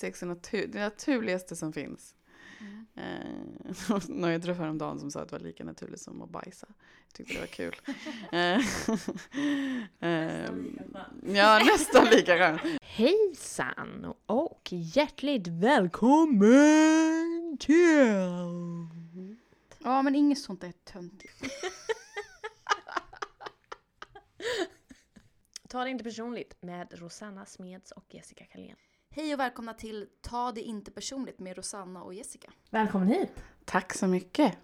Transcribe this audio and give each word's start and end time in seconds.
sex 0.00 0.22
är 0.22 0.26
natur 0.26 0.66
det 0.66 0.80
naturligaste 0.80 1.56
som 1.56 1.72
finns. 1.72 2.14
Mm. 2.60 2.86
Eh, 2.94 3.98
någon 4.08 4.30
jag 4.30 4.42
träffade 4.42 4.64
häromdagen 4.64 5.00
som 5.00 5.10
sa 5.10 5.20
att 5.20 5.28
det 5.28 5.38
var 5.38 5.44
lika 5.44 5.64
naturligt 5.64 6.00
som 6.00 6.22
att 6.22 6.30
bajsa. 6.30 6.66
Jag 7.06 7.14
tyckte 7.14 7.34
det 7.34 7.40
var 7.40 7.46
kul. 7.46 7.76
nästan 8.32 8.58
eh, 10.00 10.50
ja, 11.36 11.58
nästan 11.64 12.04
lika 12.04 12.38
skönt. 12.38 12.60
Hejsan 12.82 14.14
och 14.26 14.68
hjärtligt 14.70 15.48
välkommen 15.48 16.46
till... 17.60 18.14
Ja, 19.78 20.02
men 20.02 20.14
inget 20.14 20.38
sånt 20.38 20.64
är 20.64 20.72
töntigt. 20.72 21.44
Ta 25.68 25.84
det 25.84 25.90
inte 25.90 26.04
personligt 26.04 26.62
med 26.62 26.98
Rosanna 26.98 27.46
Smeds 27.46 27.92
och 27.92 28.14
Jessica 28.14 28.44
Kalén. 28.44 28.76
Hej 29.12 29.34
och 29.34 29.40
välkomna 29.40 29.74
till 29.74 30.06
Ta 30.20 30.52
det 30.52 30.60
inte 30.60 30.90
personligt 30.90 31.38
med 31.38 31.56
Rosanna 31.56 32.02
och 32.02 32.14
Jessica. 32.14 32.50
Välkommen 32.70 33.08
hit 33.08 33.30
Tack 33.64 33.94
så 33.94 34.06
mycket. 34.06 34.54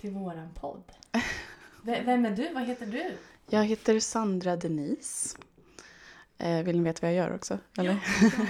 till 0.00 0.10
våran 0.10 0.48
podd. 0.54 0.82
V- 1.82 2.02
Vem 2.04 2.24
är 2.24 2.30
du? 2.30 2.52
Vad 2.54 2.62
heter 2.64 2.86
du? 2.86 3.16
Jag 3.50 3.64
heter 3.64 4.00
Sandra 4.00 4.56
Denise. 4.56 5.38
Eh, 6.38 6.62
vill 6.62 6.76
ni 6.78 6.84
veta 6.84 6.98
vad 7.06 7.10
jag 7.14 7.16
gör 7.28 7.34
också? 7.34 7.58
Eller? 7.78 7.98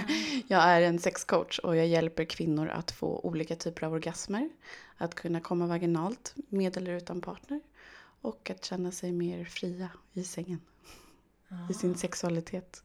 jag 0.47 0.63
är 0.63 0.81
en 0.81 0.99
sexcoach 0.99 1.59
och 1.59 1.75
jag 1.75 1.87
hjälper 1.87 2.25
kvinnor 2.25 2.67
att 2.69 2.91
få 2.91 3.19
olika 3.19 3.55
typer 3.55 3.83
av 3.85 3.93
orgasmer. 3.93 4.49
Att 4.97 5.15
kunna 5.15 5.39
komma 5.39 5.67
vaginalt 5.67 6.33
med 6.35 6.77
eller 6.77 6.91
utan 6.93 7.21
partner. 7.21 7.61
Och 8.21 8.49
att 8.49 8.65
känna 8.65 8.91
sig 8.91 9.11
mer 9.11 9.45
fria 9.45 9.89
i 10.13 10.23
sängen. 10.23 10.61
I 11.69 11.73
sin 11.73 11.95
sexualitet. 11.95 12.83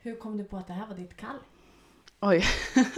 Hur 0.00 0.16
kom 0.16 0.36
du 0.36 0.44
på 0.44 0.56
att 0.56 0.66
det 0.66 0.72
här 0.72 0.86
var 0.86 0.94
ditt 0.94 1.16
kall? 1.16 1.38
Oj, 2.20 2.44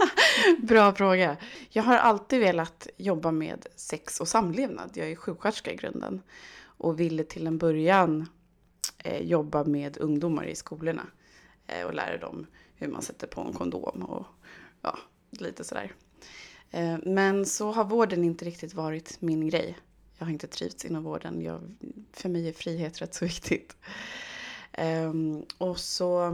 bra 0.61 0.93
fråga. 0.93 1.37
Jag 1.69 1.83
har 1.83 1.97
alltid 1.97 2.39
velat 2.39 2.87
jobba 2.97 3.31
med 3.31 3.67
sex 3.75 4.21
och 4.21 4.27
samlevnad. 4.27 4.91
Jag 4.93 5.11
är 5.11 5.15
sjuksköterska 5.15 5.73
i 5.73 5.75
grunden. 5.75 6.21
Och 6.63 6.99
ville 6.99 7.23
till 7.23 7.47
en 7.47 7.57
början 7.57 8.29
eh, 8.97 9.21
jobba 9.21 9.63
med 9.63 9.97
ungdomar 9.97 10.45
i 10.45 10.55
skolorna. 10.55 11.07
Eh, 11.67 11.85
och 11.85 11.93
lära 11.93 12.17
dem 12.17 12.47
hur 12.75 12.87
man 12.87 13.01
sätter 13.01 13.27
på 13.27 13.41
en 13.41 13.53
kondom 13.53 14.03
och 14.03 14.25
ja, 14.81 14.97
lite 15.29 15.63
sådär. 15.63 15.91
Eh, 16.71 16.97
men 17.03 17.45
så 17.45 17.71
har 17.71 17.85
vården 17.85 18.23
inte 18.23 18.45
riktigt 18.45 18.73
varit 18.73 19.21
min 19.21 19.49
grej. 19.49 19.77
Jag 20.17 20.25
har 20.25 20.31
inte 20.31 20.47
trivts 20.47 20.85
inom 20.85 21.03
vården. 21.03 21.41
Jag, 21.41 21.61
för 22.13 22.29
mig 22.29 22.49
är 22.49 22.53
frihet 22.53 23.01
rätt 23.01 23.13
så 23.13 23.25
viktigt. 23.25 23.77
Ehm, 24.71 25.43
och 25.57 25.79
så 25.79 26.31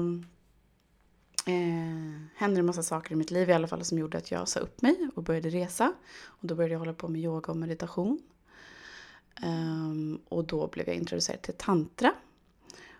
eh, 1.47 2.21
hände 2.35 2.59
en 2.59 2.65
massa 2.65 2.83
saker 2.83 3.11
i 3.11 3.15
mitt 3.15 3.31
liv 3.31 3.49
i 3.49 3.53
alla 3.53 3.67
fall 3.67 3.83
som 3.83 3.97
gjorde 3.97 4.17
att 4.17 4.31
jag 4.31 4.47
sa 4.47 4.59
upp 4.59 4.81
mig 4.81 5.09
och 5.15 5.23
började 5.23 5.49
resa. 5.49 5.93
Och 6.25 6.47
då 6.47 6.55
började 6.55 6.73
jag 6.73 6.79
hålla 6.79 6.93
på 6.93 7.07
med 7.07 7.21
yoga 7.21 7.51
och 7.51 7.57
meditation. 7.57 8.21
Um, 9.43 10.21
och 10.29 10.43
då 10.43 10.67
blev 10.67 10.87
jag 10.87 10.95
introducerad 10.95 11.41
till 11.41 11.53
tantra. 11.53 12.13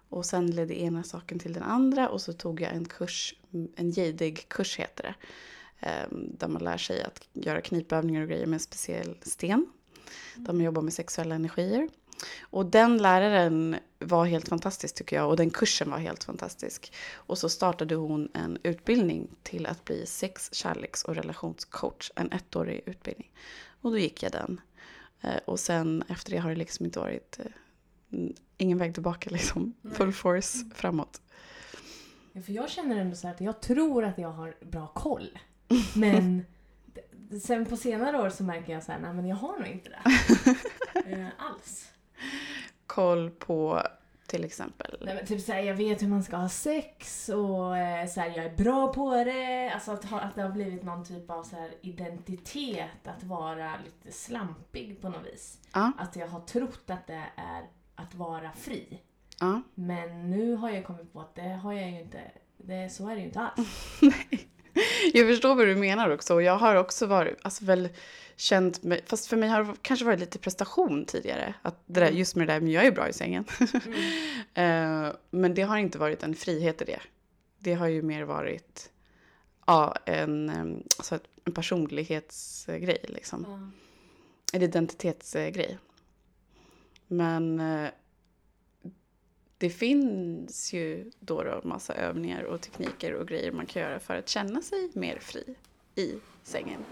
Och 0.09 0.25
sen 0.25 0.51
ledde 0.51 0.81
ena 0.81 1.03
saken 1.03 1.39
till 1.39 1.53
den 1.53 1.63
andra 1.63 2.09
och 2.09 2.21
så 2.21 2.33
tog 2.33 2.61
jag 2.61 2.73
en 2.73 2.85
kurs, 2.85 3.35
en 3.75 3.91
jadeg-kurs 3.91 4.79
heter 4.79 5.03
det. 5.03 5.15
Um, 6.11 6.35
där 6.37 6.47
man 6.47 6.63
lär 6.63 6.77
sig 6.77 7.03
att 7.03 7.27
göra 7.33 7.61
knipövningar 7.61 8.21
och 8.21 8.27
grejer 8.27 8.45
med 8.45 8.53
en 8.53 8.59
speciell 8.59 9.17
sten. 9.21 9.65
Där 10.35 10.53
man 10.53 10.63
jobbar 10.63 10.81
med 10.81 10.93
sexuella 10.93 11.35
energier. 11.35 11.89
Och 12.41 12.65
den 12.65 12.97
läraren 12.97 13.75
var 13.99 14.25
helt 14.25 14.47
fantastisk 14.49 14.95
tycker 14.95 15.15
jag 15.15 15.29
och 15.29 15.37
den 15.37 15.49
kursen 15.49 15.91
var 15.91 15.97
helt 15.97 16.23
fantastisk. 16.23 16.93
Och 17.13 17.37
så 17.37 17.49
startade 17.49 17.95
hon 17.95 18.29
en 18.33 18.57
utbildning 18.63 19.27
till 19.43 19.65
att 19.65 19.85
bli 19.85 20.05
sex, 20.05 20.53
kärleks 20.53 21.03
och 21.03 21.15
relationscoach. 21.15 22.11
En 22.15 22.31
ettårig 22.31 22.81
utbildning. 22.85 23.31
Och 23.81 23.91
då 23.91 23.97
gick 23.97 24.23
jag 24.23 24.31
den. 24.31 24.61
Eh, 25.21 25.37
Och 25.45 25.59
sen 25.59 26.03
efter 26.09 26.31
det 26.31 26.37
har 26.37 26.49
det 26.49 26.55
liksom 26.55 26.85
inte 26.85 26.99
varit 26.99 27.39
eh, 27.39 28.19
ingen 28.57 28.77
väg 28.77 28.93
tillbaka 28.93 29.29
liksom. 29.33 29.73
Full 29.93 30.13
force 30.13 30.57
framåt. 30.75 31.21
Ja, 32.33 32.41
för 32.41 32.51
jag 32.53 32.69
känner 32.69 32.97
ändå 32.97 33.15
så 33.15 33.27
här 33.27 33.33
att 33.33 33.41
jag 33.41 33.61
tror 33.61 34.03
att 34.05 34.17
jag 34.17 34.31
har 34.31 34.55
bra 34.61 34.87
koll. 34.87 35.39
Men 35.95 36.45
sen 37.43 37.65
på 37.65 37.77
senare 37.77 38.17
år 38.17 38.29
så 38.29 38.43
märker 38.43 38.73
jag 38.73 38.83
så 38.83 38.91
här, 38.91 38.99
nej 38.99 39.13
men 39.13 39.27
jag 39.27 39.35
har 39.35 39.59
nog 39.59 39.67
inte 39.67 39.89
det. 39.89 40.01
Eh, 41.05 41.27
alls. 41.37 41.87
Koll 42.87 43.29
på 43.29 43.81
till 44.27 44.43
exempel. 44.43 44.97
Nej, 45.01 45.15
men 45.15 45.25
typ 45.25 45.41
så 45.41 45.51
här, 45.51 45.59
jag 45.61 45.75
vet 45.75 46.01
hur 46.01 46.07
man 46.07 46.23
ska 46.23 46.35
ha 46.37 46.49
sex 46.49 47.29
och 47.29 47.77
eh, 47.77 48.07
så 48.07 48.19
här, 48.19 48.27
jag 48.35 48.45
är 48.45 48.55
bra 48.55 48.93
på 48.93 49.23
det. 49.23 49.71
Alltså 49.73 49.91
att, 49.91 50.05
ha, 50.05 50.19
att 50.19 50.35
det 50.35 50.41
har 50.41 50.49
blivit 50.49 50.83
någon 50.83 51.05
typ 51.05 51.29
av 51.31 51.43
så 51.43 51.55
här, 51.55 51.71
identitet 51.81 53.07
att 53.07 53.23
vara 53.23 53.71
lite 53.85 54.17
slampig 54.17 55.01
på 55.01 55.09
något 55.09 55.25
vis. 55.25 55.57
Ja, 55.73 55.91
Att 55.97 56.15
jag 56.15 56.27
har 56.27 56.39
trott 56.39 56.89
att 56.89 57.07
det 57.07 57.23
är 57.35 57.63
att 57.95 58.15
vara 58.15 58.51
fri. 58.51 59.01
ja. 59.39 59.61
Men 59.75 60.29
nu 60.29 60.55
har 60.55 60.69
jag 60.69 60.85
kommit 60.85 61.13
på 61.13 61.19
att 61.21 61.35
det 61.35 61.49
har 61.49 61.73
jag 61.73 61.89
ju 61.91 61.99
inte. 61.99 62.21
Det, 62.57 62.89
så 62.89 63.09
är 63.09 63.15
det 63.15 63.19
ju 63.21 63.25
inte 63.27 63.39
alls. 63.39 63.99
Jag 65.13 65.27
förstår 65.27 65.55
vad 65.55 65.67
du 65.67 65.75
menar 65.75 66.09
också. 66.09 66.33
Och 66.33 66.41
jag 66.41 66.57
har 66.57 66.75
också 66.75 67.05
varit, 67.05 67.37
alltså 67.41 67.65
väl 67.65 67.89
känt 68.37 68.83
mig, 68.83 69.01
fast 69.05 69.27
för 69.27 69.37
mig 69.37 69.49
har 69.49 69.63
det 69.63 69.73
kanske 69.81 70.05
varit 70.05 70.19
lite 70.19 70.39
prestation 70.39 71.05
tidigare. 71.05 71.53
Att 71.61 71.83
det 71.85 71.99
där, 71.99 72.11
just 72.11 72.35
med 72.35 72.47
det 72.47 72.53
där, 72.53 72.59
men 72.59 72.71
jag 72.71 72.85
är 72.85 72.91
bra 72.91 73.09
i 73.09 73.13
sängen. 73.13 73.45
Eh, 74.53 75.11
men 75.29 75.53
det 75.53 75.61
har 75.61 75.77
inte 75.77 75.97
varit 75.97 76.23
en 76.23 76.35
frihet 76.35 76.81
i 76.81 76.85
det. 76.85 76.99
Det 77.59 77.73
har 77.73 77.87
ju 77.87 78.01
mer 78.01 78.23
varit 78.23 78.91
ja, 79.67 79.95
en, 80.05 80.49
em, 80.49 80.83
alltså 80.97 81.19
en 81.45 81.53
personlighetsgrej 81.53 83.05
liksom. 83.07 83.71
En 84.53 84.61
identitetsgrej. 84.61 85.77
Men 87.07 87.59
eh, 87.59 87.89
det 89.57 89.69
finns 89.69 90.73
ju 90.73 91.11
då, 91.19 91.43
då 91.43 91.61
massa 91.63 91.93
övningar 91.93 92.43
och 92.43 92.61
tekniker 92.61 93.13
och 93.13 93.27
grejer 93.27 93.51
man 93.51 93.65
kan 93.65 93.81
göra 93.81 93.99
för 93.99 94.15
att 94.15 94.29
känna 94.29 94.61
sig 94.61 94.89
mer 94.93 95.19
fri 95.19 95.55
i 95.95 96.15
sängen. 96.43 96.85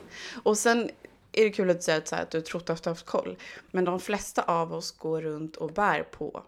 Och 0.43 0.57
sen 0.57 0.89
är 1.35 1.43
det 1.43 1.51
kul 1.51 1.69
att 1.69 1.83
säga 1.83 1.97
att, 1.97 2.07
så 2.07 2.15
att 2.15 2.31
du 2.31 2.41
trott 2.41 2.69
att 2.69 2.83
du 2.83 2.89
haft 2.89 3.05
koll. 3.05 3.37
Men 3.71 3.85
de 3.85 3.99
flesta 3.99 4.41
av 4.41 4.73
oss 4.73 4.91
går 4.91 5.21
runt 5.21 5.55
och 5.55 5.71
bär 5.71 6.03
på, 6.03 6.43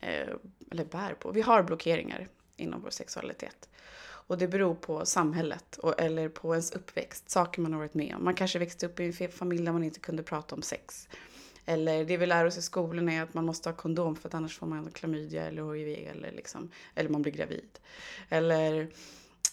eh, 0.00 0.28
eller 0.70 0.84
bär 0.84 1.14
på, 1.14 1.30
vi 1.30 1.40
har 1.40 1.62
blockeringar 1.62 2.28
inom 2.56 2.82
vår 2.82 2.90
sexualitet. 2.90 3.68
Och 4.02 4.38
det 4.38 4.48
beror 4.48 4.74
på 4.74 5.06
samhället 5.06 5.76
och, 5.78 6.00
eller 6.00 6.28
på 6.28 6.54
ens 6.54 6.72
uppväxt, 6.72 7.30
saker 7.30 7.62
man 7.62 7.72
har 7.72 7.80
varit 7.80 7.94
med 7.94 8.14
om. 8.16 8.24
Man 8.24 8.34
kanske 8.34 8.58
växte 8.58 8.86
upp 8.86 9.00
i 9.00 9.16
en 9.20 9.32
familj 9.32 9.64
där 9.64 9.72
man 9.72 9.84
inte 9.84 10.00
kunde 10.00 10.22
prata 10.22 10.54
om 10.54 10.62
sex. 10.62 11.08
Eller 11.64 12.04
det 12.04 12.16
vi 12.16 12.26
lär 12.26 12.44
oss 12.44 12.58
i 12.58 12.62
skolan 12.62 13.08
är 13.08 13.22
att 13.22 13.34
man 13.34 13.44
måste 13.44 13.68
ha 13.68 13.76
kondom 13.76 14.16
för 14.16 14.28
att 14.28 14.34
annars 14.34 14.58
får 14.58 14.66
man 14.66 14.90
klamydia 14.90 15.46
eller 15.46 15.74
hiv 15.74 16.08
eller, 16.10 16.32
liksom, 16.32 16.70
eller 16.94 17.10
man 17.10 17.22
blir 17.22 17.32
gravid. 17.32 17.78
Eller 18.28 18.88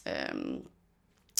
ehm, 0.04 0.62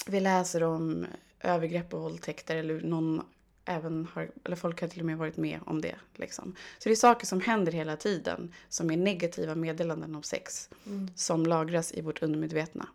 vi 0.06 0.20
läser 0.20 0.62
om 0.62 1.06
övergrepp 1.40 1.94
och 1.94 2.00
våldtäkter 2.00 2.56
eller 2.56 2.80
någon 2.80 3.22
även 3.64 4.08
har, 4.12 4.30
eller 4.44 4.56
folk 4.56 4.80
har 4.80 4.88
till 4.88 5.00
och 5.00 5.06
med 5.06 5.18
varit 5.18 5.36
med 5.36 5.60
om 5.66 5.80
det. 5.80 5.96
Liksom. 6.14 6.54
Så 6.78 6.88
det 6.88 6.92
är 6.92 6.96
saker 6.96 7.26
som 7.26 7.40
händer 7.40 7.72
hela 7.72 7.96
tiden 7.96 8.54
som 8.68 8.90
är 8.90 8.96
negativa 8.96 9.54
meddelanden 9.54 10.14
om 10.14 10.22
sex 10.22 10.70
som 11.14 11.46
lagras 11.46 11.92
i 11.92 12.00
vårt 12.00 12.22
undermedvetna. 12.22 12.88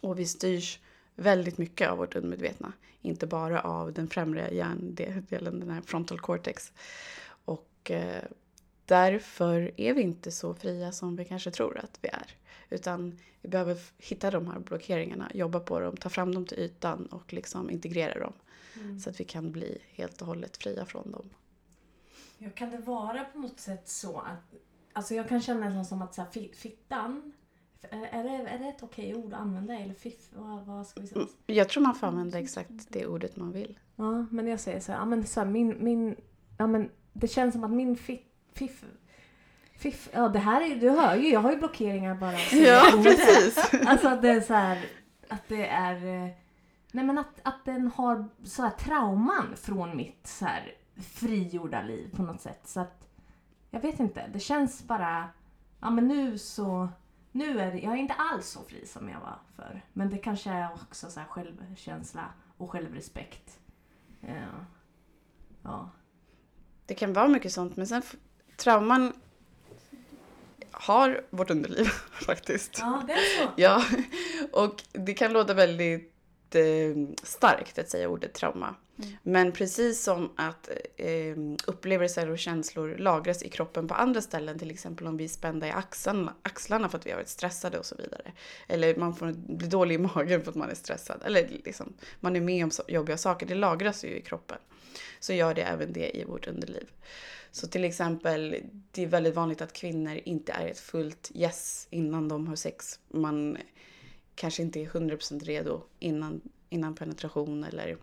Och 0.00 0.18
vi 0.18 0.26
styrs 0.26 0.78
väldigt 1.14 1.58
mycket 1.58 1.90
av 1.90 1.98
vårt 1.98 2.16
undermedvetna. 2.16 2.72
Inte 3.02 3.26
bara 3.26 3.60
av 3.60 3.92
den 3.92 4.08
främre 4.08 4.54
hjärndelen, 4.54 5.60
den 5.60 5.70
här 5.70 5.80
frontal 5.80 6.20
cortex. 6.20 6.72
Och 7.44 7.90
eh, 7.90 8.22
därför 8.86 9.80
är 9.80 9.94
vi 9.94 10.02
inte 10.02 10.30
så 10.30 10.54
fria 10.54 10.92
som 10.92 11.16
vi 11.16 11.24
kanske 11.24 11.50
tror 11.50 11.78
att 11.78 11.98
vi 12.02 12.08
är. 12.08 12.36
Utan 12.70 13.18
vi 13.40 13.48
behöver 13.48 13.78
hitta 13.98 14.30
de 14.30 14.46
här 14.46 14.58
blockeringarna, 14.58 15.30
jobba 15.34 15.60
på 15.60 15.80
dem, 15.80 15.96
ta 15.96 16.08
fram 16.08 16.34
dem 16.34 16.46
till 16.46 16.58
ytan 16.58 17.06
och 17.06 17.32
liksom 17.32 17.70
integrera 17.70 18.20
dem. 18.20 18.32
Så 19.00 19.10
att 19.10 19.20
vi 19.20 19.24
kan 19.24 19.52
bli 19.52 19.78
helt 19.90 20.20
och 20.20 20.26
hållet 20.26 20.56
fria 20.56 20.84
från 20.84 21.12
dem. 21.12 21.30
Ja, 22.38 22.50
kan 22.50 22.70
det 22.70 22.78
vara 22.78 23.24
på 23.24 23.38
något 23.38 23.60
sätt 23.60 23.88
så 23.88 24.18
att... 24.18 24.54
Alltså 24.92 25.14
jag 25.14 25.28
kan 25.28 25.40
känna 25.40 25.60
nästan 25.60 25.84
som 25.84 26.02
att 26.02 26.14
så 26.14 26.22
här, 26.22 26.30
fi- 26.30 26.52
fittan... 26.54 27.32
Är 27.90 28.24
det, 28.24 28.50
är 28.50 28.58
det 28.58 28.68
ett 28.68 28.82
okej 28.82 29.14
ord 29.14 29.32
att 29.34 29.40
använda? 29.40 29.74
Eller 29.74 29.94
fiff? 29.94 30.28
Vad, 30.34 30.66
vad 30.66 30.86
ska 30.86 31.00
vi 31.00 31.06
säga? 31.06 31.26
Jag 31.46 31.68
tror 31.68 31.82
man 31.82 31.94
får 31.94 32.06
använda 32.06 32.38
exakt 32.38 32.70
det 32.88 33.06
ordet 33.06 33.36
man 33.36 33.52
vill. 33.52 33.78
Ja, 33.96 34.26
men 34.30 34.46
jag 34.46 34.60
säger 34.60 34.80
så 34.80 34.92
här, 34.92 34.98
ja 34.98 35.04
men 35.04 35.26
så 35.26 35.40
här, 35.40 35.46
min, 35.46 35.84
min, 35.84 36.16
ja 36.58 36.66
men 36.66 36.90
det 37.12 37.28
känns 37.28 37.52
som 37.52 37.64
att 37.64 37.70
min 37.70 37.96
fiff, 37.96 38.20
fiff, 38.54 38.84
fiff, 39.76 40.08
ja 40.12 40.28
det 40.28 40.38
här 40.38 40.60
är, 40.60 40.76
du 40.76 40.90
hör 40.90 41.16
ju, 41.16 41.28
jag 41.28 41.40
har 41.40 41.50
ju 41.50 41.58
blockeringar 41.58 42.14
bara. 42.14 42.38
Ja, 42.52 42.90
precis. 43.02 43.74
Alltså 43.86 44.08
att 44.08 44.22
det 44.22 44.30
är 44.30 44.40
så 44.40 44.54
här, 44.54 44.84
att 45.28 45.48
det 45.48 45.66
är, 45.66 46.00
nej 46.92 47.04
men 47.04 47.18
att, 47.18 47.40
att 47.42 47.64
den 47.64 47.90
har 47.96 48.28
så 48.44 48.62
här 48.62 48.70
trauman 48.70 49.56
från 49.56 49.96
mitt 49.96 50.26
så 50.26 50.44
här 50.44 50.74
frigjorda 50.96 51.82
liv 51.82 52.16
på 52.16 52.22
något 52.22 52.40
sätt. 52.40 52.60
Så 52.64 52.80
att, 52.80 53.08
jag 53.70 53.80
vet 53.80 54.00
inte, 54.00 54.28
det 54.32 54.40
känns 54.40 54.82
bara, 54.82 55.28
ja 55.80 55.90
men 55.90 56.08
nu 56.08 56.38
så, 56.38 56.88
nu 57.32 57.60
är 57.60 57.72
det, 57.72 57.78
jag 57.78 57.92
är 57.92 57.96
inte 57.96 58.14
alls 58.14 58.48
så 58.48 58.62
fri 58.62 58.86
som 58.86 59.08
jag 59.08 59.20
var 59.20 59.38
förr. 59.56 59.84
Men 59.92 60.10
det 60.10 60.18
kanske 60.18 60.50
är 60.50 60.72
också 60.72 61.10
så 61.10 61.20
här 61.20 61.26
självkänsla 61.26 62.24
och 62.56 62.70
självrespekt. 62.70 63.58
Ja. 64.20 64.66
ja. 65.62 65.90
Det 66.86 66.94
kan 66.94 67.12
vara 67.12 67.28
mycket 67.28 67.52
sånt, 67.52 67.76
men 67.76 67.86
sen 67.86 68.02
trauman 68.56 69.12
har 70.70 71.24
vårt 71.30 71.50
underliv 71.50 71.84
faktiskt. 72.26 72.78
Ja, 72.78 73.02
det 73.06 73.12
är 73.12 73.42
så. 73.42 73.50
Ja, 73.56 73.84
och 74.52 74.82
det 74.92 75.14
kan 75.14 75.32
låta 75.32 75.54
väldigt 75.54 76.54
eh, 76.54 77.16
starkt 77.22 77.78
att 77.78 77.90
säga 77.90 78.08
ordet 78.08 78.34
trauma. 78.34 78.74
Mm. 78.98 79.16
Men 79.22 79.52
precis 79.52 80.02
som 80.02 80.32
att 80.36 80.70
eh, 80.96 81.36
upplevelser 81.66 82.30
och 82.30 82.38
känslor 82.38 82.96
lagras 82.98 83.42
i 83.42 83.48
kroppen 83.48 83.88
på 83.88 83.94
andra 83.94 84.20
ställen, 84.20 84.58
till 84.58 84.70
exempel 84.70 85.06
om 85.06 85.16
vi 85.16 85.24
är 85.24 85.28
spända 85.28 85.66
i 85.66 85.70
axlarna, 85.70 86.34
axlarna 86.42 86.88
för 86.88 86.98
att 86.98 87.06
vi 87.06 87.10
har 87.10 87.16
varit 87.16 87.28
stressade 87.28 87.78
och 87.78 87.86
så 87.86 87.96
vidare. 87.96 88.32
Eller 88.68 88.96
man 88.96 89.16
får 89.16 89.32
bli 89.32 89.68
dålig 89.68 89.94
i 89.94 89.98
magen 89.98 90.42
för 90.42 90.50
att 90.50 90.56
man 90.56 90.70
är 90.70 90.74
stressad. 90.74 91.22
Eller 91.24 91.48
liksom, 91.64 91.92
man 92.20 92.36
är 92.36 92.40
med 92.40 92.64
om 92.64 92.70
jobbiga 92.88 93.16
saker, 93.16 93.46
det 93.46 93.54
lagras 93.54 94.04
ju 94.04 94.08
i 94.08 94.20
kroppen. 94.20 94.58
Så 95.20 95.32
gör 95.32 95.54
det 95.54 95.62
även 95.62 95.92
det 95.92 96.16
i 96.16 96.24
vårt 96.24 96.46
underliv. 96.46 96.86
Så 97.54 97.66
till 97.66 97.84
exempel, 97.84 98.56
det 98.90 99.02
är 99.02 99.06
väldigt 99.06 99.34
vanligt 99.34 99.62
att 99.62 99.72
kvinnor 99.72 100.20
inte 100.24 100.52
är 100.52 100.66
ett 100.66 100.78
fullt 100.78 101.30
yes 101.34 101.86
innan 101.90 102.28
de 102.28 102.46
har 102.48 102.56
sex. 102.56 103.00
Man 103.08 103.56
kanske 104.34 104.62
inte 104.62 104.80
är 104.80 104.86
100% 104.86 105.44
redo 105.44 105.82
innan, 105.98 106.40
innan 106.68 106.94
penetration 106.94 107.64
eller 107.64 107.96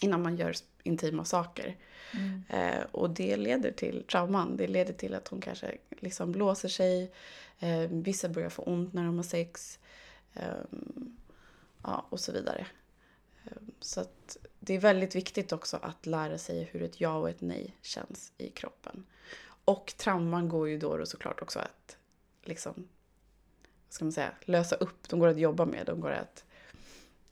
innan 0.00 0.22
man 0.22 0.36
gör 0.36 0.54
intima 0.82 1.24
saker. 1.24 1.76
Mm. 2.12 2.42
Eh, 2.48 2.84
och 2.92 3.10
det 3.10 3.36
leder 3.36 3.70
till 3.70 4.04
trauman. 4.10 4.56
Det 4.56 4.66
leder 4.66 4.92
till 4.92 5.14
att 5.14 5.28
hon 5.28 5.40
kanske 5.40 5.78
liksom 5.90 6.32
blåser 6.32 6.68
sig. 6.68 7.12
Eh, 7.58 7.88
vissa 7.90 8.28
börjar 8.28 8.50
få 8.50 8.62
ont 8.62 8.92
när 8.92 9.04
de 9.04 9.16
har 9.16 9.22
sex. 9.24 9.78
Eh, 10.34 10.80
ja, 11.82 12.06
och 12.10 12.20
så 12.20 12.32
vidare. 12.32 12.66
Eh, 13.44 13.62
så 13.80 14.00
att 14.00 14.36
det 14.66 14.74
är 14.74 14.78
väldigt 14.78 15.14
viktigt 15.14 15.52
också 15.52 15.78
att 15.82 16.06
lära 16.06 16.38
sig 16.38 16.68
hur 16.72 16.82
ett 16.82 17.00
ja 17.00 17.16
och 17.16 17.30
ett 17.30 17.40
nej 17.40 17.76
känns 17.82 18.32
i 18.38 18.48
kroppen. 18.48 19.06
Och 19.64 19.94
trauman 19.96 20.48
går 20.48 20.68
ju 20.68 20.78
då, 20.78 21.06
såklart 21.06 21.42
också 21.42 21.58
att 21.58 21.96
liksom, 22.42 22.74
vad 23.86 23.94
ska 23.94 24.04
man 24.04 24.12
säga, 24.12 24.32
lösa 24.44 24.76
upp. 24.76 25.08
De 25.08 25.20
går 25.20 25.28
att 25.28 25.38
jobba 25.38 25.66
med. 25.66 25.86
De 25.86 26.00
går 26.00 26.10
att, 26.10 26.44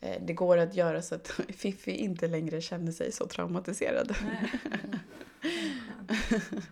eh, 0.00 0.22
det 0.22 0.32
går 0.32 0.58
att 0.58 0.74
göra 0.74 1.02
så 1.02 1.14
att 1.14 1.28
Fifi 1.48 1.90
inte 1.90 2.28
längre 2.28 2.60
känner 2.60 2.92
sig 2.92 3.12
så 3.12 3.26
traumatiserad. 3.26 4.16
Nej. 4.24 4.52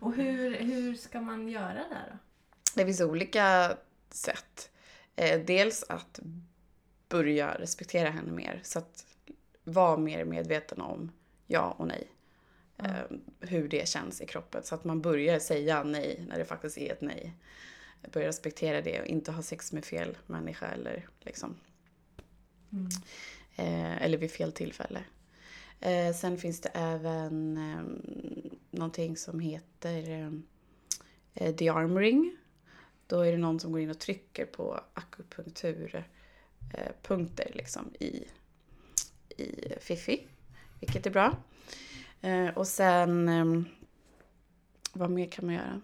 Och 0.00 0.14
hur, 0.14 0.54
hur 0.54 0.94
ska 0.94 1.20
man 1.20 1.48
göra 1.48 1.74
det 1.74 2.10
då? 2.10 2.18
Det 2.74 2.84
finns 2.84 3.00
olika 3.00 3.76
sätt. 4.10 4.70
Eh, 5.16 5.40
dels 5.40 5.84
att 5.88 6.20
börja 7.08 7.54
respektera 7.58 8.10
henne 8.10 8.32
mer. 8.32 8.60
Så 8.62 8.78
att 8.78 9.06
vara 9.64 9.96
mer 9.96 10.24
medveten 10.24 10.80
om 10.80 11.12
ja 11.46 11.74
och 11.78 11.86
nej. 11.86 12.08
Eh, 12.76 13.04
hur 13.40 13.68
det 13.68 13.88
känns 13.88 14.20
i 14.20 14.26
kroppen. 14.26 14.62
Så 14.62 14.74
att 14.74 14.84
man 14.84 15.02
börjar 15.02 15.38
säga 15.38 15.84
nej 15.84 16.24
när 16.28 16.38
det 16.38 16.44
faktiskt 16.44 16.78
är 16.78 16.92
ett 16.92 17.00
nej. 17.00 17.36
Börja 18.12 18.28
respektera 18.28 18.80
det 18.80 19.00
och 19.00 19.06
inte 19.06 19.32
ha 19.32 19.42
sex 19.42 19.72
med 19.72 19.84
fel 19.84 20.18
människa 20.26 20.66
eller 20.66 21.08
liksom. 21.20 21.56
Mm. 22.72 22.88
Eh, 23.56 24.02
eller 24.02 24.18
vid 24.18 24.30
fel 24.30 24.52
tillfälle. 24.52 25.04
Eh, 25.80 26.14
sen 26.14 26.38
finns 26.38 26.60
det 26.60 26.68
även 26.68 27.56
eh, 27.56 27.82
någonting 28.70 29.16
som 29.16 29.40
heter 29.40 30.10
eh, 30.10 30.30
eh, 31.34 31.54
dearmoring. 31.54 32.36
Då 33.06 33.20
är 33.20 33.32
det 33.32 33.38
någon 33.38 33.60
som 33.60 33.72
går 33.72 33.80
in 33.80 33.90
och 33.90 33.98
trycker 33.98 34.46
på 34.46 34.80
akupunkturpunkter 34.94 37.50
eh, 37.50 37.56
liksom 37.56 37.94
i, 38.00 38.24
i 39.38 39.74
Fifi. 39.80 40.26
Vilket 40.80 41.06
är 41.06 41.10
bra. 41.10 41.36
Eh, 42.20 42.48
och 42.48 42.66
sen... 42.66 43.28
Eh, 43.28 43.62
vad 44.92 45.10
mer 45.10 45.26
kan 45.30 45.44
man 45.46 45.54
göra? 45.54 45.80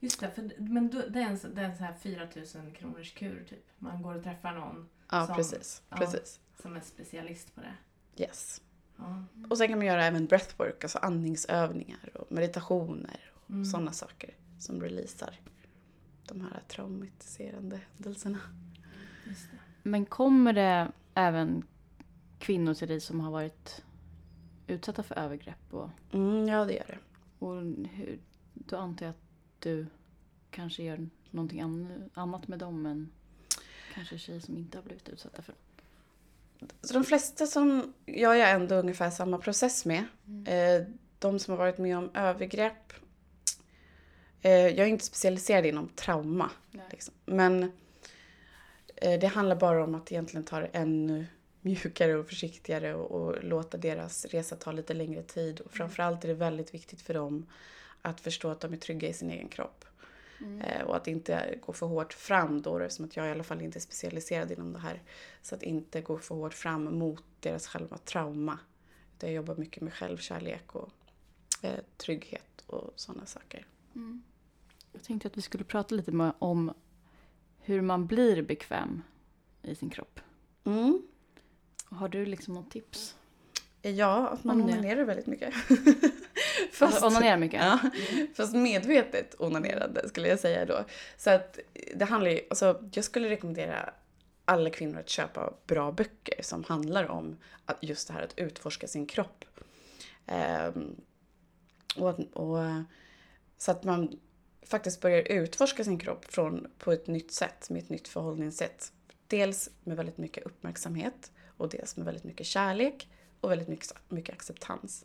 Just 0.00 0.20
det, 0.20 0.30
för, 0.30 0.50
men 0.58 0.90
det 0.90 1.20
är 1.20 1.26
en, 1.26 1.38
så- 1.38 1.48
det 1.48 1.60
är 1.60 1.64
en 1.64 1.76
så 1.76 1.84
här 1.84 1.94
4000 1.94 2.70
kronors 2.72 3.12
kur 3.14 3.44
typ. 3.48 3.64
Man 3.78 4.02
går 4.02 4.14
och 4.14 4.22
träffar 4.22 4.52
någon 4.54 4.88
Ja, 5.10 5.26
Som- 5.26 5.36
precis. 5.36 5.82
ja. 5.88 5.96
precis. 5.96 6.40
som 6.62 6.76
är 6.76 6.80
specialist 6.80 7.54
på 7.54 7.60
det. 7.60 7.74
Yes. 8.22 8.60
Ja. 8.96 9.24
Och 9.50 9.58
sen 9.58 9.68
kan 9.68 9.78
man 9.78 9.86
göra 9.86 10.04
även 10.04 10.26
breathwork, 10.26 10.84
alltså 10.84 10.98
andningsövningar 10.98 12.10
och 12.16 12.32
meditationer 12.32 13.20
och 13.44 13.50
Mm. 13.50 13.64
sådana 13.64 13.92
saker 13.92 14.30
som 14.60 14.80
releasar 14.80 15.40
de 16.26 16.40
här 16.40 16.62
traumatiserande 16.68 17.80
händelserna. 17.96 18.38
Just 19.24 19.50
det. 19.50 19.58
Men 19.82 20.06
kommer 20.06 20.52
det 20.52 20.88
även 21.14 21.62
kvinnor 22.38 22.74
till 22.74 22.88
dig 22.88 23.00
som 23.00 23.20
har 23.20 23.30
varit 23.30 23.82
utsatta 24.66 25.02
för 25.02 25.18
övergrepp? 25.18 25.74
Och, 25.74 25.88
Mm, 26.12 26.48
ja, 26.48 26.64
det 26.64 26.72
gör 26.72 26.86
det. 26.86 26.98
och 27.38 27.54
hur, 27.90 28.18
då 28.54 28.76
antar 28.76 29.06
jag 29.06 29.10
att 29.10 29.22
du 29.58 29.86
kanske 30.50 30.82
gör 30.82 31.08
någonting 31.30 31.60
an, 31.60 32.10
annat 32.14 32.48
med 32.48 32.58
dem 32.58 32.86
än 32.86 33.08
kanske 33.94 34.18
tjejer 34.18 34.40
som 34.40 34.56
inte 34.56 34.78
har 34.78 34.82
blivit 34.82 35.08
utsatta 35.08 35.42
för 35.42 35.54
Så 36.82 36.94
de 36.94 37.04
flesta 37.04 37.46
som 37.46 37.94
jag 38.06 38.38
gör 38.38 38.46
ändå 38.46 38.74
ungefär 38.74 39.10
samma 39.10 39.38
process 39.38 39.84
med. 39.84 40.04
Eh, 40.46 40.86
de 41.18 41.38
som 41.38 41.52
har 41.52 41.58
varit 41.58 41.78
med 41.78 41.98
om 41.98 42.10
övergrepp. 42.14 42.92
Eh, 44.42 44.50
jag 44.52 44.78
är 44.78 44.86
inte 44.86 45.04
specialiserad 45.04 45.66
inom 45.66 45.88
trauma. 45.88 46.50
Liksom. 46.90 47.14
Men 47.26 47.62
eh, 48.96 49.20
det 49.20 49.26
handlar 49.26 49.56
bara 49.56 49.84
om 49.84 49.94
att 49.94 50.12
egentligen 50.12 50.44
ta 50.44 50.60
det 50.60 50.66
ännu 50.66 51.26
mjukare 51.66 52.16
och 52.16 52.26
försiktigare 52.26 52.94
och, 52.94 53.10
och 53.10 53.44
låta 53.44 53.76
deras 53.76 54.24
resa 54.24 54.56
ta 54.56 54.72
lite 54.72 54.94
längre 54.94 55.22
tid. 55.22 55.60
Och 55.60 55.72
framförallt 55.72 56.24
är 56.24 56.28
det 56.28 56.34
väldigt 56.34 56.74
viktigt 56.74 57.02
för 57.02 57.14
dem 57.14 57.46
att 58.02 58.20
förstå 58.20 58.48
att 58.48 58.60
de 58.60 58.72
är 58.72 58.76
trygga 58.76 59.08
i 59.08 59.12
sin 59.12 59.30
egen 59.30 59.48
kropp. 59.48 59.84
Eh, 60.60 60.82
och 60.82 60.96
att 60.96 61.08
inte 61.08 61.58
gå 61.66 61.72
för 61.72 61.86
hårt 61.86 62.12
fram 62.12 62.62
då, 62.62 62.78
eftersom 62.78 63.04
att 63.04 63.16
jag 63.16 63.28
i 63.28 63.30
alla 63.30 63.44
fall 63.44 63.62
inte 63.62 63.78
är 63.78 63.80
specialiserad 63.80 64.50
inom 64.50 64.72
det 64.72 64.78
här. 64.78 65.02
Så 65.42 65.54
att 65.54 65.62
inte 65.62 66.00
gå 66.00 66.18
för 66.18 66.34
hårt 66.34 66.54
fram 66.54 66.98
mot 66.98 67.24
deras 67.40 67.66
själva 67.66 67.98
trauma. 67.98 68.58
Utan 69.16 69.28
jag 69.28 69.36
jobbar 69.36 69.56
mycket 69.56 69.82
med 69.82 69.94
självkärlek 69.94 70.74
och 70.74 70.90
eh, 71.62 71.80
trygghet 71.96 72.64
och 72.66 72.92
sådana 72.96 73.26
saker. 73.26 73.66
Jag 74.92 75.02
tänkte 75.02 75.28
att 75.28 75.36
vi 75.36 75.42
skulle 75.42 75.64
prata 75.64 75.94
lite 75.94 76.32
om 76.38 76.72
hur 77.60 77.80
man 77.80 78.06
blir 78.06 78.42
bekväm 78.42 79.02
i 79.62 79.74
sin 79.74 79.90
kropp. 79.90 80.20
Mm. 80.64 81.02
Har 81.96 82.08
du 82.08 82.26
liksom 82.26 82.54
något 82.54 82.70
tips? 82.70 83.14
Ja, 83.82 84.28
att 84.28 84.44
man 84.44 84.56
Onanera. 84.56 84.78
onanerar 84.78 85.04
väldigt 85.04 85.26
mycket. 85.26 85.54
Fast, 86.72 87.02
Onanera 87.02 87.36
mycket? 87.36 87.60
Ja, 87.60 87.78
fast 88.34 88.54
medvetet 88.54 89.34
onanerande 89.38 90.08
skulle 90.08 90.28
jag 90.28 90.38
säga 90.38 90.64
då. 90.64 90.84
Så 91.16 91.30
att 91.30 91.58
det 91.94 92.04
handlar 92.04 92.30
ju, 92.30 92.40
alltså 92.50 92.82
jag 92.92 93.04
skulle 93.04 93.28
rekommendera 93.30 93.92
alla 94.44 94.70
kvinnor 94.70 94.98
att 94.98 95.08
köpa 95.08 95.52
bra 95.66 95.92
böcker 95.92 96.42
som 96.42 96.64
handlar 96.64 97.10
om 97.10 97.36
att 97.64 97.78
just 97.80 98.08
det 98.08 98.14
här 98.14 98.22
att 98.22 98.38
utforska 98.38 98.86
sin 98.86 99.06
kropp. 99.06 99.44
Ehm, 100.26 100.96
och, 101.96 102.20
och, 102.32 102.58
så 103.58 103.70
att 103.70 103.84
man 103.84 104.20
faktiskt 104.62 105.00
börjar 105.00 105.32
utforska 105.32 105.84
sin 105.84 105.98
kropp 105.98 106.24
från, 106.24 106.66
på 106.78 106.92
ett 106.92 107.06
nytt 107.06 107.32
sätt, 107.32 107.70
med 107.70 107.82
ett 107.82 107.88
nytt 107.88 108.08
förhållningssätt. 108.08 108.92
Dels 109.26 109.70
med 109.84 109.96
väldigt 109.96 110.18
mycket 110.18 110.46
uppmärksamhet 110.46 111.30
och 111.56 111.68
dels 111.68 111.96
med 111.96 112.06
väldigt 112.06 112.24
mycket 112.24 112.46
kärlek 112.46 113.08
och 113.40 113.50
väldigt 113.50 113.68
mycket, 113.68 113.94
mycket 114.08 114.34
acceptans 114.34 115.04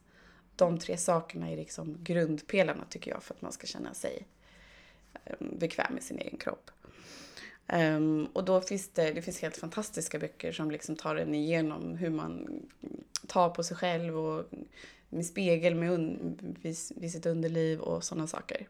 de 0.61 0.79
tre 0.79 0.97
sakerna 0.97 1.49
är 1.49 1.55
liksom 1.55 1.97
grundpelarna 2.03 2.85
tycker 2.89 3.11
jag 3.11 3.23
för 3.23 3.33
att 3.33 3.41
man 3.41 3.51
ska 3.51 3.67
känna 3.67 3.93
sig 3.93 4.27
ehm, 5.25 5.57
bekväm 5.59 5.97
i 5.97 6.01
sin 6.01 6.19
egen 6.19 6.37
kropp. 6.37 6.71
Um, 7.67 8.25
och 8.25 8.45
då 8.45 8.61
finns 8.61 8.89
det, 8.89 9.11
det 9.11 9.21
finns 9.21 9.41
helt 9.41 9.57
fantastiska 9.57 10.19
böcker 10.19 10.51
som 10.51 10.71
liksom 10.71 10.95
tar 10.95 11.15
en 11.15 11.35
igenom 11.35 11.95
hur 11.95 12.09
man 12.09 12.61
tar 13.27 13.49
på 13.49 13.63
sig 13.63 13.77
själv 13.77 14.17
och 14.17 14.45
med 15.09 15.25
spegel 15.25 15.75
med 15.75 15.91
un, 15.91 16.37
vid, 16.61 16.77
vid 16.95 17.11
sitt 17.11 17.25
underliv 17.25 17.79
och 17.79 18.03
sådana 18.03 18.27
saker. 18.27 18.67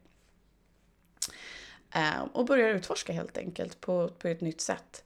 Um, 1.95 2.27
och 2.27 2.45
börjar 2.45 2.69
utforska 2.69 3.13
helt 3.13 3.37
enkelt 3.37 3.81
på, 3.81 4.07
på 4.07 4.27
ett 4.27 4.41
nytt 4.41 4.61
sätt. 4.61 5.03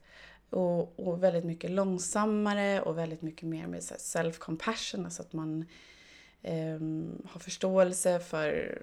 Och, 0.50 1.08
och 1.08 1.22
väldigt 1.22 1.44
mycket 1.44 1.70
långsammare 1.70 2.82
och 2.82 2.98
väldigt 2.98 3.22
mycket 3.22 3.48
mer 3.48 3.66
med 3.66 3.80
self-compassion, 3.80 5.04
alltså 5.04 5.22
att 5.22 5.32
man 5.32 5.64
ehm, 6.42 7.22
har 7.30 7.40
förståelse 7.40 8.20
för, 8.20 8.78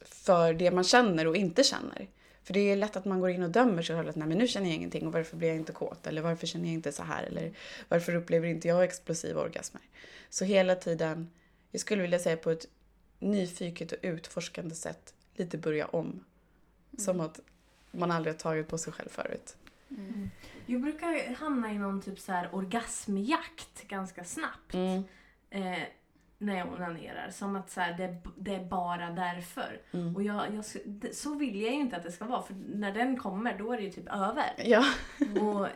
för 0.00 0.54
det 0.54 0.70
man 0.70 0.84
känner 0.84 1.26
och 1.26 1.36
inte 1.36 1.64
känner. 1.64 2.08
För 2.44 2.54
det 2.54 2.60
är 2.60 2.76
lätt 2.76 2.96
att 2.96 3.04
man 3.04 3.20
går 3.20 3.30
in 3.30 3.42
och 3.42 3.50
dömer 3.50 3.82
sig 3.82 3.96
själv 3.96 4.08
att 4.08 4.16
nej 4.16 4.28
men 4.28 4.38
nu 4.38 4.48
känner 4.48 4.66
jag 4.66 4.76
ingenting 4.76 5.06
och 5.06 5.12
varför 5.12 5.36
blir 5.36 5.48
jag 5.48 5.56
inte 5.56 5.72
kåt 5.72 6.06
eller 6.06 6.22
varför 6.22 6.46
känner 6.46 6.64
jag 6.64 6.74
inte 6.74 6.92
så 6.92 7.02
här 7.02 7.22
eller 7.22 7.52
varför 7.88 8.14
upplever 8.14 8.48
inte 8.48 8.68
jag 8.68 8.84
explosiva 8.84 9.40
orgasmer. 9.40 9.82
Så 10.30 10.44
hela 10.44 10.74
tiden, 10.74 11.30
jag 11.70 11.80
skulle 11.80 12.02
vilja 12.02 12.18
säga 12.18 12.36
på 12.36 12.50
ett 12.50 12.66
nyfiket 13.18 13.92
och 13.92 13.98
utforskande 14.02 14.74
sätt, 14.74 15.14
lite 15.34 15.58
börja 15.58 15.86
om. 15.86 16.24
Som 16.98 17.20
att 17.20 17.40
man 17.90 18.10
aldrig 18.10 18.34
har 18.34 18.38
tagit 18.38 18.68
på 18.68 18.78
sig 18.78 18.92
själv 18.92 19.08
förut. 19.08 19.56
Mm. 19.98 20.30
Jag 20.66 20.80
brukar 20.80 21.34
hamna 21.34 21.72
i 21.72 21.78
någon 21.78 22.00
typ 22.02 22.18
så 22.18 22.32
här 22.32 22.54
orgasmjakt 22.54 23.88
ganska 23.88 24.24
snabbt. 24.24 24.74
Mm. 24.74 25.02
Eh, 25.50 25.82
när 26.38 26.58
jag 26.58 26.72
onanerar. 26.72 27.30
Som 27.30 27.56
att 27.56 27.70
så 27.70 27.80
här, 27.80 27.98
det, 27.98 28.16
det 28.36 28.54
är 28.54 28.64
bara 28.64 29.10
därför. 29.10 29.80
Mm. 29.92 30.16
Och 30.16 30.22
jag, 30.22 30.54
jag, 30.54 30.64
så 31.14 31.34
vill 31.34 31.60
jag 31.62 31.72
ju 31.72 31.80
inte 31.80 31.96
att 31.96 32.02
det 32.02 32.12
ska 32.12 32.24
vara. 32.24 32.42
För 32.42 32.54
när 32.74 32.92
den 32.94 33.16
kommer 33.16 33.58
då 33.58 33.72
är 33.72 33.76
det 33.76 33.82
ju 33.82 33.90
typ 33.90 34.08
över. 34.08 34.54
Ja. 34.64 34.84
Och, 35.42 35.68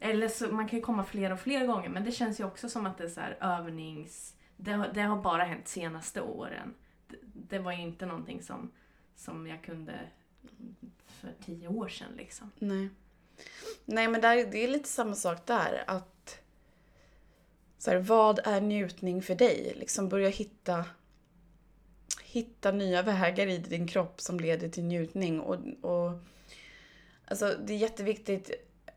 eller 0.00 0.28
så, 0.28 0.48
man 0.54 0.68
kan 0.68 0.78
ju 0.78 0.82
komma 0.84 1.04
fler 1.04 1.32
och 1.32 1.40
fler 1.40 1.66
gånger 1.66 1.88
men 1.88 2.04
det 2.04 2.12
känns 2.12 2.40
ju 2.40 2.44
också 2.44 2.68
som 2.68 2.86
att 2.86 2.98
det 2.98 3.04
är 3.04 3.08
så 3.08 3.20
här 3.20 3.36
övnings... 3.40 4.34
Det, 4.56 4.72
har- 4.72 4.88
det 4.94 5.00
har 5.02 5.22
bara 5.22 5.44
hänt 5.44 5.68
senaste 5.68 6.20
åren. 6.20 6.74
Det, 7.08 7.16
det 7.32 7.58
var 7.58 7.72
ju 7.72 7.80
inte 7.82 8.06
någonting 8.06 8.42
som, 8.42 8.70
som 9.16 9.46
jag 9.46 9.62
kunde 9.62 10.00
för 11.06 11.32
tio 11.44 11.68
år 11.68 11.88
sedan 11.88 12.12
liksom. 12.16 12.50
Nej. 12.58 12.88
Nej, 13.84 14.08
men 14.08 14.20
där, 14.20 14.36
det 14.36 14.64
är 14.64 14.68
lite 14.68 14.88
samma 14.88 15.14
sak 15.14 15.46
där. 15.46 15.84
Att 15.86 16.38
så 17.78 17.90
här, 17.90 17.98
vad 17.98 18.40
är 18.44 18.60
njutning 18.60 19.22
för 19.22 19.34
dig? 19.34 19.72
Liksom 19.76 20.08
börja 20.08 20.28
hitta, 20.28 20.84
hitta 22.22 22.72
nya 22.72 23.02
vägar 23.02 23.46
i 23.46 23.58
din 23.58 23.86
kropp 23.86 24.20
som 24.20 24.40
leder 24.40 24.68
till 24.68 24.84
njutning. 24.84 25.40
Och, 25.40 25.56
och, 25.82 26.12
alltså, 27.24 27.56
det 27.64 27.72
är 27.72 27.78
jätteviktigt, 27.78 28.50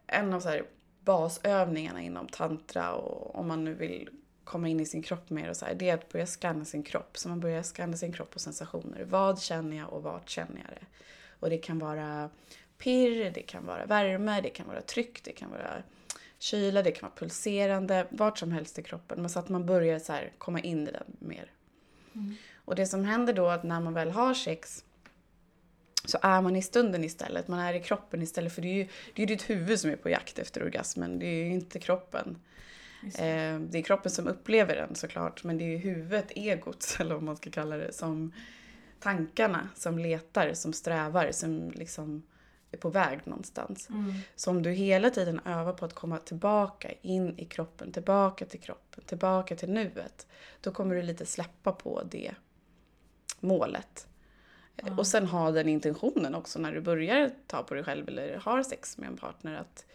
en 0.08 0.34
av 0.34 0.40
så 0.40 0.50
här, 0.50 0.66
basövningarna 1.00 2.02
inom 2.02 2.28
tantra 2.28 2.94
och 2.94 3.36
om 3.36 3.48
man 3.48 3.64
nu 3.64 3.74
vill 3.74 4.10
komma 4.44 4.68
in 4.68 4.80
i 4.80 4.86
sin 4.86 5.04
kropp 5.04 5.30
mer 5.30 5.50
och 5.50 5.58
så 5.58 5.66
här, 5.66 5.76
det 5.76 5.90
är 5.90 5.94
att 5.94 6.12
börja 6.12 6.26
scanna 6.26 6.66
sin 6.66 6.84
kropp. 6.84 7.18
Så 7.18 7.30
man 7.30 7.40
börjar 7.40 7.64
scanna 7.64 7.98
sin 7.98 8.14
kropp 8.14 8.36
och 8.36 8.42
sensationer. 8.42 9.04
Vad 9.04 9.42
känner 9.42 9.78
jag 9.78 9.94
och 9.94 10.04
vart 10.04 10.30
känner 10.30 10.58
jag 10.58 10.70
det? 10.70 10.86
Och 11.40 11.50
det 11.50 11.58
kan 11.58 11.80
vara 11.80 12.30
pirr, 12.84 13.32
det 13.34 13.42
kan 13.42 13.66
vara 13.66 13.86
värme, 13.86 14.42
det 14.42 14.50
kan 14.50 14.68
vara 14.68 14.82
tryck, 14.82 15.24
det 15.24 15.32
kan 15.32 15.52
vara 15.52 15.84
kyla, 16.40 16.82
det 16.82 16.92
kan 16.92 17.10
vara 17.10 17.20
pulserande, 17.20 18.08
vart 18.10 18.40
som 18.40 18.52
helst 18.52 18.80
i 18.80 18.84
kroppen. 18.84 19.22
Men 19.22 19.30
så 19.30 19.40
att 19.40 19.50
man 19.50 19.66
börjar 19.66 20.00
så 20.00 20.18
komma 20.38 20.60
in 20.60 20.88
i 20.88 20.92
den 20.92 21.18
mer. 21.20 21.52
Och 22.66 22.76
det 22.76 22.86
som 22.86 23.06
händer 23.06 23.34
då 23.34 23.48
att 23.48 23.64
när 23.64 23.80
man 23.80 23.94
väl 23.94 24.12
har 24.12 24.34
sex 24.34 24.84
så 26.06 26.18
är 26.22 26.42
man 26.42 26.56
i 26.56 26.62
stunden 26.62 27.04
istället, 27.04 27.48
man 27.48 27.60
är 27.60 27.74
i 27.74 27.80
kroppen 27.80 28.22
istället. 28.22 28.54
För 28.54 28.62
det 28.62 28.68
är 28.68 28.74
ju 28.74 28.88
det 29.14 29.24
är 29.24 29.28
ditt 29.28 29.50
huvud 29.50 29.80
som 29.80 29.92
är 29.92 29.96
på 29.96 30.10
jakt 30.10 30.40
efter 30.40 30.64
orgasmen, 30.64 31.20
det 31.20 31.26
är 31.26 31.46
ju 31.46 31.54
inte 31.54 31.80
kroppen. 31.80 32.38
Eh, 33.04 33.60
det 33.60 33.78
är 33.78 33.82
kroppen 33.82 34.12
som 34.12 34.28
upplever 34.28 34.76
den 34.76 34.96
såklart, 34.96 35.44
men 35.44 35.58
det 35.58 35.64
är 35.64 35.70
ju 35.70 35.78
huvudet, 35.78 36.32
egot 36.36 36.98
eller 37.00 37.16
vad 37.16 37.24
man 37.24 37.38
ska 37.38 37.50
kalla 37.50 37.78
det, 37.78 37.94
som 37.94 38.34
tankarna 39.00 39.70
som 39.76 40.00
letar, 40.00 40.54
som 40.54 40.74
strävar, 40.74 41.32
som 41.32 41.72
liksom 41.72 42.24
är 42.72 42.78
på 42.78 42.90
väg 42.90 43.20
någonstans. 43.24 43.90
Mm. 43.90 44.14
Så 44.36 44.50
om 44.50 44.64
du 44.64 44.72
hela 44.72 45.10
tiden 45.10 45.40
övar 45.46 45.74
på 45.74 45.86
att 45.86 45.94
komma 45.94 46.18
tillbaka 46.18 46.92
in 47.02 47.40
i 47.40 47.46
kroppen, 47.46 47.92
tillbaka 47.92 48.46
till 48.46 48.60
kroppen, 48.60 49.04
tillbaka 49.04 49.56
till 49.56 49.70
nuet, 49.70 50.28
då 50.62 50.72
kommer 50.72 50.96
du 50.96 51.02
lite 51.02 51.26
släppa 51.26 51.72
på 51.72 52.04
det 52.12 52.36
målet. 53.40 54.08
Ja. 54.76 54.98
Och 54.98 55.08
sen 55.08 55.28
ha 55.28 55.52
den 55.52 55.68
intentionen 55.70 56.36
också 56.36 56.60
när 56.60 56.72
du 56.72 56.82
börjar 56.82 57.32
ta 57.48 57.64
på 57.64 57.74
dig 57.74 57.84
själv 57.84 58.08
eller 58.08 58.38
har 58.38 58.64
sex 58.64 58.98
med 58.98 59.08
en 59.08 59.18
partner 59.18 59.56
att 59.56 59.86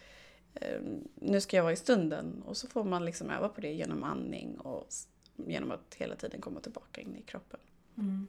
eh, 0.53 0.81
nu 1.15 1.41
ska 1.41 1.57
jag 1.57 1.63
vara 1.63 1.73
i 1.73 1.77
stunden 1.77 2.43
och 2.45 2.57
så 2.57 2.67
får 2.67 2.83
man 2.83 3.05
liksom 3.05 3.29
öva 3.29 3.49
på 3.49 3.61
det 3.61 3.73
genom 3.73 4.03
andning 4.03 4.57
och 4.57 4.87
genom 5.35 5.71
att 5.71 5.95
hela 5.97 6.15
tiden 6.15 6.41
komma 6.41 6.59
tillbaka 6.59 7.01
in 7.01 7.15
i 7.15 7.21
kroppen. 7.21 7.59
Mm. 7.97 8.27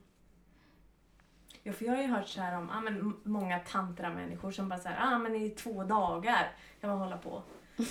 Ja, 1.62 1.72
för 1.72 1.84
jag 1.84 1.92
har 1.92 2.02
ju 2.02 2.08
hört 2.08 2.28
så 2.28 2.40
här 2.40 2.58
om 2.58 2.70
ah, 2.70 2.80
men, 2.80 3.14
många 3.24 3.58
tantra-människor 3.58 4.50
som 4.50 4.68
bara 4.68 4.78
säger 4.78 4.96
ah, 5.00 5.18
men 5.18 5.34
i 5.34 5.50
två 5.50 5.84
dagar 5.84 6.52
kan 6.80 6.90
man 6.90 6.98
hålla 6.98 7.16
på. 7.18 7.42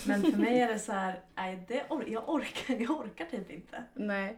Men 0.07 0.21
för 0.23 0.37
mig 0.37 0.61
är 0.61 0.67
det 0.67 0.79
så 0.79 0.91
här, 0.91 1.21
nej, 1.35 1.65
det 1.67 1.83
or- 1.89 2.07
jag, 2.09 2.29
orkar, 2.29 2.75
jag 2.75 2.91
orkar 2.91 3.25
typ 3.25 3.51
inte. 3.51 3.83
Nej, 3.93 4.29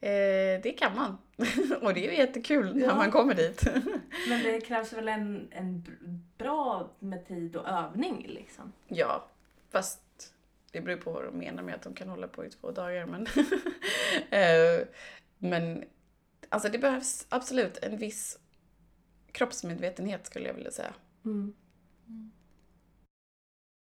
eh, 0.00 0.62
det 0.62 0.76
kan 0.78 0.94
man. 0.96 1.18
och 1.82 1.94
det 1.94 2.08
är 2.08 2.12
jättekul 2.12 2.74
när 2.76 2.86
Ja. 2.86 2.94
man 2.96 3.10
kommer 3.10 3.34
dit. 3.34 3.62
Men 4.28 4.42
det 4.42 4.60
krävs 4.60 4.92
väl 4.92 5.08
en, 5.08 5.48
en 5.50 5.82
br- 5.82 6.20
bra 6.38 6.90
med 6.98 7.26
tid 7.28 7.56
och 7.56 7.68
övning 7.68 8.26
liksom. 8.28 8.72
Ja, 8.88 9.26
fast 9.70 10.00
det 10.72 10.80
beror 10.80 10.96
på 10.96 11.10
vad 11.12 11.24
de 11.24 11.38
menar 11.38 11.62
med 11.62 11.74
att 11.74 11.82
de 11.82 11.94
kan 11.94 12.08
hålla 12.08 12.28
på 12.28 12.44
i 12.44 12.50
två 12.50 12.70
dagar. 12.70 13.06
Men, 13.06 13.26
Eh, 14.30 14.86
men 15.38 15.84
alltså 16.48 16.68
det 16.68 16.78
behövs 16.78 17.26
absolut 17.28 17.76
en 17.78 17.96
viss 17.96 18.38
kroppsmedvetenhet 19.34 20.26
skulle 20.26 20.46
jag 20.46 20.54
vilja 20.54 20.70
säga. 20.70 20.94
Mm. 21.24 21.54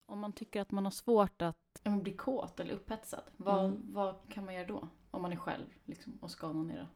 Om 0.06 0.18
man 0.18 0.32
tycker 0.32 0.60
att 0.60 0.70
man 0.70 0.84
har 0.84 0.90
svårt 0.90 1.42
att 1.42 1.56
ja, 1.82 1.90
men 1.90 2.02
bli 2.02 2.12
kåt 2.12 2.60
eller 2.60 2.74
upphetsad, 2.74 3.22
vad, 3.36 3.64
Mm. 3.64 3.92
vad 3.92 4.14
kan 4.28 4.44
man 4.44 4.54
göra 4.54 4.66
då? 4.66 4.88
Om 5.10 5.22
man 5.22 5.32
är 5.32 5.36
själv 5.36 5.64
liksom, 5.84 6.18
och 6.20 6.30
ska 6.30 6.48
onanera? 6.48 6.88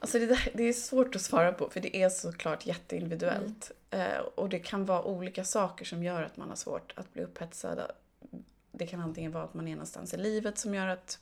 Alltså 0.00 0.18
det, 0.18 0.26
där, 0.26 0.48
det 0.54 0.62
är 0.62 0.72
svårt 0.72 1.14
att 1.16 1.22
svara 1.22 1.52
på 1.52 1.68
för 1.70 1.80
det 1.80 1.96
är 2.02 2.08
såklart 2.08 2.66
jätteindividuellt. 2.66 3.70
Eh, 3.90 4.18
och 4.18 4.48
det 4.48 4.58
kan 4.58 4.84
vara 4.84 5.02
olika 5.04 5.44
saker 5.44 5.84
som 5.84 6.02
gör 6.02 6.22
att 6.22 6.36
man 6.36 6.48
har 6.48 6.56
svårt 6.56 6.92
att 6.96 7.12
bli 7.12 7.22
upphetsad. 7.22 7.90
Det 8.72 8.86
kan 8.86 9.00
antingen 9.00 9.32
vara 9.32 9.44
att 9.44 9.54
man 9.54 9.68
är 9.68 9.72
någonstans 9.72 10.14
i 10.14 10.16
livet 10.16 10.58
som 10.58 10.74
gör 10.74 10.86
att 10.86 11.20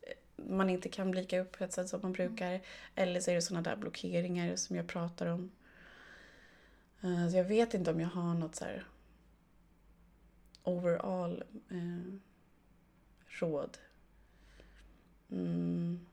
eh, 0.00 0.44
man 0.44 0.70
inte 0.70 0.88
kan 0.88 1.10
bli 1.10 1.20
lika 1.20 1.40
upphetsad 1.40 1.88
som 1.88 2.00
man 2.02 2.12
brukar. 2.12 2.60
Eller 2.94 3.20
så 3.20 3.30
är 3.30 3.34
det 3.34 3.42
sådana 3.42 3.70
där 3.70 3.76
blockeringar 3.76 4.56
som 4.56 4.76
jag 4.76 4.86
pratar 4.86 5.26
om. 5.26 5.50
Eh, 7.02 7.28
så 7.30 7.36
jag 7.36 7.44
vet 7.44 7.74
inte 7.74 7.90
om 7.90 8.00
jag 8.00 8.08
har 8.08 8.34
något 8.34 8.54
så 8.54 8.64
här 8.64 8.84
overall 10.62 11.44
eh, 11.70 12.14
råd. 13.28 13.78
Mm. 15.30 16.06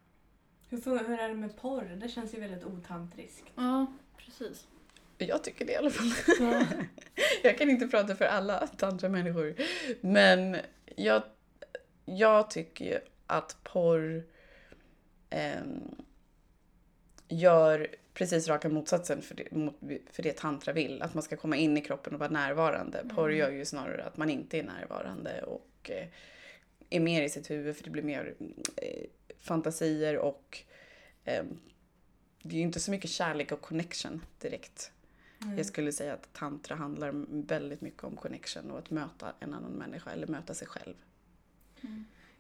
Hur, 0.70 1.08
hur 1.08 1.20
är 1.20 1.30
det 1.30 1.36
med 1.36 1.58
porr? 1.58 1.98
Det 2.02 2.10
känns 2.10 2.34
ju 2.34 2.40
väldigt 2.40 2.64
otantriskt. 2.64 3.52
Ja, 3.56 3.86
precis. 4.18 4.68
Jag 5.18 5.44
tycker 5.44 5.66
det 5.66 5.72
i 5.72 5.76
alla 5.76 5.90
fall. 5.90 6.14
jag 7.44 7.58
kan 7.58 7.70
inte 7.70 7.88
prata 7.88 8.16
för 8.16 8.26
alla 8.26 8.68
tantramänniskor. 8.68 9.56
Men 10.02 10.58
jag, 10.96 11.24
jag 12.06 12.50
tycker 12.50 12.86
ju 12.86 13.00
att 13.28 13.58
porr 13.64 14.24
ehm, 15.30 15.96
gör 17.28 17.96
precis 18.16 18.48
raka 18.48 18.70
motsatsen 18.70 19.22
för 19.22 19.36
det, 19.36 19.50
för 20.12 20.24
det 20.24 20.38
tantra 20.38 20.74
vill. 20.74 21.02
Att 21.02 21.14
man 21.14 21.24
ska 21.24 21.36
komma 21.36 21.56
in 21.56 21.78
i 21.78 21.82
kroppen 21.82 22.14
och 22.14 22.20
vara 22.20 22.30
närvarande. 22.30 23.06
Porr 23.16 23.32
gör 23.32 23.52
ju 23.52 23.66
snarare 23.66 24.04
att 24.04 24.18
man 24.18 24.30
inte 24.30 24.60
är 24.60 24.64
närvarande 24.64 25.44
och 25.44 25.92
eh, 25.92 26.08
är 26.90 27.00
mer 27.00 27.22
i 27.22 27.30
sitt 27.30 27.50
huvud 27.50 27.76
för 27.76 27.84
det 27.84 27.90
blir 27.90 28.04
mer 28.04 28.36
eh, 28.76 29.06
fantasier 29.40 30.18
och 30.18 30.64
ehm, 31.26 31.60
det 32.42 32.56
är 32.56 32.58
ju 32.58 32.66
inte 32.66 32.80
så 32.80 32.92
mycket 32.92 33.10
kärlek 33.10 33.52
och 33.52 33.62
connection 33.62 34.22
direkt. 34.42 34.92
Mm. 35.42 35.58
Jag 35.58 35.66
skulle 35.66 35.92
säga 35.92 36.14
att 36.14 36.34
tantra 36.34 36.76
handlar 36.76 37.14
väldigt 37.48 37.82
mycket 37.82 38.04
om 38.04 38.16
connection 38.16 38.72
och 38.72 38.80
att 38.80 38.90
möta 38.90 39.34
en 39.40 39.54
annan 39.54 39.72
människa 39.72 40.12
eller 40.12 40.28
möta 40.28 40.54
sig 40.54 40.68
själv. 40.68 40.96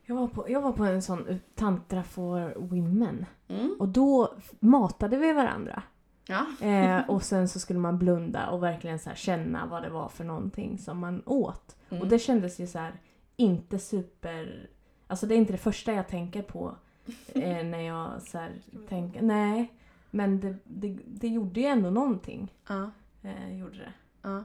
Jag, 0.06 0.16
var 0.16 0.28
på, 0.28 0.50
jag 0.50 0.62
var 0.62 0.72
på 0.72 0.84
en 0.84 1.02
sån 1.02 1.28
uh, 1.28 1.38
tantra 1.56 2.04
for 2.04 2.54
women. 2.58 3.26
Mm. 3.48 3.76
Och 3.80 3.88
då 3.88 4.34
matade 4.60 5.18
vi 5.18 5.34
varandra. 5.34 5.84
Ja. 6.28 6.46
Eh, 6.68 7.00
och 7.10 7.24
sen 7.24 7.50
så 7.50 7.60
skulle 7.60 7.80
man 7.80 7.98
blunda 7.98 8.50
och 8.50 8.64
verkligen 8.64 9.00
så 9.00 9.10
känna 9.16 9.66
vad 9.66 9.84
det 9.84 9.90
var 9.90 10.10
för 10.10 10.24
någonting 10.24 10.78
som 10.78 11.00
man 11.00 11.24
åt. 11.26 11.76
Mm. 11.90 12.02
Och 12.02 12.08
det 12.08 12.20
kändes 12.20 12.60
ju 12.60 12.68
så 12.68 12.80
här 12.80 12.94
inte 13.36 13.80
super... 13.80 14.70
Alltså 15.08 15.26
det 15.26 15.36
är 15.36 15.38
inte 15.38 15.54
det 15.54 15.58
första 15.58 15.94
jag 15.94 16.08
tänker 16.08 16.42
på 16.42 16.76
eh, 17.34 17.66
när 17.66 17.82
jag 17.82 18.22
så 18.22 18.38
här 18.38 18.52
tänker... 18.90 19.22
Nej. 19.22 19.74
Men 20.12 20.40
det, 20.40 20.56
det, 20.64 20.98
det 21.06 21.28
gjorde 21.28 21.60
ju 21.60 21.66
ändå 21.66 21.90
någonting. 21.90 22.54
Ja. 22.68 22.92
Eh, 23.24 23.58
gjorde 23.58 23.78
det. 23.78 23.94
ja. 24.22 24.44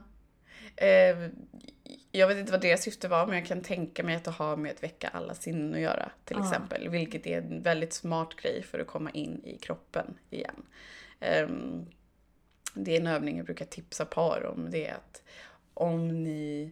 Jag 2.11 2.27
vet 2.27 2.37
inte 2.37 2.51
vad 2.51 2.61
deras 2.61 2.83
syfte 2.83 3.07
var 3.07 3.27
men 3.27 3.35
jag 3.35 3.45
kan 3.45 3.61
tänka 3.61 4.03
mig 4.03 4.15
att 4.15 4.23
det 4.23 4.31
har 4.31 4.55
med 4.55 4.71
att 4.71 4.83
väcka 4.83 5.07
alla 5.07 5.33
sinnen 5.33 5.73
att 5.73 5.79
göra 5.79 6.11
till 6.25 6.37
Ja. 6.39 6.45
exempel. 6.45 6.89
Vilket 6.89 7.27
är 7.27 7.37
en 7.37 7.61
väldigt 7.61 7.93
smart 7.93 8.35
grej 8.35 8.63
för 8.63 8.79
att 8.79 8.87
komma 8.87 9.11
in 9.11 9.41
i 9.45 9.57
kroppen 9.57 10.17
igen. 10.29 10.63
Ehm, 11.19 11.85
det 12.73 12.95
är 12.95 12.99
en 13.01 13.07
övning 13.07 13.37
jag 13.37 13.45
brukar 13.45 13.65
tipsa 13.65 14.05
par 14.05 14.45
om. 14.45 14.71
Det 14.71 14.87
är 14.87 14.93
att 14.93 15.23
om 15.73 16.23
ni 16.23 16.71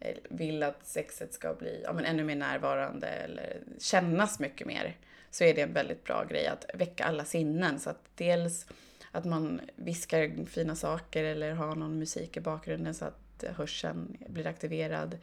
eh, 0.00 0.16
vill 0.30 0.62
att 0.62 0.86
sexet 0.86 1.34
ska 1.34 1.54
bli 1.54 1.80
ja, 1.84 1.92
men 1.92 2.04
ännu 2.04 2.24
mer 2.24 2.36
närvarande 2.36 3.06
eller 3.06 3.60
kännas 3.78 4.38
mycket 4.40 4.66
mer 4.66 4.96
så 5.30 5.44
är 5.44 5.54
det 5.54 5.60
en 5.60 5.72
väldigt 5.72 6.04
bra 6.04 6.24
grej 6.24 6.46
att 6.46 6.64
väcka 6.74 7.04
alla 7.04 7.24
sinnen. 7.24 7.80
Så 7.80 7.90
att 7.90 8.04
dels 8.14 8.66
att 9.12 9.24
man 9.24 9.60
viskar 9.76 10.44
fina 10.46 10.76
saker 10.76 11.24
eller 11.24 11.52
har 11.52 11.74
någon 11.74 11.98
musik 11.98 12.36
i 12.36 12.40
bakgrunden 12.40 12.94
så 12.94 13.04
att 13.04 13.18
hörseln 13.48 14.16
blir 14.28 14.46
aktiverad. 14.46 15.18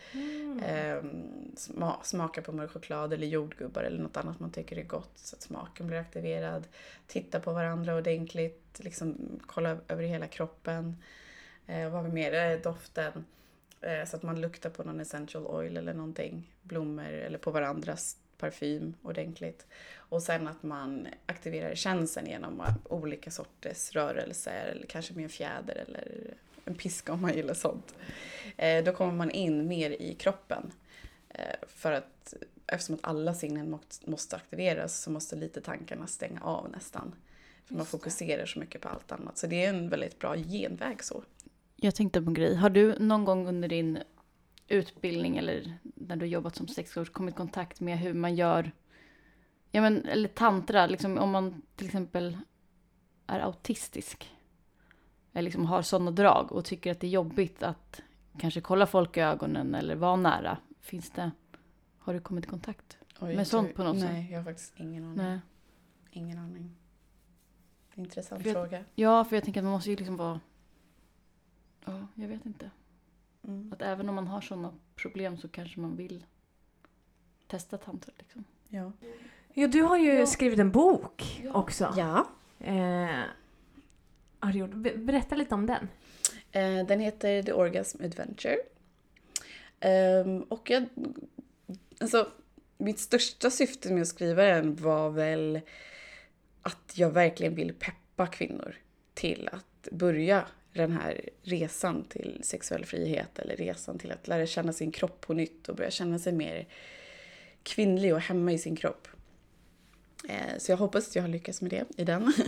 Ehm, 0.66 1.52
sma, 1.56 2.04
smaka 2.04 2.42
på 2.42 2.52
mörk 2.52 2.72
choklad 2.72 3.14
eller 3.14 3.28
jordgubbar 3.28 3.84
eller 3.84 4.00
något 4.00 4.18
annat 4.18 4.40
man 4.40 4.52
tycker 4.52 4.78
är 4.78 4.84
gott 4.84 5.12
så 5.16 5.36
att 5.36 5.42
smaken 5.42 5.88
blir 5.88 5.98
aktiverad. 5.98 6.68
Titta 7.08 7.40
på 7.40 7.54
varandra 7.54 7.96
ordentligt, 7.96 8.80
liksom 8.84 9.40
kolla 9.46 9.78
över 9.88 10.04
hela 10.04 10.28
kroppen. 10.28 10.98
Eh, 11.68 11.90
vad 11.90 11.94
har 11.94 12.04
vi 12.04 12.14
mer? 12.14 12.34
Eh, 12.34 12.62
doften. 12.62 13.26
Eh, 13.82 14.06
så 14.06 14.16
att 14.16 14.24
man 14.24 14.42
luktar 14.42 14.70
på 14.70 14.84
någon 14.84 15.00
essential 15.00 15.48
oil 15.48 15.78
eller 15.78 15.94
någonting. 15.94 16.54
Blommor 16.62 17.12
eller 17.12 17.38
på 17.38 17.52
varandras 17.52 18.18
parfym 18.38 18.94
ordentligt. 19.02 19.68
Och 19.96 20.24
sen 20.24 20.48
att 20.48 20.64
man 20.64 21.08
aktiverar 21.26 21.76
känseln 21.76 22.28
genom 22.28 22.64
olika 22.84 23.32
sorters 23.32 23.92
rörelser 23.92 24.66
eller 24.72 24.86
kanske 24.86 25.14
med 25.14 25.24
en 25.24 25.30
fjäder 25.30 25.86
eller 25.88 26.34
en 26.68 26.76
piska 26.76 27.14
om 27.14 27.22
man 27.22 27.34
gillar 27.34 27.54
sånt. 27.54 27.96
Eh, 28.58 28.84
då 28.84 28.92
kommer 28.92 29.14
man 29.14 29.32
in 29.32 29.68
mer 29.68 29.90
i 29.90 30.16
kroppen. 30.16 30.72
Eh, 31.30 31.68
för 31.68 31.92
att 31.92 32.34
eftersom 32.68 32.96
att 32.96 33.04
alla 33.04 33.34
sinnen 33.34 33.80
måste 34.06 34.36
aktiveras 34.36 35.02
så 35.02 35.12
måste 35.12 35.36
lite 35.36 35.62
tankarna 35.62 36.08
stänga 36.08 36.42
av 36.42 36.70
nästan. 36.70 37.16
För 37.66 37.76
man 37.76 37.86
fokuserar 37.86 38.46
så 38.46 38.60
mycket 38.60 38.82
på 38.82 38.90
allt 38.90 39.12
annat. 39.12 39.38
Så 39.38 39.48
det 39.48 39.66
är 39.66 39.70
en 39.70 39.90
väldigt 39.90 40.20
bra 40.20 40.36
genväg 40.36 41.04
så. 41.04 41.24
Jag 41.76 41.96
tänkte 41.96 42.22
på 42.22 42.28
en 42.28 42.34
grej. 42.34 42.56
Har 42.56 42.70
du 42.70 43.00
någon 43.00 43.26
gång 43.26 43.48
under 43.48 43.68
din 43.68 44.00
utbildning 44.68 45.38
eller 45.38 45.74
när 45.84 46.16
du 46.16 46.26
jobbat 46.26 46.56
som 46.56 46.68
sexcoach 46.68 47.10
kommit 47.10 47.36
i 47.36 47.38
kontakt 47.38 47.80
med 47.80 48.00
hur 48.00 48.14
man 48.14 48.36
gör, 48.36 48.72
ja 49.72 49.82
men, 49.82 50.06
eller 50.06 50.30
tantra, 50.30 50.88
liksom 50.88 51.18
om 51.18 51.30
man 51.30 51.62
till 51.76 51.86
exempel 51.86 52.38
är 53.28 53.40
autistisk, 53.40 54.32
liksom 55.44 55.65
har 55.65 55.82
sådana 55.82 56.12
drag 56.12 56.51
och 56.51 56.65
tycker 56.65 56.91
att 56.91 57.00
det 57.00 57.08
är 57.08 57.12
jobbigt 57.12 57.63
att 57.63 58.01
kanske 58.39 58.62
kolla 58.62 58.86
folk 58.86 59.17
i 59.17 59.20
ögonen 59.22 59.75
eller 59.75 59.96
vara 59.96 60.15
nära. 60.15 60.58
Finns 60.82 61.10
det, 61.10 61.32
har 61.98 62.13
du 62.13 62.20
kommit 62.20 62.46
i 62.46 62.48
kontakt 62.48 62.98
Oj, 63.20 63.36
med 63.36 63.48
sånt 63.48 63.74
på 63.74 63.84
något 63.84 64.00
sätt? 64.00 64.10
Nej, 64.12 64.27
jag 64.32 64.39
har 64.39 64.44
faktiskt 64.46 64.74
ingen 64.79 65.03
aning. 65.03 65.17
Nej. 65.17 65.39
Ingen 66.12 66.38
aning. 66.38 66.75
Intressant 67.96 68.46
jag- 68.46 68.53
fråga. 68.53 68.84
Ja, 68.96 69.24
för 69.25 69.36
jag 69.36 69.44
tänker 69.44 69.60
att 69.62 69.65
man 69.65 69.74
måste 69.74 69.89
ju 69.89 69.96
liksom 69.96 70.17
vara, 70.17 70.39
ja, 71.86 72.08
jag 72.15 72.27
vet 72.27 72.46
inte. 72.46 72.72
Mm. 73.44 73.74
Att 73.74 73.82
även 73.82 74.10
om 74.10 74.15
man 74.15 74.27
har 74.27 74.41
sådana 74.41 74.74
problem 74.96 75.38
så 75.38 75.48
kanske 75.48 75.79
man 75.79 75.96
vill 75.96 76.25
testa 77.48 77.77
tantra 77.77 78.12
liksom. 78.17 78.44
Ja. 78.70 78.91
Ja, 79.53 79.67
du 79.67 79.82
har 79.82 79.98
ju 79.98 80.13
Ja. 80.13 80.25
skrivit 80.25 80.60
en 80.60 80.72
bok 80.72 81.41
också. 81.53 81.94
ja. 81.98 82.27
Eh, 82.60 83.24
har 84.39 84.51
du 84.51 84.60
gjort. 84.60 84.74
Berätta 84.98 85.36
lite 85.36 85.56
om 85.56 85.65
den. 85.65 85.88
Eh, 86.51 86.86
den 86.86 87.00
heter 87.00 87.44
The 87.44 87.53
Orgasm 87.53 88.03
Adventure. 88.03 88.58
Ehm, 89.79 90.41
och 90.41 90.70
jag... 90.70 90.86
Alltså, 92.00 92.32
mitt 92.77 93.00
största 93.00 93.50
syfte 93.50 93.94
med 93.94 94.01
att 94.01 94.08
skriva 94.08 94.44
den 94.44 94.75
var 94.75 95.10
väl 95.10 95.60
att 96.62 96.94
jag 96.96 97.10
verkligen 97.10 97.56
vill 97.56 97.74
peppa 97.74 98.27
kvinnor 98.27 98.75
till 99.13 99.50
att 99.51 99.88
börja 99.91 100.46
den 100.74 100.91
här 100.91 101.29
resan 101.41 102.03
till 102.03 102.39
sexuell 102.44 102.86
frihet 102.86 103.39
eller 103.39 103.56
resan 103.56 104.00
till 104.00 104.12
att 104.12 104.27
lära 104.27 104.46
känna 104.46 104.74
sin 104.74 104.91
kropp 104.91 105.22
på 105.22 105.34
nytt 105.34 105.70
och 105.70 105.75
börja 105.75 105.91
känna 105.91 106.20
sig 106.20 106.34
mer 106.34 106.67
kvinnlig 107.63 108.13
och 108.13 108.22
hemma 108.22 108.51
i 108.51 108.58
sin 108.58 108.75
kropp. 108.75 109.08
Eh, 110.30 110.58
Så 110.58 110.72
jag 110.72 110.78
hoppas 110.78 111.08
att 111.10 111.16
jag 111.16 111.24
har 111.24 111.30
lyckats 111.30 111.62
med 111.62 111.72
det 111.72 111.86
i 111.98 112.04
den. 112.04 112.34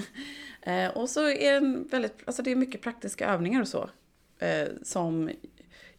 Eh, 0.62 0.90
Och 0.98 1.10
så 1.10 1.30
är 1.30 1.54
den 1.54 1.88
väldigt, 1.88 2.14
alltså 2.26 2.42
det 2.44 2.52
är 2.52 2.56
mycket 2.56 2.82
praktiska 2.82 3.28
övningar 3.28 3.62
och 3.62 3.68
så 3.68 3.90
eh, 4.40 4.68
som 4.84 5.30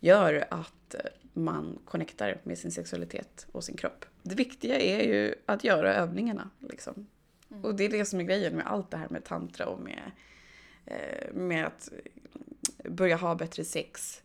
gör 0.00 0.46
att 0.50 0.94
man 1.32 1.78
connectar 1.84 2.40
med 2.42 2.58
sin 2.58 2.70
sexualitet 2.72 3.46
och 3.52 3.64
sin 3.64 3.76
kropp. 3.76 4.04
Det 4.22 4.34
viktiga 4.34 4.80
är 4.80 5.02
ju 5.02 5.34
att 5.46 5.64
göra 5.64 5.94
övningarna. 5.94 6.50
Liksom. 6.58 7.06
Och 7.62 7.74
det 7.74 7.84
är 7.84 7.88
det 7.88 8.04
som 8.04 8.20
är 8.20 8.24
grejen 8.24 8.56
med 8.56 8.66
allt 8.66 8.90
det 8.90 8.96
här 8.96 9.08
med 9.10 9.24
tantra 9.24 9.66
och 9.66 9.80
med, 9.80 10.10
med 11.32 11.66
att 11.66 11.88
börja 12.84 13.16
ha 13.16 13.34
bättre 13.34 13.64
sex. 13.64 14.22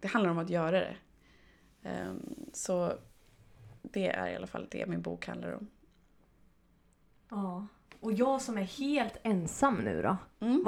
Det 0.00 0.08
handlar 0.08 0.30
om 0.30 0.38
att 0.38 0.50
göra 0.50 0.80
det. 0.80 0.96
Eh, 1.82 2.12
så 2.52 2.92
det 3.82 4.08
är 4.08 4.28
i 4.28 4.36
alla 4.36 4.46
fall 4.46 4.66
det 4.70 4.86
min 4.86 5.02
bok 5.02 5.26
handlar 5.26 5.52
om. 5.52 5.68
Ja. 7.30 7.66
Och 8.00 8.12
jag 8.12 8.42
som 8.42 8.58
är 8.58 8.62
helt 8.62 9.16
ensam 9.22 9.74
nu 9.74 10.02
då? 10.02 10.16
Mm. 10.40 10.64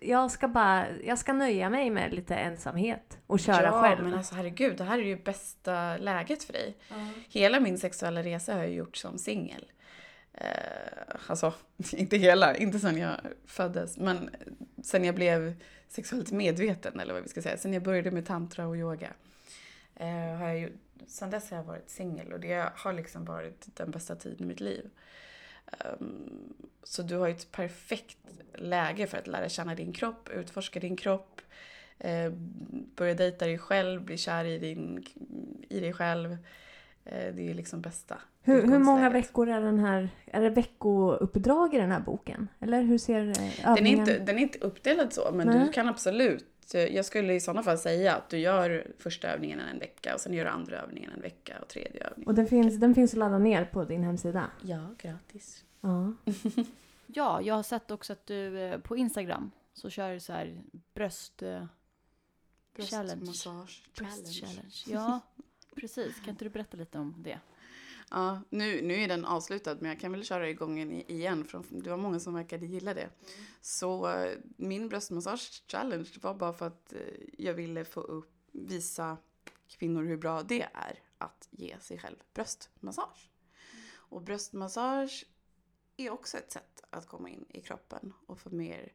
Jag, 0.00 0.30
ska 0.30 0.48
bara, 0.48 0.86
jag 1.04 1.18
ska 1.18 1.32
nöja 1.32 1.70
mig 1.70 1.90
med 1.90 2.14
lite 2.14 2.34
ensamhet 2.34 3.18
och 3.26 3.40
köra 3.40 3.62
ja, 3.62 3.82
själv. 3.82 4.04
men 4.04 4.14
alltså 4.14 4.34
herregud, 4.34 4.76
det 4.76 4.84
här 4.84 4.98
är 4.98 5.02
ju 5.02 5.16
bästa 5.16 5.96
läget 5.96 6.44
för 6.44 6.52
dig. 6.52 6.76
Hela 7.28 7.60
min 7.60 7.78
sexuella 7.78 8.22
resa 8.22 8.54
har 8.54 8.60
jag 8.60 8.72
gjort 8.72 8.96
som 8.96 9.18
singel. 9.18 9.64
Eh, 10.32 10.46
alltså, 11.26 11.54
inte 11.92 12.16
hela, 12.16 12.56
inte 12.56 12.78
sen 12.78 12.98
jag 12.98 13.16
föddes, 13.46 13.98
men 13.98 14.30
sen 14.82 15.04
jag 15.04 15.14
blev 15.14 15.54
sexuellt 15.88 16.32
medveten, 16.32 17.00
eller 17.00 17.14
vad 17.14 17.22
vi 17.22 17.28
ska 17.28 17.42
säga. 17.42 17.56
Sen 17.56 17.72
jag 17.72 17.82
började 17.82 18.10
med 18.10 18.26
tantra 18.26 18.66
och 18.66 18.76
yoga. 18.76 19.10
Eh, 19.94 20.36
har 20.38 20.48
jag, 20.48 20.70
sen 21.06 21.30
dess 21.30 21.50
har 21.50 21.56
jag 21.56 21.64
varit 21.64 21.90
singel 21.90 22.32
och 22.32 22.40
det 22.40 22.72
har 22.74 22.92
liksom 22.92 23.24
varit 23.24 23.66
den 23.76 23.90
bästa 23.90 24.16
tiden 24.16 24.42
i 24.42 24.46
mitt 24.46 24.60
liv. 24.60 24.90
Ehm, 25.72 26.54
så 26.82 27.02
du 27.02 27.16
har 27.16 27.28
ett 27.28 27.52
perfekt 27.52 28.18
läge 28.54 29.06
för 29.06 29.18
att 29.18 29.26
lära 29.26 29.48
känna 29.48 29.74
din 29.74 29.92
kropp, 29.92 30.28
utforska 30.28 30.80
din 30.80 30.96
kropp, 30.96 31.40
eh, 31.98 32.32
börja 32.96 33.14
dejta 33.14 33.46
dig 33.46 33.58
själv, 33.58 34.02
bli 34.02 34.16
kär 34.16 34.44
i, 34.44 34.58
din, 34.58 35.04
i 35.68 35.80
dig 35.80 35.92
själv. 35.92 36.36
Eh, 37.04 37.34
det 37.34 37.50
är 37.50 37.54
liksom 37.54 37.80
bästa 37.80 38.18
hur, 38.46 38.62
hur 38.62 38.78
många 38.78 39.10
veckor 39.10 39.48
är 39.48 39.60
den 39.60 39.78
här, 39.78 40.08
är 40.26 40.40
det 40.40 40.50
veckouppdrag 40.50 41.74
i 41.74 41.78
den 41.78 41.90
här 41.90 42.00
boken? 42.00 42.48
Eller 42.60 42.82
hur 42.82 42.98
ser 42.98 43.20
eh, 43.20 43.32
Den 43.32 43.44
är, 43.44 43.70
övningen? 43.70 43.98
inte, 43.98 44.18
den 44.18 44.38
är 44.38 44.42
inte 44.42 44.58
uppdelad 44.58 45.12
så, 45.12 45.30
men 45.32 45.46
Nej. 45.46 45.58
du 45.58 45.72
kan 45.72 45.88
absolut 45.88 46.46
jag 46.74 47.04
skulle 47.04 47.34
i 47.34 47.40
sådana 47.40 47.62
fall 47.62 47.78
säga 47.78 48.16
att 48.16 48.28
du 48.30 48.38
gör 48.38 48.86
första 48.98 49.28
övningen 49.28 49.60
en 49.60 49.78
vecka 49.78 50.14
och 50.14 50.20
sen 50.20 50.34
gör 50.34 50.44
du 50.44 50.50
andra 50.50 50.80
övningen 50.82 51.12
en 51.12 51.20
vecka 51.20 51.58
och 51.62 51.68
tredje 51.68 52.04
övningen. 52.06 52.28
Och 52.28 52.34
den 52.34 52.46
finns, 52.46 52.80
den 52.80 52.94
finns 52.94 53.12
att 53.12 53.18
ladda 53.18 53.38
ner 53.38 53.64
på 53.64 53.84
din 53.84 54.02
hemsida? 54.04 54.50
Ja, 54.62 54.94
gratis. 54.98 55.64
Ja. 55.80 56.12
Ja, 57.08 57.40
jag 57.42 57.54
har 57.54 57.62
sett 57.62 57.90
också 57.90 58.12
att 58.12 58.26
du 58.26 58.58
eh, 58.60 58.78
på 58.78 58.96
Instagram 58.96 59.50
så 59.72 59.90
kör 59.90 60.12
du 60.12 60.20
så 60.20 60.32
här 60.32 60.62
bröst... 60.94 61.42
eh, 61.42 61.64
Challenge. 62.78 63.16
Bröstmassage 63.24 63.82
Bröst 63.98 64.32
challenge. 64.32 64.32
challenge. 64.32 64.74
Ja, 64.86 65.20
precis. 65.76 66.20
Kan 66.20 66.28
inte 66.30 66.44
du 66.44 66.48
berätta 66.48 66.76
lite 66.76 66.98
om 66.98 67.14
det? 67.24 67.38
Ja, 68.10 68.40
nu, 68.50 68.82
nu 68.82 68.94
är 68.94 69.08
den 69.08 69.24
avslutad 69.24 69.76
men 69.80 69.90
jag 69.90 70.00
kan 70.00 70.12
väl 70.12 70.24
köra 70.24 70.48
igång 70.48 70.78
den 70.78 70.92
igen 70.92 71.44
för 71.44 71.64
det 71.70 71.90
var 71.90 71.96
många 71.96 72.20
som 72.20 72.34
verkade 72.34 72.66
gilla 72.66 72.94
det. 72.94 73.10
Så 73.60 74.08
eh, 74.12 74.38
min 74.56 74.88
bröstmassage 74.88 75.62
challenge 75.68 76.10
var 76.22 76.34
bara 76.34 76.52
för 76.52 76.66
att 76.66 76.92
eh, 76.92 77.00
jag 77.38 77.54
ville 77.54 77.84
få 77.84 78.00
upp, 78.00 78.32
visa 78.52 79.16
kvinnor 79.68 80.04
hur 80.04 80.16
bra 80.16 80.42
det 80.42 80.62
är 80.62 81.02
att 81.18 81.48
ge 81.50 81.78
sig 81.80 81.98
själv 81.98 82.16
bröstmassage. 82.34 83.30
Och 83.92 84.22
bröstmassage 84.22 85.26
är 85.96 86.10
också 86.10 86.38
ett 86.38 86.52
sätt 86.52 86.82
att 86.90 87.06
komma 87.06 87.28
in 87.28 87.46
i 87.48 87.60
kroppen 87.60 88.12
och 88.26 88.38
få 88.38 88.50
mer 88.50 88.92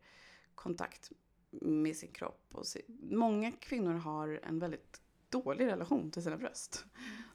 kontakt 0.56 1.12
med 1.50 1.96
sin 1.96 2.12
kropp. 2.12 2.48
Och 2.52 2.68
se. 2.68 2.82
Många 3.12 3.52
kvinnor 3.52 3.94
har 3.94 4.40
en 4.44 4.60
väldigt 4.60 5.02
dålig 5.32 5.66
relation 5.66 6.12
till 6.12 6.24
sina 6.24 6.38
bröst. 6.38 6.86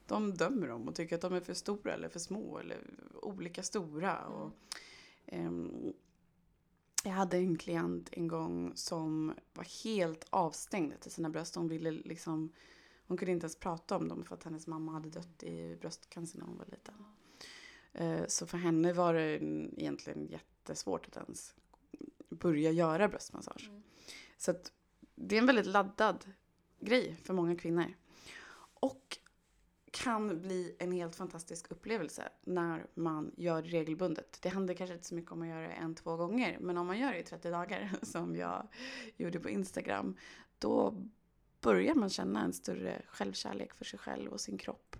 De 0.05 0.33
dömer 0.33 0.67
dem 0.67 0.87
och 0.87 0.95
tycker 0.95 1.15
att 1.15 1.21
de 1.21 1.33
är 1.33 1.41
för 1.41 1.53
stora 1.53 1.93
eller 1.93 2.09
för 2.09 2.19
små 2.19 2.59
eller 2.59 2.77
olika 3.21 3.63
stora. 3.63 4.25
Och, 4.25 4.51
ehm, 5.25 5.93
jag 7.03 7.11
hade 7.11 7.37
en 7.37 7.57
klient 7.57 8.09
en 8.11 8.27
gång 8.27 8.71
som 8.75 9.33
var 9.53 9.83
helt 9.83 10.25
avstängd 10.29 10.99
till 10.99 11.11
sina 11.11 11.29
bröst. 11.29 11.55
Hon 11.55 11.67
ville 11.67 11.91
liksom 11.91 12.53
hon 13.07 13.17
kunde 13.17 13.31
inte 13.31 13.43
ens 13.43 13.55
prata 13.55 13.95
om 13.95 14.07
dem 14.07 14.23
för 14.23 14.35
att 14.35 14.43
hennes 14.43 14.67
mamma 14.67 14.91
hade 14.91 15.09
dött 15.09 15.43
i 15.43 15.77
bröstcancer 15.81 16.39
när 16.39 16.45
hon 16.45 16.57
var 16.57 16.65
liten. 16.65 17.05
Eh, 17.93 18.27
Så 18.27 18.47
för 18.47 18.57
henne 18.57 18.93
var 18.93 19.13
det 19.13 19.43
egentligen 19.77 20.27
jättesvårt 20.27 21.07
att 21.07 21.17
ens 21.17 21.55
börja 22.29 22.71
göra 22.71 23.07
bröstmassage. 23.07 23.71
Så 24.37 24.51
att 24.51 24.71
det 25.15 25.35
är 25.35 25.39
en 25.39 25.45
väldigt 25.45 25.65
laddad 25.65 26.25
grej 26.79 27.15
för 27.23 27.33
många 27.33 27.55
kvinnor. 27.55 27.93
Och 28.79 29.17
kan 29.91 30.41
bli 30.41 30.75
en 30.79 30.91
helt 30.91 31.15
fantastisk 31.15 31.71
upplevelse 31.71 32.29
när 32.43 32.87
man 32.93 33.31
gör 33.37 33.61
det 33.61 33.69
regelbundet. 33.69 34.39
Det 34.41 34.49
handlar 34.49 34.73
kanske 34.73 34.93
inte 34.93 35.07
så 35.07 35.15
mycket 35.15 35.31
om 35.31 35.41
att 35.41 35.47
göra 35.47 35.67
det 35.67 35.73
en, 35.73 35.95
två 35.95 36.15
gånger, 36.15 36.57
men 36.59 36.77
om 36.77 36.87
man 36.87 36.99
gör 36.99 37.11
det 37.11 37.19
i 37.19 37.23
30 37.23 37.49
dagar 37.49 37.91
som 38.01 38.35
jag 38.35 38.67
gjorde 39.17 39.39
på 39.39 39.49
Instagram, 39.49 40.17
då 40.59 41.03
börjar 41.61 41.95
man 41.95 42.09
känna 42.09 42.43
en 42.43 42.53
större 42.53 43.01
självkärlek 43.07 43.73
för 43.73 43.85
sig 43.85 43.99
själv 43.99 44.31
och 44.31 44.41
sin 44.41 44.57
kropp. 44.57 44.95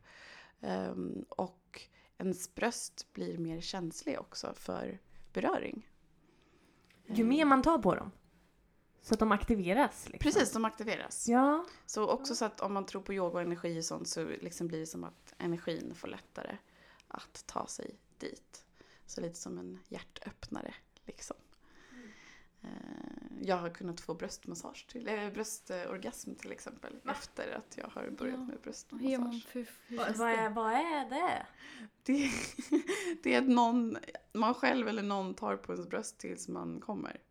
Ehm, 0.62 1.26
och 1.30 1.82
ens 2.18 2.56
bröst 2.56 3.14
blir 3.14 3.38
mer 3.38 3.62
känslig 3.62 4.20
också 4.20 4.54
för 4.56 5.00
beröring. 5.34 5.90
Ju 7.06 7.24
mer 7.24 7.46
man 7.46 7.62
tar 7.62 7.78
på 7.78 7.96
dem. 7.96 8.12
Så 9.08 9.14
att 9.14 9.20
de 9.20 9.32
aktiveras. 9.32 10.10
Liksom. 10.10 10.20
Precis, 10.32 10.52
de 10.54 10.66
aktiveras. 10.66 11.28
Ja. 11.28 11.66
Så 11.86 12.08
också 12.10 12.36
så 12.36 12.46
att 12.46 12.62
om 12.62 12.74
man 12.74 12.86
tror 12.86 13.02
på 13.02 13.14
yoga 13.14 13.36
och 13.36 13.42
energi 13.42 13.80
och 13.80 13.86
sånt 13.86 14.08
så 14.08 14.24
liksom 14.24 14.68
blir 14.68 14.80
det 14.80 14.86
som 14.86 15.04
att 15.04 15.34
energin 15.38 15.96
får 15.96 16.08
lättare 16.08 16.58
att 17.08 17.44
ta 17.48 17.68
sig 17.68 17.96
dit. 18.18 18.66
Så 19.06 19.22
lite 19.22 19.36
som 19.36 19.58
en 19.58 19.80
hjärtöppnare 19.88 20.74
liksom. 21.06 21.36
Eh, 22.62 22.70
jag 23.42 23.58
har 23.58 23.70
kunnat 23.70 24.02
få 24.02 24.14
bröstmassage 24.14 24.88
till, 24.90 25.08
eller 25.08 25.32
bröstorgasm 25.32 26.36
till 26.36 26.52
exempel. 26.52 27.00
Efter 27.10 27.52
att 27.52 27.78
jag 27.78 27.88
har 27.88 28.10
börjat 28.10 28.40
Ja. 28.40 28.46
med 28.46 28.60
bröstmassage. 28.62 29.10
är, 30.30 30.50
vad 30.50 30.72
är 30.74 31.10
det? 31.10 31.46
Det, 32.04 32.32
det 33.24 33.34
är 33.34 33.42
att 33.42 33.48
någon, 33.50 33.98
man 34.34 34.54
själv 34.54 34.88
eller 34.88 35.04
någon 35.04 35.34
tar 35.34 35.58
på 35.58 35.74
ens 35.74 35.88
bröst 35.88 36.18
tills 36.18 36.48
man 36.48 36.80
kommer. 36.82 37.22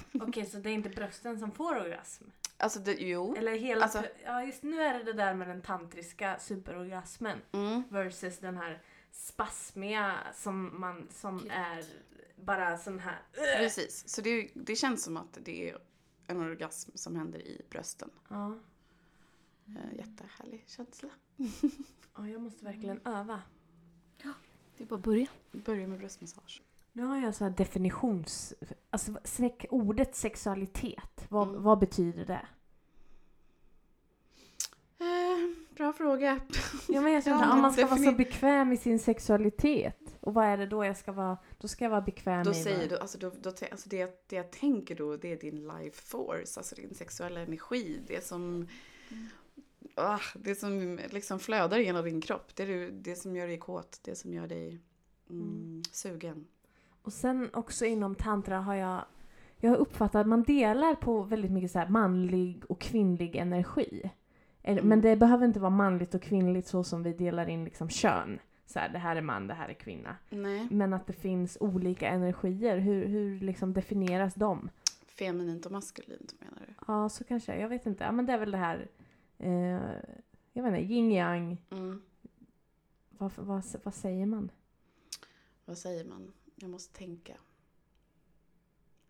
Okej, 0.20 0.46
så 0.46 0.56
det 0.58 0.70
är 0.70 0.74
inte 0.74 0.88
brösten 0.88 1.38
som 1.38 1.52
får 1.52 1.76
orgasm? 1.80 2.24
Alltså 2.56 2.78
det, 2.80 2.92
jo. 2.92 3.34
Eller 3.36 3.52
hela... 3.58 3.82
Alltså- 3.82 4.04
ja, 4.24 4.44
just 4.44 4.62
nu 4.62 4.80
är 4.82 4.98
det 4.98 5.04
det 5.04 5.12
där 5.12 5.34
med 5.34 5.48
den 5.48 5.62
tantriska 5.62 6.38
superorgasmen 6.38 7.38
Mm. 7.52 7.82
versus 7.88 8.38
den 8.38 8.56
här 8.56 8.82
spasmiga 9.10 10.14
som 10.34 10.80
man 10.80 11.08
som 11.10 11.38
Gud. 11.38 11.50
är 11.50 11.84
bara 12.36 12.78
sån 12.78 12.98
här... 12.98 13.18
Precis, 13.58 14.08
så 14.08 14.20
det, 14.20 14.50
det 14.54 14.76
känns 14.76 15.04
som 15.04 15.16
att 15.16 15.38
det 15.40 15.70
är 15.70 15.78
en 16.26 16.40
orgasm 16.40 16.90
som 16.94 17.16
händer 17.16 17.38
i 17.38 17.62
brösten. 17.70 18.10
Ja. 18.28 18.58
Eh, 19.66 19.96
jättehärlig 19.98 20.64
känsla. 20.66 21.08
ja, 22.16 22.28
jag 22.28 22.40
måste 22.40 22.64
verkligen 22.64 23.00
öva. 23.04 23.42
Det 24.76 24.84
är 24.84 24.86
bara 24.86 24.96
att 24.98 25.04
börja. 25.04 25.26
Börja 25.52 25.86
med 25.86 25.98
bröstmassage. 25.98 26.62
Nu 26.92 27.02
har 27.04 27.18
jag 27.18 27.34
så 27.34 27.48
definitions... 27.48 28.54
Alltså 28.90 29.18
sex, 29.24 29.66
ordet 29.70 30.14
sexualitet, 30.16 31.26
vad, 31.28 31.48
Mm. 31.48 31.62
vad 31.62 31.78
betyder 31.78 32.24
det? 32.26 32.46
Eh, 34.98 35.74
bra 35.76 35.92
fråga. 35.92 36.40
Ja, 36.88 37.00
men 37.00 37.12
jag 37.12 37.18
Ja, 37.26 37.38
känner, 37.38 37.52
om 37.52 37.60
man 37.60 37.72
ska 37.72 37.86
vara 37.86 38.00
så 38.00 38.12
bekväm 38.12 38.72
i 38.72 38.76
sin 38.76 38.98
sexualitet. 38.98 40.16
Och 40.20 40.34
vad 40.34 40.44
är 40.46 40.56
det 40.56 40.66
då 40.66 40.84
jag 40.84 40.96
ska 40.96 41.12
vara? 41.12 41.38
Då 41.58 41.68
ska 41.68 41.84
jag 41.84 41.90
vara 41.90 42.00
bekväm 42.00 42.44
Då 42.44 42.50
i 42.50 42.54
säger 42.54 42.88
du, 42.88 42.98
alltså, 42.98 43.18
då, 43.18 43.32
då, 43.42 43.52
alltså 43.70 43.88
det, 43.88 44.28
det 44.28 44.36
jag 44.36 44.50
tänker 44.52 44.94
då, 44.94 45.16
det 45.16 45.32
är 45.32 45.36
din 45.36 45.68
life 45.68 46.02
force, 46.02 46.60
alltså 46.60 46.74
din 46.74 46.94
sexuella 46.94 47.40
energi. 47.40 48.00
Det 48.06 48.24
som, 48.24 48.68
ah, 49.94 50.20
det 50.34 50.54
som 50.54 50.98
liksom 51.10 51.38
flödar 51.38 51.78
genom 51.78 52.04
din 52.04 52.20
kropp. 52.20 52.56
Det, 52.56 52.62
är 52.62 52.90
det 52.90 53.16
som 53.16 53.36
gör 53.36 53.46
dig 53.46 53.58
kåt, 53.58 54.00
det 54.02 54.14
som 54.16 54.34
gör 54.34 54.46
dig 54.46 54.68
mm, 55.30 55.42
Mm. 55.42 55.82
sugen. 55.92 56.46
Och 57.02 57.12
sen 57.12 57.50
också 57.52 57.84
inom 57.84 58.14
tantra 58.14 58.60
har 58.60 58.74
jag 58.74 59.04
jag 59.56 59.70
har 59.70 59.76
uppfattat 59.76 60.14
att 60.20 60.26
man 60.26 60.42
delar 60.42 60.94
på 60.94 61.22
väldigt 61.22 61.50
mycket 61.52 61.70
så 61.70 61.84
manlig 61.88 62.62
och 62.68 62.80
kvinnlig 62.80 63.36
energi. 63.36 64.10
Eller- 64.62 64.78
Mm. 64.80 64.88
Men 64.88 65.00
det 65.00 65.16
behöver 65.16 65.46
inte 65.46 65.60
vara 65.60 65.70
manligt 65.70 66.14
och 66.14 66.22
kvinnligt 66.22 66.66
så 66.66 66.84
som 66.84 67.02
vi 67.02 67.12
delar 67.12 67.48
in 67.48 67.64
liksom 67.64 67.88
kön. 67.88 68.38
Så 68.66 68.78
här, 68.78 68.88
det 68.88 68.98
här 68.98 69.16
är 69.16 69.20
man, 69.20 69.46
det 69.46 69.54
här 69.54 69.68
är 69.68 69.74
kvinna. 69.74 70.16
Nej. 70.30 70.68
Men 70.70 70.92
att 70.92 71.06
det 71.06 71.12
finns 71.12 71.56
olika 71.60 72.08
energier. 72.08 72.78
Hur, 72.78 73.06
hur 73.06 73.40
liksom 73.40 73.72
definieras 73.72 74.34
de? 74.34 74.68
Feminint 75.06 75.66
och 75.66 75.72
maskulint 75.72 76.34
menar 76.40 76.62
du? 76.66 76.74
Ja, 76.86 77.08
så 77.08 77.24
kanske. 77.24 77.60
Jag 77.60 77.68
vet 77.68 77.86
inte. 77.86 78.04
Ja, 78.04 78.12
men 78.12 78.26
det 78.26 78.32
är 78.32 78.38
väl 78.38 78.50
det 78.50 78.58
här... 78.58 78.88
Eh, 79.38 79.50
jag 80.52 80.62
vet 80.62 80.66
inte, 80.80 80.92
yin 80.94 81.12
yang. 81.12 81.56
Mm. 81.70 82.02
Vad, 83.10 83.32
vad, 83.36 83.64
vad 83.84 83.94
säger 83.94 84.26
man? 84.26 84.50
Vad 85.64 85.78
säger 85.78 86.04
man? 86.04 86.32
Jag 86.54 86.70
måste 86.70 86.98
tänka. 86.98 87.36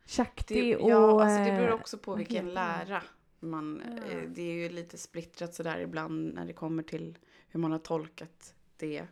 Shakti 0.06 0.74
och... 0.74 0.90
ja, 0.90 1.22
alltså 1.22 1.38
det 1.50 1.56
beror 1.56 1.68
eh, 1.68 1.74
också 1.74 1.98
på 1.98 2.14
vilken 2.14 2.46
det? 2.46 2.52
lära 2.52 3.02
man... 3.40 3.82
Ja. 3.86 4.02
eh, 4.02 4.30
Det 4.30 4.42
är 4.42 4.52
ju 4.52 4.68
lite 4.68 4.98
splittrat 4.98 5.54
sådär 5.54 5.78
ibland 5.80 6.34
när 6.34 6.46
det 6.46 6.52
kommer 6.52 6.82
till 6.82 7.18
hur 7.48 7.60
man 7.60 7.72
har 7.72 7.78
tolkat 7.78 8.54
det 8.76 9.06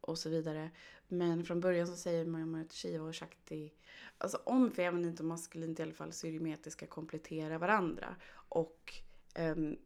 och 0.00 0.18
så 0.18 0.28
vidare. 0.28 0.70
Men 1.08 1.44
från 1.44 1.60
början 1.60 1.86
så 1.86 1.96
säger 1.96 2.24
man 2.24 2.54
att 2.54 2.72
Shiva 2.72 3.04
och 3.04 3.16
Shakti... 3.16 3.72
Alltså 4.18 4.36
om 4.44 4.70
feminint 4.70 5.20
och 5.20 5.26
maskulint 5.26 5.80
i 5.80 5.82
alla 5.82 5.92
fall 5.92 6.12
så 6.12 6.26
är 6.26 6.40
det 6.40 6.64
det 6.64 6.70
ska 6.70 6.86
komplettera 6.86 7.58
varandra. 7.58 8.16
Och 8.32 8.94
ehm, 9.34 9.76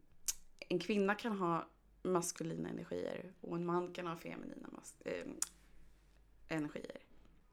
en 0.68 0.78
kvinna 0.78 1.14
kan 1.14 1.38
ha 1.38 1.68
maskulina 2.02 2.68
energier 2.68 3.32
och 3.40 3.56
en 3.56 3.66
man 3.66 3.92
kan 3.92 4.06
ha 4.06 4.16
feminina 4.16 4.68
mas- 4.72 5.02
ehm, 5.04 5.36
energier. 6.48 7.01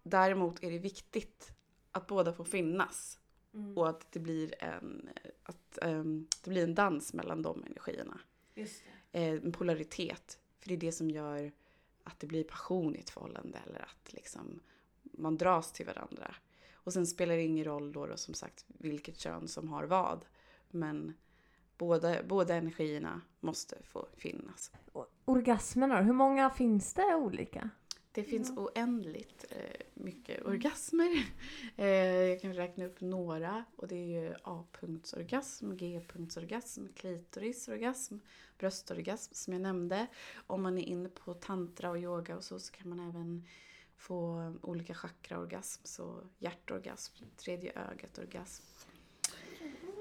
Däremot 0.10 0.64
är 0.64 0.72
det 0.72 0.80
viktigt 0.80 1.52
att 1.92 2.08
båda 2.08 2.34
får 2.34 2.44
finnas 2.44 3.20
Mm. 3.54 3.78
och 3.78 3.90
att 3.90 4.12
det 4.12 4.20
blir 4.20 4.64
en, 4.64 5.10
att, 5.44 5.78
ehm, 5.82 6.28
det 6.44 6.50
blir 6.50 6.64
en 6.64 6.76
dans 6.76 7.14
mellan 7.14 7.42
de 7.42 7.64
energierna. 7.64 8.20
Just 8.56 8.84
det. 9.12 9.20
Eh, 9.20 9.34
en 9.34 9.52
polaritet. 9.52 10.40
För 10.60 10.70
det 10.70 10.74
är 10.74 10.78
det 10.78 10.92
som 10.92 11.10
gör 11.12 11.52
att 12.04 12.20
det 12.20 12.28
blir 12.28 12.44
passion 12.44 12.96
i 12.96 13.00
ett 13.00 13.10
förhållande 13.10 13.58
eller 13.68 13.80
att 13.80 14.14
liksom 14.14 14.60
man 15.02 15.38
dras 15.38 15.72
till 15.72 15.86
varandra. 15.86 16.36
Och 16.74 16.94
sen 16.94 17.08
spelar 17.08 17.36
det 17.36 17.44
ingen 17.44 17.66
roll 17.66 17.92
då, 17.92 18.06
då 18.06 18.18
som 18.18 18.34
sagt 18.34 18.66
vilket 18.68 19.18
kön 19.18 19.48
som 19.48 19.70
har 19.70 19.84
vad. 19.84 20.26
Men 20.70 21.14
båda, 21.78 22.24
båda 22.24 22.56
energierna 22.56 23.22
måste 23.40 23.84
få 23.84 24.08
finnas. 24.18 24.72
Orgasmerna? 25.26 26.02
Hur 26.02 26.14
många 26.14 26.50
finns 26.50 26.94
det 26.94 27.16
olika? 27.16 27.70
Det 28.12 28.24
finns 28.24 28.52
oändligt 28.58 29.46
eh, 29.50 29.82
mycket 29.94 30.46
orgasmer. 30.46 31.26
Eh, 31.76 31.88
jag 31.88 32.42
kan 32.42 32.54
räkna 32.54 32.86
upp 32.86 33.02
några. 33.02 33.66
Och 33.76 33.88
det 33.88 33.96
är 33.96 34.22
ju 34.22 34.36
A-punktsorgasm, 34.44 35.78
G-punktsorgasm, 35.78 36.86
klitorisorgasm, 36.96 38.18
bröstorgasm 38.58 39.34
som 39.34 39.54
jag 39.54 39.62
nämnde. 39.62 40.08
Om 40.48 40.62
man 40.62 40.78
är 40.78 40.84
inne 40.84 41.10
på 41.10 41.34
tantra 41.34 41.90
och 41.90 41.98
yoga 41.98 42.38
och 42.38 42.44
så, 42.44 42.60
så 42.60 42.72
kan 42.74 42.90
man 42.90 43.00
även 43.00 43.46
få 43.98 44.54
olika 44.62 44.94
chakraorgasm. 44.94 45.82
Så 45.84 46.24
hjärtorgasm, 46.40 47.24
tredje 47.38 47.72
ögat-orgasm. 47.72 48.64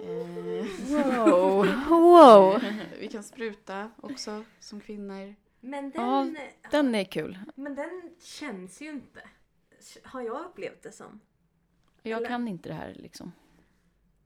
Eh, 0.02 0.66
Wow. 1.26 1.66
wow. 1.88 2.62
vi 3.00 3.08
kan 3.08 3.22
spruta 3.22 3.90
också 3.96 4.44
som 4.60 4.80
kvinnor. 4.80 5.34
Men 5.68 5.92
Ja, 5.94 6.26
Den 6.70 6.94
är 6.94 7.04
kul. 7.04 7.38
men 7.54 7.74
den 7.74 8.14
känns 8.20 8.80
ju 8.82 8.90
inte. 8.90 9.20
Har 10.04 10.20
jag 10.20 10.44
upplevt 10.46 10.82
det 10.82 10.92
som. 10.92 11.20
Jag 12.02 12.16
Eller- 12.18 12.28
kan 12.28 12.48
inte 12.48 12.68
det 12.68 12.74
här 12.74 12.94
liksom. 12.94 13.32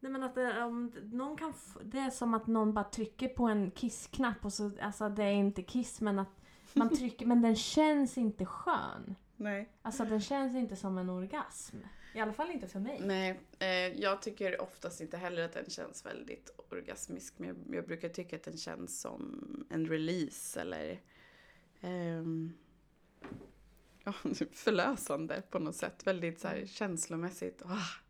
Nej 0.00 0.12
men 0.12 0.22
att 0.22 0.34
det, 0.34 0.62
om 0.64 0.92
någon 1.02 1.36
kan 1.36 1.54
det 1.84 1.98
är 1.98 2.10
som 2.10 2.34
att 2.34 2.46
någon 2.46 2.74
bara 2.74 2.84
trycker 2.84 3.28
på 3.28 3.44
en 3.44 3.70
kissknapp 3.70 4.44
och 4.44 4.52
så, 4.52 4.70
alltså 4.80 5.08
det 5.08 5.24
är 5.24 5.32
inte 5.32 5.62
kiss 5.62 6.00
men 6.00 6.18
att 6.18 6.40
man 6.74 6.88
trycker, 6.96 7.26
men 7.26 7.42
den 7.42 7.56
känns 7.56 8.18
inte 8.18 8.44
skön. 8.46 9.14
Nej. 9.36 9.68
Alltså 9.82 10.04
den 10.04 10.20
känns 10.20 10.56
inte 10.56 10.76
som 10.76 10.98
en 10.98 11.10
orgasm. 11.10 11.76
I 12.14 12.20
alla 12.20 12.32
fall 12.32 12.50
inte 12.50 12.68
för 12.68 12.80
mig. 12.80 13.00
Nej, 13.04 13.40
eh, 13.58 14.00
jag 14.02 14.22
tycker 14.22 14.62
oftast 14.62 15.00
inte 15.00 15.16
heller 15.16 15.42
att 15.44 15.52
den 15.52 15.70
känns 15.70 16.06
väldigt 16.06 16.50
orgasmisk. 16.70 17.34
Men 17.38 17.48
jag, 17.48 17.76
jag 17.76 17.86
brukar 17.86 18.08
tycka 18.08 18.36
att 18.36 18.42
den 18.44 18.56
känns 18.56 19.00
som 19.00 19.66
en 19.70 19.86
release 19.86 20.60
eller 20.60 21.00
ehm, 21.82 22.52
ja, 24.04 24.12
förlösande 24.52 25.42
på 25.50 25.58
något 25.58 25.76
sätt. 25.76 26.06
Väldigt 26.06 26.40
så 26.40 26.48
här, 26.48 26.66
känslomässigt. 26.66 27.62
Ah. 27.64 28.02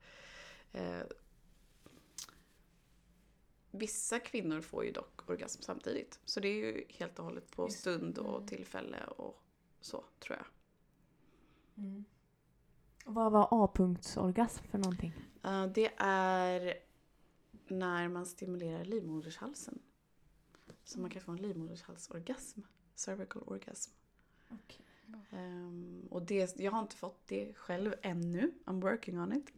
Eh, 0.79 1.03
vissa 3.71 4.19
kvinnor 4.19 4.61
får 4.61 4.85
ju 4.85 4.93
dock 4.93 5.31
orgasm 5.31 5.63
samtidigt. 5.63 6.21
Så 6.25 6.41
det 6.41 6.49
är 6.49 6.55
ju 6.55 6.85
helt 6.89 7.19
och 7.19 7.25
hållet 7.25 7.51
på 7.51 7.69
stund 7.69 8.19
och 8.19 8.37
mm. 8.37 8.47
tillfälle 8.47 9.05
och 9.05 9.43
så 9.81 10.05
tror 10.19 10.39
jag. 10.39 10.47
Mm. 11.85 12.05
Vad 13.05 13.33
var 13.33 13.49
A-punktsorgasm 13.51 14.65
för 14.71 14.79
någonting? 14.79 15.13
Eh, 15.43 15.67
det 15.67 15.93
är 15.97 16.75
när 17.69 18.09
man 18.09 18.27
stimulerar 18.27 18.85
livmodershalsen. 18.85 19.79
Så 20.85 21.01
man 21.01 21.11
kan 21.11 21.23
få 21.23 21.33
en 21.33 21.37
livmodershalsorgasm. 21.37 22.61
Cervical 22.95 23.43
orgasm. 23.47 23.93
Okej. 24.49 24.87
Ehm, 25.31 26.09
och 26.11 26.23
det, 26.23 26.61
jag 26.61 26.73
har 26.73 26.81
inte 26.81 26.97
fått 26.97 27.27
det 27.27 27.55
själv 27.55 27.95
ännu. 28.03 28.53
I'm 28.65 28.81
working 28.81 29.21
on 29.21 29.33
it. 29.33 29.53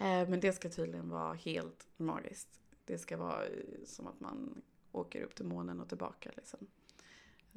Eh, 0.00 0.28
men 0.28 0.40
det 0.40 0.52
ska 0.52 0.70
tydligen 0.70 1.08
vara 1.08 1.34
helt 1.34 1.86
magiskt. 1.96 2.60
Det 2.84 2.98
ska 2.98 3.16
vara 3.16 3.46
eh, 3.46 3.52
som 3.84 4.06
att 4.06 4.20
man 4.20 4.62
åker 4.92 5.22
upp 5.22 5.34
till 5.34 5.44
månen 5.44 5.80
och 5.80 5.88
tillbaka. 5.88 6.30
Liksom. 6.36 6.66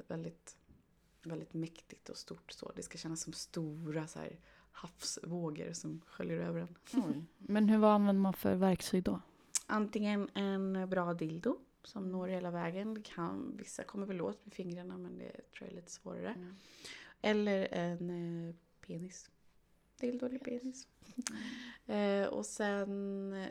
Väldigt, 0.08 0.56
väldigt 1.22 1.54
mäktigt 1.54 2.08
och 2.08 2.16
stort 2.16 2.52
så. 2.52 2.72
Det 2.76 2.82
ska 2.82 2.98
kännas 2.98 3.20
som 3.20 3.32
stora 3.32 4.06
så 4.06 4.18
här, 4.18 4.38
havsvågor 4.72 5.72
som 5.72 6.00
sköljer 6.06 6.38
över 6.38 6.60
en. 6.60 6.76
Men 7.38 7.68
hur 7.68 7.78
vad 7.78 7.90
använder 7.90 8.20
man 8.22 8.34
för 8.34 8.54
verktyg 8.54 9.02
då? 9.02 9.20
Antingen 9.66 10.28
en 10.34 10.88
bra 10.90 11.14
dildo 11.14 11.58
som 11.84 12.12
når 12.12 12.28
hela 12.28 12.50
vägen. 12.50 12.94
Det 12.94 13.02
kan, 13.02 13.56
vissa 13.56 13.84
kommer 13.84 14.06
väl 14.06 14.20
åt 14.20 14.44
med 14.44 14.54
fingrarna 14.54 14.98
men 14.98 15.18
det 15.18 15.32
tror 15.32 15.60
jag 15.60 15.70
är 15.70 15.74
lite 15.74 15.90
svårare. 15.92 16.28
Mm. 16.28 16.54
Eller 17.20 17.68
en 17.74 18.10
eh, 18.48 18.54
penis. 18.86 19.30
Dildo 20.00 20.26
eller 20.26 20.38
penis. 20.38 20.88
Eh, 21.86 22.26
och 22.26 22.46
sen 22.46 23.32
eh, 23.32 23.48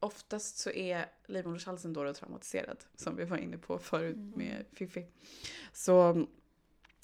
oftast 0.00 0.58
så 0.58 0.70
är 0.70 1.06
livmodershalsen 1.26 1.92
då, 1.92 2.14
traumatiserad. 2.14 2.84
Som 2.96 3.16
vi 3.16 3.24
var 3.24 3.36
inne 3.36 3.58
på 3.58 3.78
förut 3.78 4.16
Mm. 4.16 4.32
med 4.36 4.64
Fifi. 4.72 5.06
Så 5.72 6.26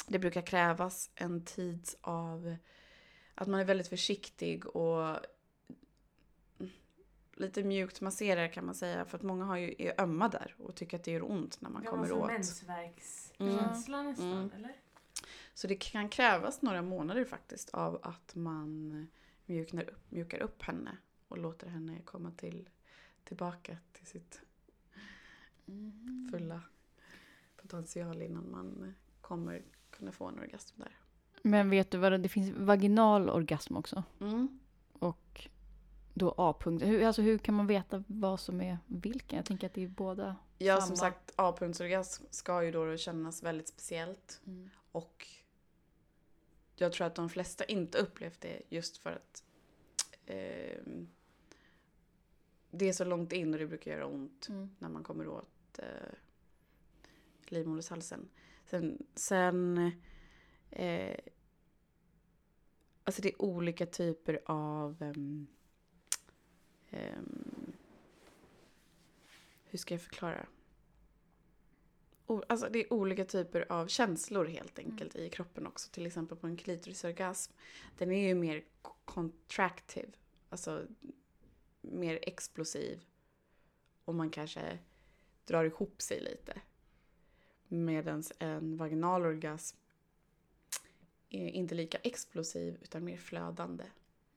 det 0.09 0.19
brukar 0.19 0.43
krävas 0.43 1.11
en 1.15 1.45
tid 1.45 1.89
av 2.01 2.57
att 3.35 3.49
man 3.49 3.61
är 3.61 3.65
väldigt 3.65 3.89
försiktig 3.89 4.67
och 4.67 5.17
lite 7.37 7.65
mjukt 7.65 8.01
masserar 8.01 8.49
kan 8.49 8.65
man 8.67 8.75
säga. 8.75 9.05
För 9.05 9.19
att 9.19 9.23
många 9.25 9.45
har 9.45 9.57
ju, 9.57 9.75
är 9.79 10.01
ömma 10.01 10.29
där 10.29 10.55
och 10.59 10.75
tycker 10.75 10.97
att 10.97 11.05
det 11.05 11.11
gör 11.11 11.31
ont 11.31 11.61
när 11.61 11.71
man 11.71 11.83
var 11.83 11.91
kommer 11.91 12.07
som 12.09 12.19
åt. 12.19 12.27
mensvärkskänsla 12.27 14.03
nästan, 14.03 14.33
Mm. 14.33 14.51
eller? 14.57 14.73
Så 15.55 15.67
det 15.67 15.77
kan 15.77 16.09
krävas 16.09 16.63
några 16.63 16.83
månader 16.83 17.25
faktiskt 17.25 17.71
av 17.71 17.99
att 18.03 18.35
man 18.35 19.07
mjuknar 19.47 19.83
upp, 19.91 20.11
mjukar 20.11 20.39
upp 20.39 20.63
henne 20.63 20.97
och 21.29 21.39
låter 21.39 21.67
henne 21.69 22.01
komma 22.05 22.31
till, 22.31 22.69
tillbaka 23.25 23.77
till 23.93 24.07
sitt 24.07 24.41
Mm. 25.69 26.29
fulla 26.33 26.61
potential 27.57 28.23
innan 28.23 28.51
man 28.51 28.95
kommer 29.21 29.63
kunna 29.91 30.13
få 30.13 30.25
en 30.27 30.39
orgasm 30.39 30.81
där. 30.81 30.93
Men 31.43 31.71
vet 31.71 31.91
du 31.91 31.99
vad 31.99 32.13
det, 32.13 32.19
det 32.19 32.29
finns 32.29 32.51
vaginal 32.57 33.31
orgasm 33.31 33.77
också? 33.77 34.03
Mm. 34.21 34.59
Och 34.93 35.49
då 36.19 36.35
A-punkt. 36.37 36.85
Hur, 36.85 37.03
alltså 37.05 37.23
hur 37.23 37.39
kan 37.39 37.55
man 37.55 37.67
veta 37.67 38.05
vad 38.07 38.41
som 38.41 38.61
är 38.61 38.79
vilken? 38.87 39.37
Jag 39.37 39.45
tänker 39.47 39.67
att 39.67 39.75
det 39.75 39.83
är 39.85 39.89
båda. 39.89 40.37
Ja, 40.59 40.75
Samma. 40.77 40.87
som 40.87 40.97
sagt, 40.97 41.33
A-punktsorgasm 41.37 42.25
ska 42.31 42.65
ju 42.65 42.71
då 42.73 42.97
kännas 42.97 43.43
väldigt 43.43 43.69
speciellt. 43.69 44.41
Och 44.93 45.27
jag 46.77 46.93
tror 46.93 47.07
att 47.07 47.15
de 47.15 47.29
flesta 47.29 47.65
inte 47.65 47.99
upplevt 47.99 48.41
det 48.41 48.63
just 48.69 48.97
för 48.97 49.13
att 49.13 49.45
ehm, 50.27 51.09
det 52.71 52.89
är 52.89 52.93
så 52.93 53.05
långt 53.05 53.33
in 53.33 53.53
och 53.55 53.61
det 53.61 53.67
brukar 53.67 53.91
göra 53.91 54.07
ont 54.07 54.49
Mm. 54.49 54.71
när 54.79 54.89
man 54.89 55.03
kommer 55.03 55.29
åt 55.29 55.79
eh, 55.79 56.15
livmodershalsen. 57.47 58.29
Sen, 58.67 59.07
sen 59.15 59.91
eh, 60.71 61.17
alltså 63.05 63.23
det 63.23 63.29
är 63.29 63.43
olika 63.43 63.87
typer 63.87 64.41
av 64.47 65.03
ehm, 65.03 65.47
ehm, 66.97 67.73
hur 69.65 69.79
ska 69.79 69.95
jag 69.95 70.03
förklara? 70.03 70.47
O, 72.27 72.43
alltså 72.49 72.69
det 72.69 72.79
är 72.79 72.93
olika 72.93 73.25
typer 73.25 73.73
av 73.73 73.87
känslor 73.87 74.45
helt 74.45 74.79
enkelt 74.79 75.17
i 75.17 75.31
kroppen 75.31 75.67
också. 75.67 75.91
Till 75.91 76.07
exempel 76.07 76.39
på 76.39 76.47
en 76.47 76.57
klitorisorgasm. 76.57 77.53
Den 77.99 78.11
är 78.11 78.29
ju 78.29 78.35
mer 78.35 78.65
contractive. 79.05 80.09
Alltså 80.49 80.87
mer 81.81 82.19
explosiv. 82.23 83.05
Och 84.05 84.15
man 84.15 84.31
kanske 84.31 84.79
drar 85.45 85.65
ihop 85.65 86.03
sig 86.03 86.21
lite. 86.21 86.61
Medan 87.69 88.23
en 88.39 88.77
vaginal 88.77 89.27
orgasm 89.27 89.77
är 91.31 91.49
inte 91.49 91.75
lika 91.75 91.99
explosiv 91.99 92.79
utan 92.83 93.05
mer 93.05 93.17
flödande. 93.17 93.85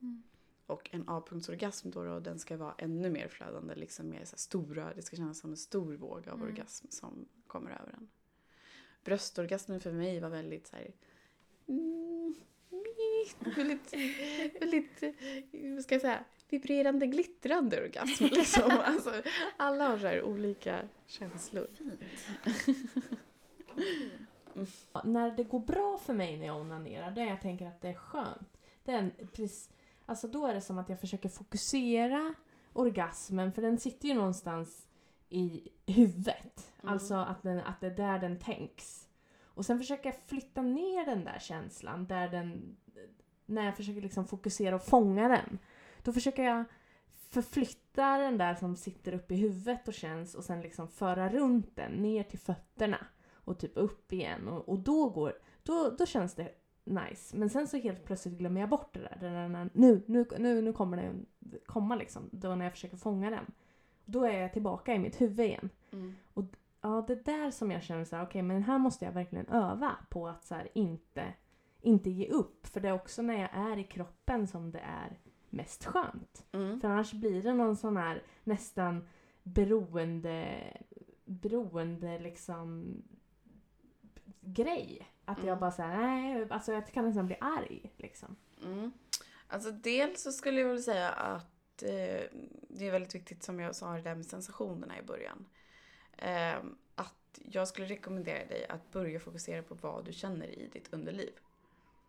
Mm. 0.01 0.23
Och 0.69 0.89
en 0.93 1.03
A-punktsorgasm 1.07 1.89
då, 1.91 2.03
då 2.03 2.19
den 2.19 2.39
ska 2.39 2.57
vara 2.57 2.75
ännu 2.77 3.09
mer 3.09 3.27
flödande, 3.27 3.75
liksom 3.75 4.09
mer 4.09 4.25
så 4.25 4.37
stora, 4.37 4.93
det 4.93 5.01
ska 5.01 5.17
kännas 5.17 5.39
som 5.39 5.51
en 5.51 5.57
stor 5.57 5.93
våg 5.93 6.27
av 6.29 6.35
Mm. 6.35 6.47
orgasm 6.47 6.87
som 6.89 7.25
kommer 7.47 7.71
över 7.71 7.93
en. 7.93 8.07
Bröstorgasmen 9.03 9.79
för 9.79 9.91
mig 9.91 10.19
var 10.19 10.29
väldigt 10.29 10.67
så 10.67 10.75
här, 10.75 10.91
mm, 11.67 12.35
väldigt, 13.55 13.93
väldigt, 14.61 15.03
vad 15.75 15.83
ska 15.83 15.95
jag 15.95 16.01
säga, 16.01 16.23
vibrerande, 16.49 17.07
glittrande 17.07 17.81
orgasm 17.83 18.23
liksom. 18.23 18.71
Alltså, 18.83 19.13
alla 19.57 19.87
har 19.87 19.97
så 19.99 20.07
här 20.07 20.23
olika 20.23 20.81
känslor. 21.05 21.67
Ja, 24.93 25.01
När 25.05 25.31
det 25.31 25.43
går 25.43 25.59
bra 25.59 25.97
för 25.97 26.13
mig 26.13 26.37
när 26.37 26.45
jag 26.45 26.57
onanerar, 26.61 27.11
det 27.11 27.21
är 27.21 27.25
jag 27.25 27.41
tänker 27.41 27.65
att 27.67 27.81
det 27.81 27.87
är 27.89 27.93
skönt. 27.93 28.57
Det 28.83 28.91
är 28.91 28.97
en, 28.97 29.11
precis, 29.33 29.69
alltså 30.09 30.27
då 30.27 30.45
är 30.45 30.53
det 30.53 30.61
som 30.61 30.77
att 30.77 30.89
jag 30.89 30.99
försöker 30.99 31.29
fokusera 31.29 32.33
orgasmen, 32.73 33.51
för 33.51 33.61
den 33.61 33.77
sitter 33.77 34.07
ju 34.07 34.13
någonstans 34.13 34.87
i 35.29 35.69
huvudet. 35.85 36.71
Mm. 36.81 36.93
Alltså 36.93 37.15
att, 37.15 37.43
den, 37.43 37.59
att 37.59 37.81
det 37.81 37.87
är 37.87 37.95
där 37.95 38.19
den 38.19 38.39
tänks. 38.39 39.07
Och 39.43 39.65
sen 39.65 39.79
försöker 39.79 40.09
jag 40.09 40.19
flytta 40.25 40.61
ner 40.61 41.05
den 41.05 41.23
där 41.23 41.39
känslan, 41.39 42.07
där 42.07 42.29
den, 42.29 42.77
när 43.45 43.65
jag 43.65 43.77
försöker 43.77 44.01
liksom 44.01 44.27
fokusera 44.27 44.75
och 44.75 44.85
fånga 44.85 45.27
den. 45.27 45.59
Då 46.03 46.13
försöker 46.13 46.43
jag 46.43 46.63
förflytta 47.29 48.17
den 48.17 48.37
där 48.37 48.55
som 48.55 48.75
sitter 48.75 49.13
uppe 49.13 49.33
i 49.33 49.37
huvudet 49.37 49.87
och 49.87 49.93
känns 49.93 50.35
och 50.35 50.43
sen 50.43 50.61
liksom 50.61 50.87
föra 50.87 51.29
runt 51.29 51.75
den 51.75 51.91
ner 51.91 52.23
till 52.23 52.39
fötterna 52.39 53.07
och 53.33 53.59
typ 53.59 53.77
upp 53.77 54.13
igen 54.13 54.47
och, 54.47 54.69
och 54.69 54.79
då 54.79 55.09
går, 55.09 55.33
då, 55.63 55.89
då 55.89 56.05
känns 56.05 56.35
det 56.35 56.51
nice. 56.83 57.37
Men 57.37 57.49
sen 57.49 57.67
så 57.67 57.77
helt 57.77 58.05
plötsligt 58.05 58.37
glömmer 58.37 58.61
jag 58.61 58.69
bort 58.69 58.93
det 58.93 58.99
där. 58.99 59.17
Den 59.19 59.53
där, 59.53 59.69
nu, 59.73 60.03
nu, 60.05 60.25
nu, 60.37 60.61
nu 60.61 60.73
kommer 60.73 60.97
den 60.97 61.25
komma 61.65 61.95
liksom. 61.95 62.29
Då 62.31 62.55
när 62.55 62.65
jag 62.65 62.73
försöker 62.73 62.97
fånga 62.97 63.29
den. 63.29 63.45
Då 64.05 64.23
är 64.23 64.39
jag 64.39 64.53
tillbaka 64.53 64.93
i 64.93 64.99
mitt 64.99 65.21
huvud 65.21 65.39
igen. 65.39 65.69
Mm. 65.91 66.15
Ja, 66.81 67.03
det 67.07 67.13
är 67.13 67.23
där 67.23 67.51
som 67.51 67.71
jag 67.71 67.83
känner 67.83 68.05
så 68.05 68.15
här, 68.15 68.23
okej 68.23 68.41
men 68.41 68.63
här 68.63 68.77
måste 68.77 69.05
jag 69.05 69.11
verkligen 69.11 69.47
öva 69.47 69.95
på 70.09 70.27
att 70.27 70.45
så 70.45 70.55
här, 70.55 70.69
inte, 70.73 71.33
inte 71.81 72.09
ge 72.09 72.27
upp. 72.27 72.67
För 72.67 72.79
det 72.79 72.87
är 72.87 72.93
också 72.93 73.21
när 73.21 73.41
jag 73.41 73.49
är 73.53 73.77
i 73.77 73.83
kroppen 73.83 74.47
som 74.47 74.71
det 74.71 74.79
är 74.79 75.19
mest 75.49 75.85
skönt. 75.85 76.45
Mm. 76.51 76.81
För 76.81 76.87
annars 76.87 77.13
blir 77.13 77.43
det 77.43 77.53
någon 77.53 77.75
sån 77.75 77.97
här 77.97 78.23
nästan 78.43 79.07
beroende, 79.43 80.63
beroende 81.25 82.19
liksom 82.19 82.93
grej. 84.41 85.07
Att 85.29 85.37
jag 85.37 85.47
Mm. 85.47 85.59
bara 85.59 85.71
säger 85.71 85.97
nej, 85.97 86.47
alltså 86.49 86.73
jag 86.73 86.87
kan 86.87 87.05
nästan 87.05 87.25
bli 87.25 87.37
arg 87.41 87.91
liksom. 87.97 88.35
Mm. 88.63 88.91
Alltså 89.47 89.71
dels 89.71 90.21
så 90.21 90.31
skulle 90.31 90.61
jag 90.61 90.67
väl 90.69 90.83
säga 90.83 91.09
att 91.09 91.83
eh, 91.83 92.21
det 92.69 92.87
är 92.87 92.91
väldigt 92.91 93.15
viktigt 93.15 93.43
som 93.43 93.59
jag 93.59 93.75
sa 93.75 93.93
det 93.93 94.01
där 94.01 94.15
med 94.15 94.25
sensationerna 94.25 94.99
i 94.99 95.01
början. 95.01 95.45
Eh, 96.17 96.57
att 96.95 97.39
jag 97.45 97.67
skulle 97.67 97.87
rekommendera 97.87 98.45
dig 98.45 98.65
att 98.69 98.91
börja 98.91 99.19
fokusera 99.19 99.63
på 99.63 99.75
vad 99.75 100.05
du 100.05 100.13
känner 100.13 100.45
i 100.45 100.67
ditt 100.73 100.93
underliv. 100.93 101.33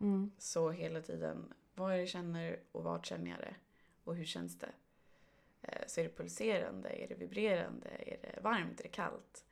Mm. 0.00 0.30
Så 0.38 0.70
hela 0.70 1.00
tiden, 1.02 1.52
vad 1.74 1.90
är 1.92 1.94
det 1.96 2.00
jag 2.02 2.09
känner 2.09 2.61
och 2.72 2.85
vart 2.85 3.06
känner 3.06 3.30
jag 3.30 3.38
det? 3.40 3.54
Och 4.04 4.16
hur 4.16 4.24
känns 4.24 4.59
det? 4.59 4.72
Eh, 5.62 5.83
så 5.87 6.00
är 6.00 6.04
det 6.04 6.16
pulserande? 6.16 6.88
Är 6.88 7.09
det 7.09 7.14
vibrerande? 7.14 7.88
Är 7.88 8.16
det 8.22 8.40
varmt? 8.40 8.80
Är 8.80 8.83
det 8.83 8.88
kallt? 8.88 9.44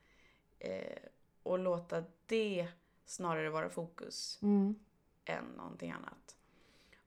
Eh, 0.59 0.97
och 1.43 1.59
låta 1.59 2.03
det 2.25 2.67
snarare 3.09 3.49
vara 3.49 3.69
fokus 3.69 4.39
Mm. 4.41 4.75
än 5.25 5.45
någonting 5.45 5.91
annat. 5.91 6.37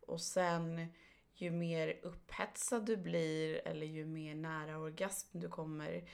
Och 0.07 0.21
sen 0.21 0.87
ju 1.35 1.51
mer 1.51 2.01
upphetsad 2.03 2.87
du 2.87 2.97
blir 2.97 3.67
eller 3.69 3.87
ju 3.87 4.07
mer 4.07 4.35
nära 4.35 4.79
orgasm 4.79 5.39
du 5.41 5.49
kommer 5.49 6.09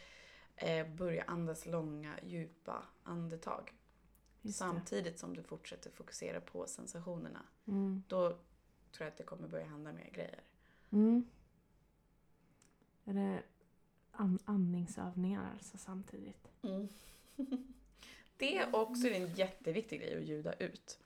eh, 0.57 0.89
börja 0.89 1.23
andas 1.25 1.67
långa 1.67 2.19
djupa 2.23 2.83
andetag. 3.03 3.75
Just 4.43 4.59
det. 4.59 4.65
Samtidigt 4.65 5.19
som 5.19 5.35
du 5.37 5.43
fortsätter 5.43 5.91
fokusera 5.91 6.41
på 6.41 6.67
sensationerna. 6.67 7.43
Mm. 7.67 8.03
Då 8.09 8.29
tror 8.29 8.39
jag 8.99 9.07
att 9.09 9.17
det 9.17 9.25
kommer 9.25 9.49
börja 9.49 9.67
hända 9.67 9.93
mer 9.93 10.11
grejer. 10.11 10.41
Mm. 10.91 11.25
Är 13.05 13.15
det 13.15 13.43
an- 14.13 14.39
andningsövningar 14.45 15.51
alltså 15.53 15.79
samtidigt? 15.79 16.49
Det 18.39 18.59
är 18.59 18.77
också 18.77 19.09
en 19.09 19.35
jätteviktig 19.35 20.01
grej 20.01 20.17
att 20.17 20.25
ljuda 20.25 20.53
ut. 20.53 20.99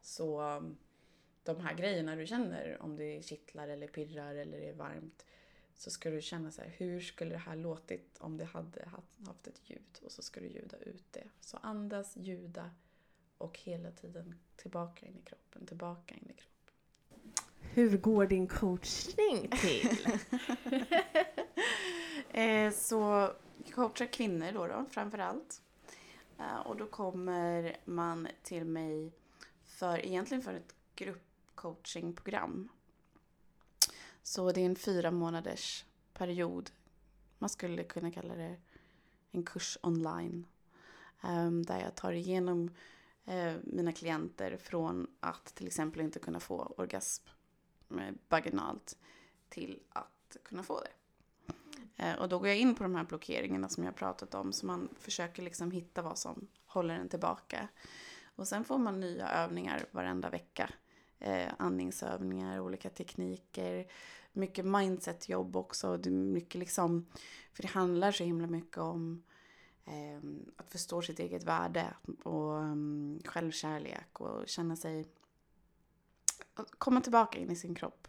Så 0.00 0.40
um, 0.40 0.76
de 1.42 1.60
här 1.60 1.74
grejerna 1.74 2.16
du 2.16 2.26
känner, 2.26 2.82
om 2.82 2.96
det 2.96 3.26
kittlar 3.26 3.68
eller 3.68 3.88
pirrar 3.88 4.34
eller 4.34 4.58
är 4.58 4.72
varmt, 4.72 5.24
så 5.76 5.90
ska 5.90 6.10
du 6.10 6.22
känna 6.22 6.50
så 6.50 6.62
här, 6.62 6.68
hur 6.76 7.00
skulle 7.00 7.30
det 7.30 7.38
här 7.38 7.56
låtit 7.56 8.18
om 8.18 8.36
det 8.36 8.44
hade 8.44 8.86
haft, 8.86 9.26
haft 9.26 9.46
ett 9.46 9.70
ljud? 9.70 10.00
Och 10.04 10.12
så 10.12 10.22
ska 10.22 10.40
du 10.40 10.46
ljuda 10.46 10.76
ut 10.76 11.04
det. 11.10 11.24
Så 11.40 11.56
andas, 11.56 12.16
ljuda 12.16 12.70
och 13.38 13.58
hela 13.58 13.90
tiden 13.90 14.34
tillbaka 14.56 15.06
in 15.06 15.16
i 15.18 15.22
kroppen, 15.22 15.66
tillbaka 15.66 16.14
in 16.14 16.30
i 16.30 16.32
kroppen. 16.32 16.74
Hur 17.60 17.98
går 17.98 18.26
din 18.26 18.46
coachning 18.46 19.50
till? 19.50 20.06
eh, 22.40 22.72
så 22.72 23.32
coachar 23.74 24.06
kvinnor 24.06 24.52
då, 24.52 24.66
då 24.66 24.86
framför 24.90 25.18
allt. 25.18 25.62
Eh, 26.40 26.58
och 26.58 26.76
då 26.76 26.86
kommer 26.86 27.76
man 27.84 28.28
till 28.42 28.64
mig 28.64 29.12
för 29.64 30.06
egentligen 30.06 30.42
för 30.42 30.54
ett 30.54 30.74
gruppcoachingprogram. 30.94 32.68
Så 34.22 34.52
det 34.52 34.60
är 34.60 34.66
en 34.66 34.76
fyra 34.76 35.10
månaders 35.10 35.84
period. 36.12 36.70
Man 37.38 37.50
skulle 37.50 37.84
kunna 37.84 38.10
kalla 38.10 38.34
det 38.34 38.56
en 39.30 39.42
kurs 39.42 39.78
online. 39.82 40.46
Ehm, 41.22 41.62
där 41.62 41.80
jag 41.80 41.94
tar 41.94 42.12
igenom 42.12 42.70
eh, 43.24 43.54
mina 43.64 43.92
klienter 43.92 44.56
från 44.56 45.06
att 45.20 45.44
till 45.44 45.66
exempel 45.66 46.00
inte 46.00 46.18
kunna 46.18 46.40
få 46.40 46.74
orgasm 46.76 47.24
eh, 47.90 48.14
vaginalt 48.28 48.98
till 49.48 49.82
att 49.88 50.36
kunna 50.44 50.62
få 50.62 50.80
det. 50.80 50.99
Eh, 52.00 52.14
och 52.14 52.28
då 52.28 52.38
går 52.38 52.48
jag 52.48 52.58
in 52.58 52.74
på 52.74 52.82
de 52.82 52.94
här 52.94 53.04
blockeringarna 53.04 53.68
som 53.68 53.84
jag 53.84 53.94
pratat 53.94 54.34
om 54.34 54.52
så 54.52 54.66
man 54.66 54.88
försöker 54.98 55.42
liksom 55.42 55.70
hitta 55.70 56.02
vad 56.02 56.18
som 56.18 56.48
håller 56.66 56.94
en 56.94 57.08
tillbaka. 57.08 57.68
Och 58.36 58.48
sen 58.48 58.64
får 58.64 58.78
man 58.78 59.00
nya 59.00 59.28
övningar 59.28 59.86
varenda 59.90 60.30
vecka. 60.30 60.70
Eh, 61.18 61.48
andningsövningar, 61.58 62.60
olika 62.60 62.90
tekniker. 62.90 63.86
mycket 64.32 64.64
mindset-jobb 64.64 65.56
också. 65.56 65.96
Det 65.96 66.08
är 66.08 66.12
mycket 66.12 66.58
liksom, 66.58 67.06
för 67.52 67.62
det 67.62 67.68
handlar 67.68 68.12
så 68.12 68.24
himla 68.24 68.46
mycket 68.46 68.78
om 68.78 69.22
eh, 69.84 70.20
att 70.56 70.70
förstå 70.70 71.02
sitt 71.02 71.18
eget 71.18 71.44
värde 71.44 71.94
och 72.22 72.52
um, 72.52 73.20
självkärlek 73.24 74.20
och 74.20 74.48
känna 74.48 74.76
sig... 74.76 75.06
Komma 76.78 77.00
tillbaka 77.00 77.38
in 77.38 77.50
i 77.50 77.56
sin 77.56 77.74
kropp. 77.74 78.08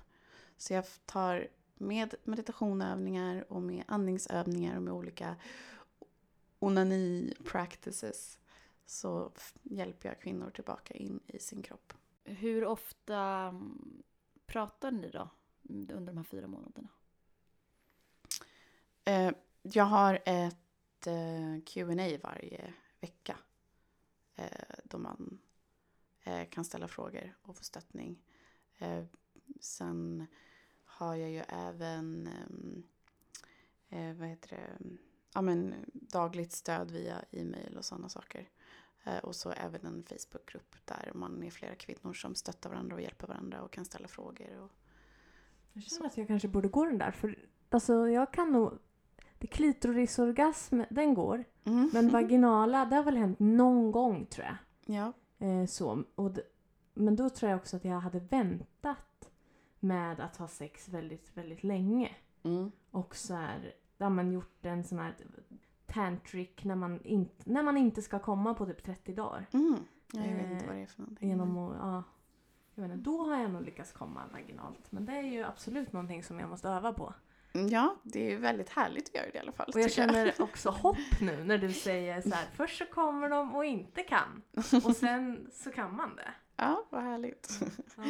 Så 0.58 0.74
jag 0.74 0.86
tar 1.06 1.48
med 1.82 2.16
meditationövningar 2.24 3.52
och 3.52 3.62
med 3.62 3.84
andningsövningar 3.88 4.76
och 4.76 4.84
med 4.84 4.94
olika 4.94 5.36
onani 6.60 7.34
practices 7.44 8.40
så 8.86 9.32
hjälper 9.64 10.10
jag 10.10 10.20
kvinnor 10.20 10.50
tillbaka 10.50 10.94
in 10.94 11.20
i 11.28 11.40
sin 11.40 11.62
kropp. 11.62 11.94
Hur 12.24 12.66
ofta 12.66 13.18
mm, 13.18 14.04
pratar 14.46 14.92
ni 14.92 15.10
då 15.10 15.30
under 15.70 16.06
de 16.06 16.18
här 16.18 16.24
fyra 16.24 16.48
månaderna? 16.48 16.90
Eh, 19.06 19.32
jag 19.62 19.84
har 19.84 20.20
ett 20.26 21.08
eh, 21.08 21.62
Q&A 21.66 22.18
varje 22.24 22.74
vecka 23.00 23.38
eh, 24.36 24.76
då 24.84 24.98
man 24.98 25.40
kan 26.50 26.66
ställa 26.66 26.88
frågor 26.88 27.38
och 27.42 27.58
få 27.58 27.64
stöttning. 27.64 28.24
Sen 29.60 30.28
har 31.06 31.16
jag 31.16 31.30
ju 31.30 31.44
även 31.48 32.28
ehm, 32.28 32.84
eh, 33.90 34.14
vad 34.20 34.28
heter 34.28 34.50
det? 34.50 34.90
Ja, 35.34 35.42
men, 35.42 35.74
dagligt 35.94 36.52
stöd 36.52 36.92
via 36.92 37.16
e-mail 37.32 37.78
och 37.78 37.86
sådana 37.86 38.10
saker. 38.10 38.50
Eh, 39.04 39.18
och 39.18 39.36
så 39.36 39.52
även 39.52 39.86
en 39.86 40.04
Facebookgrupp 40.04 40.76
där 40.86 41.12
man 41.14 41.44
är 41.44 41.50
flera 41.50 41.76
kvinnor 41.76 42.14
som 42.14 42.36
stöttar 42.36 42.70
varandra 42.70 42.96
och 42.96 43.02
hjälper 43.02 43.28
varandra 43.28 43.62
och 43.62 43.72
kan 43.72 43.86
ställa 43.86 44.08
frågor. 44.08 44.60
Och, 44.60 44.72
Jag 45.74 45.84
känner 45.84 46.06
att 46.06 46.18
jag 46.18 46.28
kanske 46.28 46.48
borde 46.48 46.68
gå 46.68 46.86
den 46.86 46.98
där. 46.98 47.12
För 47.12 47.46
alltså, 47.70 48.08
jag 48.08 48.34
kan 48.34 48.52
nog... 48.52 48.74
Det 49.38 49.48
klitorisorgasm, 49.48 50.82
den 50.90 51.14
går. 51.14 51.44
Mm. 51.64 51.90
Men 51.94 52.10
vaginala, 52.12 52.86
det 52.86 52.96
har 52.96 53.04
väl 53.04 53.18
hänt 53.18 53.40
någon 53.40 53.92
gång 53.92 54.26
tror 54.26 54.46
jag. 54.46 54.58
Ja. 54.96 55.14
Eh, 55.48 55.66
så. 55.66 56.04
Och 56.16 56.32
men 56.94 57.16
då 57.16 57.30
tror 57.30 57.52
jag 57.52 57.60
också 57.60 57.78
att 57.78 57.86
jag 57.86 58.00
hade 58.00 58.20
väntat 58.20 58.98
med 59.84 60.20
att 60.20 60.38
ha 60.38 60.48
sex 60.48 60.90
väldigt, 60.90 61.38
väldigt 61.38 61.64
länge. 61.64 62.12
Mm. 62.44 62.72
Och 62.92 63.16
så 63.16 63.34
här, 63.34 63.74
ja, 63.98 64.10
men 64.10 64.32
gjort 64.32 64.66
en 64.66 64.84
sån 64.84 65.00
här 65.00 65.16
tantric 65.86 66.50
när 66.62 66.76
man, 66.76 67.02
inte, 67.04 67.52
när 67.52 67.64
man 67.64 67.78
inte 67.78 68.02
ska 68.02 68.20
komma 68.20 68.54
på 68.54 68.66
typ 68.66 68.84
30 68.84 69.14
dagar. 69.14 69.46
Mm. 69.54 69.76
Ja, 70.14 70.20
jag 70.26 70.36
vet 70.36 70.46
Eh, 70.46 70.52
inte 70.52 70.66
vad 70.66 70.76
det 70.76 70.82
är 70.82 70.86
för 70.86 71.02
någonting. 71.02 71.30
Genom 71.30 71.58
att, 71.58 71.78
ja, 71.78 72.04
jag 72.76 72.86
inte, 72.86 72.98
då 72.98 73.24
har 73.24 73.42
jag 73.42 73.52
nog 73.52 73.62
lyckats 73.62 73.92
komma 73.92 74.22
vaginalt. 74.34 74.92
Men 74.92 75.06
det 75.06 75.14
är 75.14 75.22
ju 75.22 75.44
absolut 75.44 75.94
någonting 75.94 76.24
som 76.24 76.40
jag 76.40 76.50
måste 76.50 76.70
öva 76.70 76.94
på. 76.94 77.14
Mm, 77.54 77.68
Ja, 77.68 77.96
det 78.04 78.34
är 78.34 78.38
väldigt 78.38 78.70
härligt 78.70 79.10
att 79.10 79.16
göra 79.16 79.26
det 79.32 79.38
i 79.38 79.40
alla 79.40 79.52
fall. 79.52 79.72
Och 79.74 79.80
jag 79.82 79.92
känner 79.92 80.34
också 80.42 80.70
hopp 80.70 81.22
nu 81.22 81.44
när 81.44 81.58
du 81.58 81.74
säger 81.74 82.22
så 82.22 82.30
här, 82.30 82.46
först 82.54 82.78
så 82.78 82.86
kommer 82.86 83.30
de 83.30 83.56
och 83.56 83.66
inte 83.66 84.04
kan. 84.04 84.42
Och 84.86 84.96
sen 84.96 85.50
så 85.54 85.72
kan 85.72 85.96
man 85.96 86.16
det. 86.16 86.34
Ja, 86.62 86.86
vad 86.90 87.02
härligt. 87.02 87.60
Ja. 87.98 88.04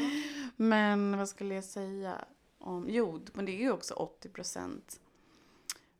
Men 0.56 1.18
vad 1.18 1.30
skulle 1.30 1.56
jag 1.56 1.64
säga 1.64 2.26
om... 2.58 2.86
Jo, 2.90 3.26
men 3.34 3.46
det 3.46 3.52
är 3.52 3.60
ju 3.60 3.72
också 3.72 3.94
80 3.94 4.30
procent 4.30 5.00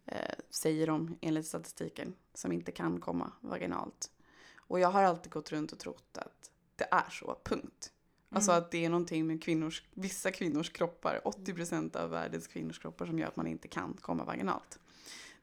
eh, 0.06 0.36
säger 0.50 0.88
de 0.88 1.18
enligt 1.22 1.48
statistiken 1.48 2.16
som 2.34 2.52
inte 2.52 2.72
kan 2.72 3.00
komma 3.00 3.32
vaginalt. 3.42 4.12
Och 4.58 4.80
jag 4.80 4.88
har 4.88 5.04
alltid 5.04 5.32
gått 5.32 5.52
runt 5.52 5.72
och 5.72 5.80
trott 5.80 6.18
att 6.18 6.52
det 6.76 6.88
är 6.92 7.10
så, 7.10 7.40
punkt. 7.44 7.94
Alltså 8.30 8.52
Mm. 8.52 8.64
att 8.64 8.72
det 8.72 8.86
är 8.86 8.90
någonting 8.90 9.28
med 9.28 9.44
kvinnors, 9.44 9.84
vissa 9.94 10.32
kvinnors 10.32 10.70
kroppar, 10.70 11.22
80 11.24 11.54
procent 11.54 11.96
av 11.96 12.10
världens 12.10 12.48
kvinnors 12.48 12.80
kroppar 12.80 13.06
som 13.06 13.20
gör 13.20 13.28
att 13.28 13.36
man 13.36 13.48
inte 13.48 13.68
kan 13.68 13.98
komma 14.02 14.24
vaginalt. 14.24 14.80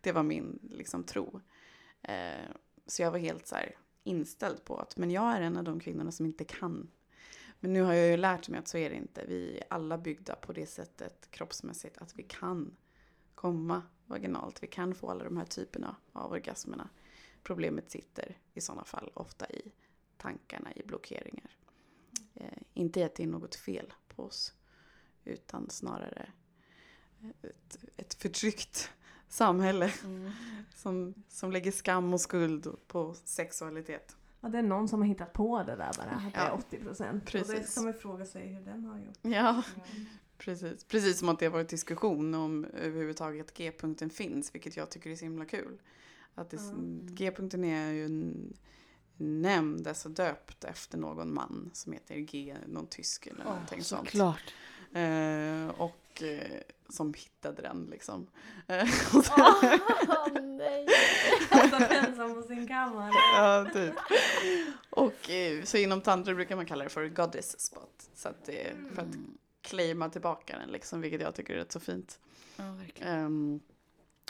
Det 0.01 0.13
var 0.13 0.23
min 0.23 0.59
liksom, 0.71 1.05
tro. 1.05 1.41
Eh, 2.03 2.51
så 2.87 3.03
jag 3.03 3.11
var 3.11 3.19
helt 3.19 3.47
så 3.47 3.55
här, 3.55 3.77
inställd 4.05 4.65
på 4.65 4.77
att 4.77 4.97
men 4.97 5.11
jag 5.11 5.37
är 5.37 5.41
en 5.41 5.57
av 5.57 5.65
de 5.65 5.81
kvinnorna 5.81 6.13
som 6.13 6.27
inte 6.27 6.45
kan. 6.45 6.91
Men 7.61 7.73
nu 7.73 7.83
har 7.83 7.95
jag 7.95 8.07
ju 8.07 8.17
lärt 8.17 8.49
mig 8.49 8.59
att 8.59 8.69
så 8.69 8.79
är 8.79 8.91
det 8.91 8.97
inte. 8.97 9.25
Vi 9.29 9.59
är 9.59 9.65
alla 9.71 9.99
byggda 9.99 10.35
på 10.35 10.53
det 10.53 10.67
sättet 10.67 11.29
kroppsmässigt 11.31 11.99
att 11.99 12.19
vi 12.19 12.23
kan 12.23 12.77
komma 13.35 13.83
vaginalt. 14.07 14.63
Vi 14.63 14.67
kan 14.67 14.95
få 14.95 15.11
alla 15.11 15.25
de 15.25 15.37
här 15.37 15.45
typerna 15.45 15.97
av 16.13 16.33
orgasmerna. 16.33 16.89
Problemet 17.43 17.91
sitter 17.91 18.37
i 18.55 18.61
sådana 18.61 18.85
fall 18.85 19.11
ofta 19.15 19.51
i 19.51 19.73
tankarna, 20.17 20.73
i 20.75 20.83
blockeringar. 20.87 21.57
Eh, 22.35 22.59
inte 22.75 23.07
att 23.07 23.15
det 23.15 23.23
är 23.23 23.27
något 23.27 23.55
fel 23.55 23.93
på 24.09 24.23
oss 24.23 24.55
utan 25.25 25.71
snarare 25.71 26.33
ett, 27.43 27.85
ett 27.97 28.15
förtryckt 28.15 28.91
samhälle 29.29 29.93
Mm. 30.05 30.31
som, 30.75 31.15
som 31.29 31.53
lägger 31.53 31.73
skam 31.73 32.15
och 32.15 32.21
skuld 32.21 32.69
på 32.87 33.15
sexualitet. 33.15 34.17
Ja, 34.41 34.49
det 34.49 34.59
är 34.59 34.63
någon 34.63 34.89
som 34.89 35.01
har 35.01 35.09
hittat 35.09 35.33
på 35.33 35.59
det 35.63 35.77
där 35.77 35.77
bara, 35.77 36.11
att 36.11 36.33
det 36.35 36.39
är 36.39 36.47
Ja, 36.47 36.53
80 36.53 36.79
procent. 36.79 37.25
Och 37.35 37.41
det 37.49 37.75
kan 37.75 37.85
man 37.85 37.95
fråga 37.95 38.27
sig 38.27 38.47
hur 38.47 38.61
den 38.61 38.85
har 38.85 38.99
gjort. 38.99 39.19
Ja, 39.23 39.63
precis. 40.39 40.85
Precis 40.85 41.19
som 41.19 41.29
att 41.29 41.39
det 41.39 41.47
har 41.47 41.53
varit 41.53 41.69
diskussion 41.69 42.35
om 42.35 42.65
överhuvudtaget 42.65 43.55
G-punkten 43.55 44.11
finns, 44.11 44.55
vilket 44.55 44.77
jag 44.77 44.91
tycker 44.91 45.11
är 45.11 45.17
så 45.17 45.25
himla 45.25 45.45
kul. 45.45 45.79
Att 46.35 46.51
det, 46.51 46.57
Mm. 46.59 47.07
G-punkten 47.11 47.65
är 47.65 47.91
ju 47.93 48.35
nämnd, 49.17 49.89
alltså 49.89 50.09
döpt 50.09 50.65
efter 50.65 50.99
någon 50.99 51.35
man 51.35 51.71
som 51.73 51.93
heter 51.93 52.15
G, 52.17 52.57
någon 52.67 52.87
tysk 52.87 53.27
eller 53.27 53.45
någonting 53.45 53.85
sånt. 53.85 54.09
Såklart. 54.09 54.55
Eh, 54.93 55.69
och 55.81 56.23
eh, 56.23 56.61
som 56.89 57.15
hittade 57.15 57.63
den 57.63 57.87
liksom. 57.91 58.27
Eh, 58.67 58.89
Åh, 59.15 60.29
nej. 60.43 60.87
Satt 61.71 61.91
ensam 61.93 62.35
på 62.35 62.43
sin 62.43 62.69
kammare. 62.69 63.11
ja, 63.35 63.67
typ. 63.73 63.95
Och 64.91 65.31
eh, 65.31 65.65
så 65.65 65.77
inom 65.77 66.01
tantra 66.01 66.35
brukar 66.35 66.57
man 66.57 66.67
kalla 66.67 66.85
det 66.85 66.91
för 66.91 67.09
goddess 67.09 67.61
spot. 67.61 68.11
Så 68.15 68.29
att 68.29 68.45
det 68.45 68.69
är 68.69 68.75
för 68.95 69.03
att 69.03 69.15
Mm. 69.15 69.39
claima 69.63 70.09
tillbaka 70.09 70.59
den 70.59 70.69
liksom, 70.71 71.01
vilket 71.01 71.21
jag 71.21 71.35
tycker 71.35 71.55
är 71.55 71.59
rätt 71.59 71.73
så 71.73 71.81
fint. 71.81 72.19
Ja, 72.57 72.73
verkligen. 72.73 73.13
Ehm, 73.13 73.61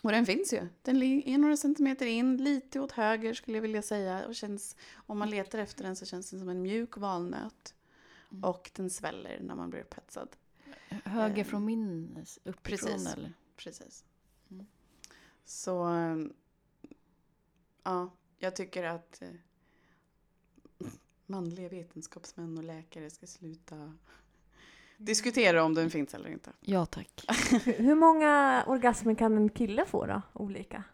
och 0.02 0.12
den 0.12 0.26
finns 0.26 0.52
ju. 0.52 0.68
Den 0.82 1.02
är 1.02 1.38
några 1.38 1.56
centimeter 1.56 2.06
in, 2.06 2.36
lite 2.36 2.80
åt 2.80 2.92
höger 2.92 3.34
skulle 3.34 3.56
jag 3.56 3.62
vilja 3.62 3.82
säga. 3.82 4.26
Och 4.26 4.34
känns, 4.34 4.76
om 5.06 5.18
man 5.18 5.30
letar 5.30 5.58
efter 5.58 5.84
den 5.84 5.96
så 5.96 6.06
känns 6.06 6.30
den 6.30 6.40
som 6.40 6.48
en 6.48 6.62
mjuk 6.62 6.96
valnöt. 6.96 7.74
Mm. 8.32 8.44
Och 8.44 8.70
den 8.74 8.90
sväller 8.90 9.38
när 9.40 9.54
man 9.54 9.70
blir 9.70 9.80
upphetsad. 9.80 10.28
Höger 11.04 11.42
ehm, 11.42 11.44
från 11.44 11.64
min, 11.64 12.24
uppifrån 12.44 12.90
precis. 12.90 13.12
eller? 13.12 13.32
Precis. 13.56 14.04
Mm. 14.50 14.66
Så 15.44 15.72
ja, 17.82 18.10
jag 18.38 18.56
tycker 18.56 18.84
att 18.84 19.22
eh, 19.22 19.28
manliga 21.26 21.68
vetenskapsmän 21.68 22.58
och 22.58 22.64
läkare 22.64 23.10
ska 23.10 23.26
sluta 23.26 23.92
diskutera 24.98 25.64
om 25.64 25.74
den 25.74 25.90
finns 25.90 26.14
eller 26.14 26.30
inte. 26.30 26.52
Ja 26.60 26.86
tack. 26.86 27.24
Hur- 27.64 27.94
många 27.94 28.64
orgasmer 28.66 29.14
kan 29.14 29.36
en 29.36 29.48
kille 29.48 29.84
få 29.86 30.06
då? 30.06 30.22
Olika? 30.32 30.84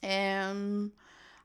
Ehm, 0.00 0.90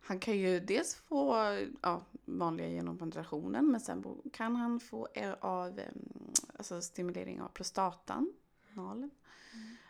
han 0.01 0.19
kan 0.19 0.37
ju 0.37 0.59
dels 0.59 0.95
få 0.95 1.35
ja, 1.81 2.01
vanliga 2.25 2.67
genom 2.67 2.97
penetrationen 2.97 3.71
men 3.71 3.81
sen 3.81 4.03
kan 4.33 4.55
han 4.55 4.79
få 4.79 5.07
eh, 5.13 5.33
av 5.41 5.79
em, 5.79 6.31
alltså 6.57 6.81
stimulering 6.81 7.41
av 7.41 7.47
prostatan, 7.47 8.33
nalen. 8.73 9.11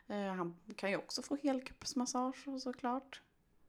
Eh, 0.07 0.33
han 0.33 0.55
kan 0.75 0.89
ju 0.89 0.97
också 0.97 1.21
få 1.21 1.35
helkroppsmassage 1.35 2.47
och 2.47 2.61
såklart. 2.61 3.21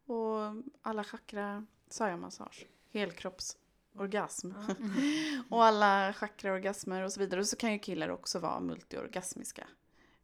Och 0.06 0.38
alla 0.82 1.04
chakra, 1.04 1.66
sa 1.88 2.08
jag 2.08 2.18
massage? 2.18 2.66
Helkroppsorgasm. 2.90 4.52
och 5.48 5.64
alla 5.64 6.12
chakraorgasmer 6.12 7.02
och 7.02 7.12
så 7.12 7.20
vidare. 7.20 7.40
Och 7.40 7.46
så 7.46 7.56
kan 7.56 7.72
ju 7.72 7.78
killar 7.78 8.08
också 8.08 8.38
vara 8.38 8.60
multiorgasmiska. 8.60 9.68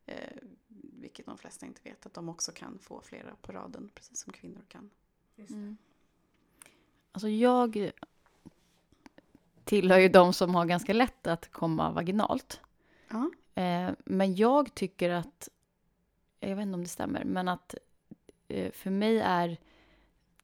Eh, 0.07 0.37
vilket 1.01 1.27
de 1.27 1.39
flesta 1.39 1.67
inte 1.67 1.81
vet, 1.85 2.07
att 2.07 2.15
de 2.15 2.29
också 2.29 2.53
kan 2.53 2.79
få 2.79 3.01
flera 3.01 3.37
på 3.43 3.53
raden, 3.53 3.91
precis 3.95 4.21
som 4.21 4.33
kvinnor 4.33 4.65
kan. 4.69 4.91
Mm. 5.37 5.77
Alltså 7.13 7.29
jag 7.29 7.91
tillhör 9.81 9.99
ju 9.99 10.09
de 10.09 10.33
som 10.33 10.55
har 10.55 10.67
ganska 10.67 10.93
lätt 10.93 11.27
att 11.27 11.53
komma 11.53 11.91
vaginalt. 11.91 12.61
Ja. 13.11 13.31
Eh, 13.63 13.91
men 14.05 14.35
jag 14.37 14.75
tycker 14.75 15.11
att, 15.11 15.49
jag 16.41 16.57
vet 16.57 16.63
inte 16.63 16.75
om 16.75 16.83
det 16.83 16.89
stämmer, 16.89 17.25
men 17.25 17.49
att 17.49 17.75
eh, 18.49 18.73
för 18.73 18.91
mig 18.91 19.19
är 19.21 19.57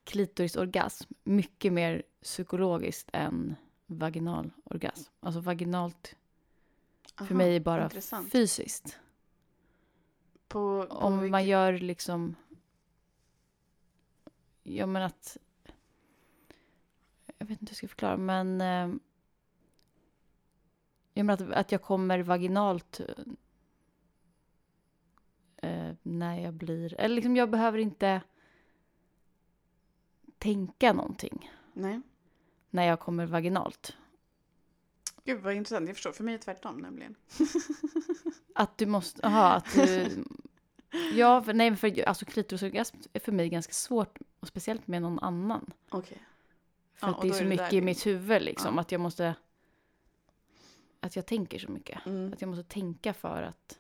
klitorisorgasm 0.04 1.12
mycket 1.24 1.72
mer 1.72 2.02
psykologiskt 2.22 3.10
än 3.12 3.56
vaginal 3.86 4.50
orgasm. 4.64 5.10
Alltså 5.20 5.40
vaginalt 5.40 6.14
för 7.16 7.24
Aha, 7.24 7.34
mig 7.34 7.56
är 7.56 7.60
bara 7.60 7.84
intressant. 7.84 8.32
fysiskt. 8.32 8.98
På, 10.48 10.86
på 10.90 10.94
Om 10.96 11.18
vilket- 11.18 11.30
man 11.30 11.46
gör 11.46 11.72
liksom... 11.72 12.36
Ja, 14.62 14.86
men 14.86 15.02
att... 15.02 15.36
Jag 17.38 17.46
vet 17.46 17.60
inte 17.60 17.70
hur 17.70 17.70
jag 17.70 17.76
ska 17.76 17.88
förklara, 17.88 18.16
men... 18.16 18.60
Eh, 18.60 18.96
jag 21.20 21.26
menar 21.26 21.52
att, 21.52 21.56
att 21.58 21.72
jag 21.72 21.82
kommer 21.82 22.18
vaginalt... 22.22 23.00
eh, 25.62 25.94
när 26.02 26.40
jag 26.40 26.54
blir... 26.54 27.00
Eller 27.00 27.14
liksom 27.14 27.36
jag 27.36 27.50
behöver 27.50 27.78
inte 27.78 28.22
tänka 30.38 30.92
någonting 30.92 31.50
Nej. 31.72 32.00
när 32.70 32.86
jag 32.86 33.00
kommer 33.00 33.26
vaginalt. 33.26 33.96
Gud 35.24 35.42
vad 35.42 35.54
intressant. 35.54 35.86
Jag 35.88 35.96
förstår. 35.96 36.12
För 36.12 36.24
mig 36.24 36.34
är 36.34 36.38
det 36.38 36.44
tvärtom 36.44 36.78
nämligen. 36.78 37.14
Att 38.54 38.78
du 38.78 38.86
måste, 38.86 39.26
aha, 39.26 39.48
att 39.52 39.74
du... 39.74 40.24
Ja, 41.14 41.42
för, 41.42 41.52
nej, 41.54 41.76
för 41.76 42.08
alltså 42.08 42.24
klitorisorgasm 42.24 42.96
är 43.12 43.20
för 43.20 43.32
mig 43.32 43.48
ganska 43.48 43.72
svårt, 43.72 44.18
och 44.40 44.48
speciellt 44.48 44.86
med 44.86 45.02
någon 45.02 45.18
annan. 45.18 45.72
Okej. 45.90 46.22
För 46.94 47.06
Ja, 47.06 47.14
att 47.14 47.22
det 47.22 47.28
är 47.28 47.32
så 47.32 47.42
det 47.42 47.48
mycket 47.48 47.70
där 47.70 47.76
i 47.76 47.80
mitt 47.80 48.06
huvud 48.06 48.42
liksom, 48.42 48.74
Ja. 48.74 48.80
att 48.80 48.92
jag 48.92 49.00
måste... 49.00 49.34
Att 51.00 51.16
jag 51.16 51.26
tänker 51.26 51.58
så 51.58 51.70
mycket. 51.70 52.06
Mm. 52.06 52.32
Att 52.32 52.40
jag 52.40 52.48
måste 52.48 52.64
tänka 52.64 53.14
för 53.14 53.42
att 53.42 53.78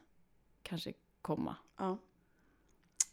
kanske 0.62 0.92
komma. 1.22 1.56
Ja. 1.76 1.98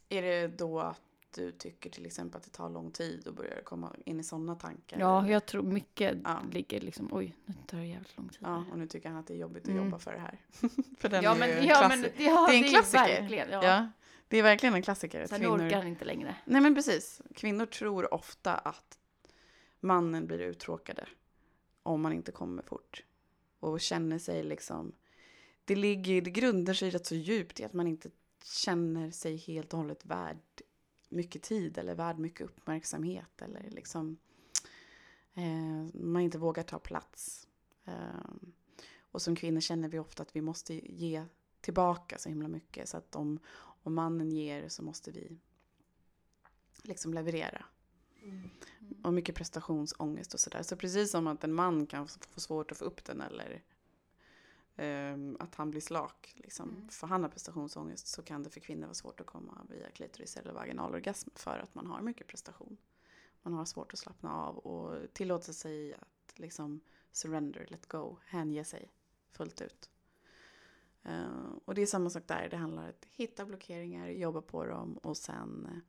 Är 0.09 0.21
det 0.21 0.47
då 0.47 0.79
att 0.79 1.01
du 1.35 1.51
tycker 1.51 1.89
till 1.89 2.05
exempel 2.05 2.37
att 2.37 2.43
det 2.43 2.49
tar 2.49 2.69
lång 2.69 2.91
tid 2.91 3.27
och 3.27 3.33
börjar 3.33 3.61
komma 3.61 3.95
in 4.05 4.19
i 4.19 4.23
sådana 4.23 4.55
tankar? 4.55 4.99
Ja, 4.99 5.29
jag 5.29 5.45
tror 5.45 5.63
mycket 5.63 6.17
Ja. 6.23 6.41
ligger 6.51 6.81
liksom, 6.81 7.09
oj, 7.11 7.35
nu 7.45 7.53
tar 7.67 7.77
det 7.77 7.85
jävligt 7.85 8.17
lång 8.17 8.29
tid. 8.29 8.39
Ja, 8.41 8.65
och 8.71 8.77
nu 8.79 8.87
tycker 8.87 9.09
han 9.09 9.17
att 9.17 9.27
det 9.27 9.33
är 9.33 9.37
jobbigt 9.37 9.63
att 9.63 9.69
Mm. 9.69 9.83
jobba 9.85 9.99
för 9.99 10.11
det 10.13 10.19
här. 10.19 10.39
för 10.97 11.09
den 11.09 11.23
ja, 11.23 11.35
är 11.35 11.39
men, 11.39 11.49
ju 11.49 11.69
ja, 11.69 11.87
men, 11.87 12.01
ja, 12.17 12.47
det 12.47 12.53
är 12.53 12.57
en 12.57 12.63
ju 12.63 12.69
klassiker. 12.69 13.21
verkligen, 13.21 13.49
ja. 13.51 13.89
det 14.27 14.37
är 14.37 14.43
verkligen 14.43 14.75
en 14.75 14.81
klassiker. 14.81 15.27
Sen 15.27 15.39
kvinnor... 15.39 15.65
orkar 15.67 15.77
han 15.77 15.87
inte 15.87 16.05
längre. 16.05 16.35
Nej 16.45 16.61
men 16.61 16.75
precis. 16.75 17.21
Kvinnor 17.35 17.65
tror 17.65 18.13
ofta 18.13 18.53
att 18.55 18.99
mannen 19.79 20.27
blir 20.27 20.39
uttråkade 20.39 21.07
om 21.83 22.01
man 22.01 22.13
inte 22.13 22.31
kommer 22.31 22.63
fort. 22.63 23.03
Och 23.67 23.81
känner 23.81 24.19
sig 24.19 24.43
liksom... 24.43 24.91
Det, 25.65 25.75
ligger, 25.75 26.21
det 26.21 26.29
grundar 26.29 26.73
sig 26.73 26.89
rätt 26.89 27.05
så 27.05 27.15
djupt 27.15 27.59
i 27.59 27.63
att 27.63 27.73
man 27.73 27.87
inte 27.87 28.09
känner 28.43 29.11
sig 29.11 29.35
helt 29.35 29.73
och 29.73 29.79
hållet 29.79 30.05
värd 30.05 30.37
mycket 31.09 31.41
tid 31.41 31.77
eller 31.77 31.95
värd 31.95 32.19
mycket 32.19 32.41
uppmärksamhet. 32.41 33.41
Eller 33.41 33.69
liksom... 33.69 34.17
Eh, 35.33 35.93
man 35.93 36.21
inte 36.21 36.37
vågar 36.37 36.63
ta 36.63 36.79
plats. 36.79 37.47
Eh, 37.85 38.33
och 38.99 39.21
som 39.21 39.35
kvinnor 39.35 39.61
känner 39.61 39.89
vi 39.89 39.99
ofta 39.99 40.23
att 40.23 40.35
vi 40.35 40.41
måste 40.41 40.73
ge 40.99 41.25
tillbaka 41.61 42.17
så 42.17 42.29
himla 42.29 42.47
mycket. 42.47 42.89
Så 42.89 42.97
att 42.97 43.15
om, 43.15 43.39
om 43.83 43.93
mannen 43.93 44.31
ger 44.31 44.69
så 44.69 44.83
måste 44.83 45.11
vi 45.11 45.37
liksom 46.83 47.13
leverera. 47.13 47.65
Och 49.03 49.13
mycket 49.13 49.35
prestationsångest 49.35 50.33
och 50.33 50.39
sådär. 50.39 50.63
Så 50.63 50.75
precis 50.75 51.11
som 51.11 51.27
att 51.27 51.43
en 51.43 51.53
man 51.53 51.85
kan 51.87 52.07
få 52.07 52.39
svårt 52.39 52.71
att 52.71 52.77
få 52.77 52.85
upp 52.85 53.05
den 53.05 53.21
eller 53.21 53.63
ehm, 54.75 55.37
att 55.39 55.55
han 55.55 55.71
blir 55.71 55.81
slak. 55.81 56.33
Liksom, 56.35 56.69
Mm. 56.69 56.89
För 56.89 57.07
han 57.07 57.23
har 57.23 57.29
prestationsångest 57.29 58.07
så 58.07 58.21
kan 58.21 58.43
det 58.43 58.49
för 58.49 58.59
kvinnor 58.59 58.83
vara 58.83 58.93
svårt 58.93 59.19
att 59.19 59.25
komma 59.25 59.65
via 59.69 59.89
klitoris 59.89 60.37
eller 60.37 60.53
vaginalorgasm 60.53 61.29
för 61.35 61.59
att 61.59 61.75
man 61.75 61.87
har 61.87 62.01
mycket 62.01 62.27
prestation. 62.27 62.77
Man 63.41 63.53
har 63.53 63.65
svårt 63.65 63.93
att 63.93 63.99
slappna 63.99 64.33
av 64.33 64.57
och 64.57 65.13
tillåta 65.13 65.53
sig 65.53 65.93
att 65.93 66.39
liksom 66.39 66.81
surrender, 67.11 67.65
let 67.69 67.87
go, 67.87 68.17
hänge 68.25 68.63
sig 68.63 68.91
fullt 69.31 69.61
ut. 69.61 69.89
Eh, 71.03 71.51
och 71.65 71.75
det 71.75 71.81
är 71.81 71.85
samma 71.85 72.09
sak 72.09 72.23
där, 72.27 72.47
det 72.51 72.57
handlar 72.57 72.83
om 72.83 72.89
att 72.89 73.05
hitta 73.05 73.45
blockeringar, 73.45 74.09
jobba 74.09 74.41
på 74.41 74.65
dem 74.65 74.97
och 74.97 75.17
sen 75.17 75.81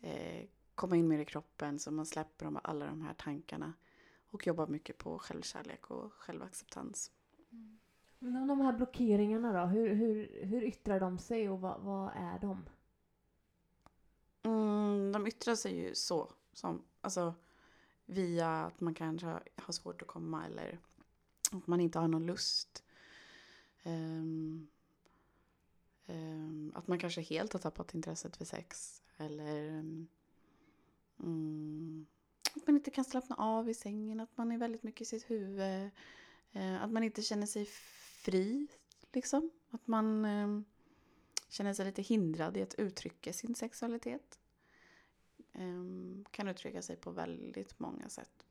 eh, 0.00 0.44
komma 0.78 0.96
in 0.96 1.08
mer 1.08 1.18
i 1.18 1.24
kroppen 1.24 1.78
så 1.78 1.90
man 1.90 2.06
släpper 2.06 2.44
de, 2.44 2.60
alla 2.64 2.86
de 2.86 3.02
här 3.02 3.14
tankarna. 3.14 3.72
Och 4.30 4.46
jobba 4.46 4.66
mycket 4.66 4.98
på 4.98 5.18
självkärlek 5.18 5.90
och 5.90 6.12
självacceptans. 6.12 7.10
Men 8.18 8.36
om 8.36 8.48
de 8.48 8.60
här 8.60 8.72
blockeringarna 8.72 9.52
då, 9.52 9.66
hur, 9.66 9.94
hur, 9.94 10.44
hur 10.44 10.62
yttrar 10.62 11.00
de 11.00 11.18
sig 11.18 11.48
och 11.48 11.60
vad, 11.60 11.80
vad 11.80 12.12
är 12.14 12.38
de? 12.38 12.68
Mm, 14.42 15.12
de 15.12 15.26
yttrar 15.26 15.54
sig 15.54 15.78
ju 15.78 15.94
så, 15.94 16.32
som, 16.52 16.82
alltså 17.00 17.34
via 18.06 18.48
att 18.48 18.80
man 18.80 18.94
kanske 18.94 19.26
har 19.56 19.72
svårt 19.72 20.02
att 20.02 20.08
komma 20.08 20.46
eller 20.46 20.78
att 21.52 21.66
man 21.66 21.80
inte 21.80 21.98
har 21.98 22.08
någon 22.08 22.26
lust. 22.26 22.84
Ehm, 23.82 24.68
ehm, 26.06 26.72
att 26.74 26.88
man 26.88 26.98
kanske 26.98 27.20
helt 27.20 27.52
har 27.52 27.60
tappat 27.60 27.94
intresset 27.94 28.36
för 28.36 28.44
sex 28.44 29.02
eller 29.16 29.84
mm, 31.20 32.06
att 32.54 32.66
man 32.66 32.76
inte 32.76 32.90
kan 32.90 33.04
slappna 33.04 33.36
av 33.36 33.68
i 33.68 33.74
sängen, 33.74 34.20
att 34.20 34.36
man 34.36 34.52
är 34.52 34.58
väldigt 34.58 34.82
mycket 34.82 35.00
i 35.00 35.04
sitt 35.04 35.30
huvud. 35.30 35.90
Eh, 36.52 36.82
att 36.82 36.92
man 36.92 37.04
inte 37.04 37.22
känner 37.22 37.46
sig 37.46 37.64
fri, 38.24 38.68
liksom. 39.12 39.50
Att 39.70 39.86
man 39.86 40.24
eh, 40.24 40.60
känner 41.48 41.74
sig 41.74 41.86
lite 41.86 42.02
hindrad 42.02 42.56
i 42.56 42.62
att 42.62 42.74
uttrycka 42.74 43.32
sin 43.32 43.54
sexualitet. 43.54 44.38
Ehm, 45.52 46.24
kan 46.30 46.48
uttrycka 46.48 46.82
sig 46.82 46.96
på 46.96 47.10
väldigt 47.10 47.78
många 47.78 48.08
sätt. 48.08 48.46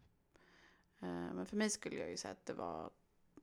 Eh, 1.00 1.08
men 1.08 1.46
för 1.46 1.58
mig 1.58 1.70
skulle 1.70 1.96
jag 1.96 2.10
ju 2.10 2.18
säga 2.18 2.32
att 2.32 2.46
det 2.46 2.54
var 2.54 2.92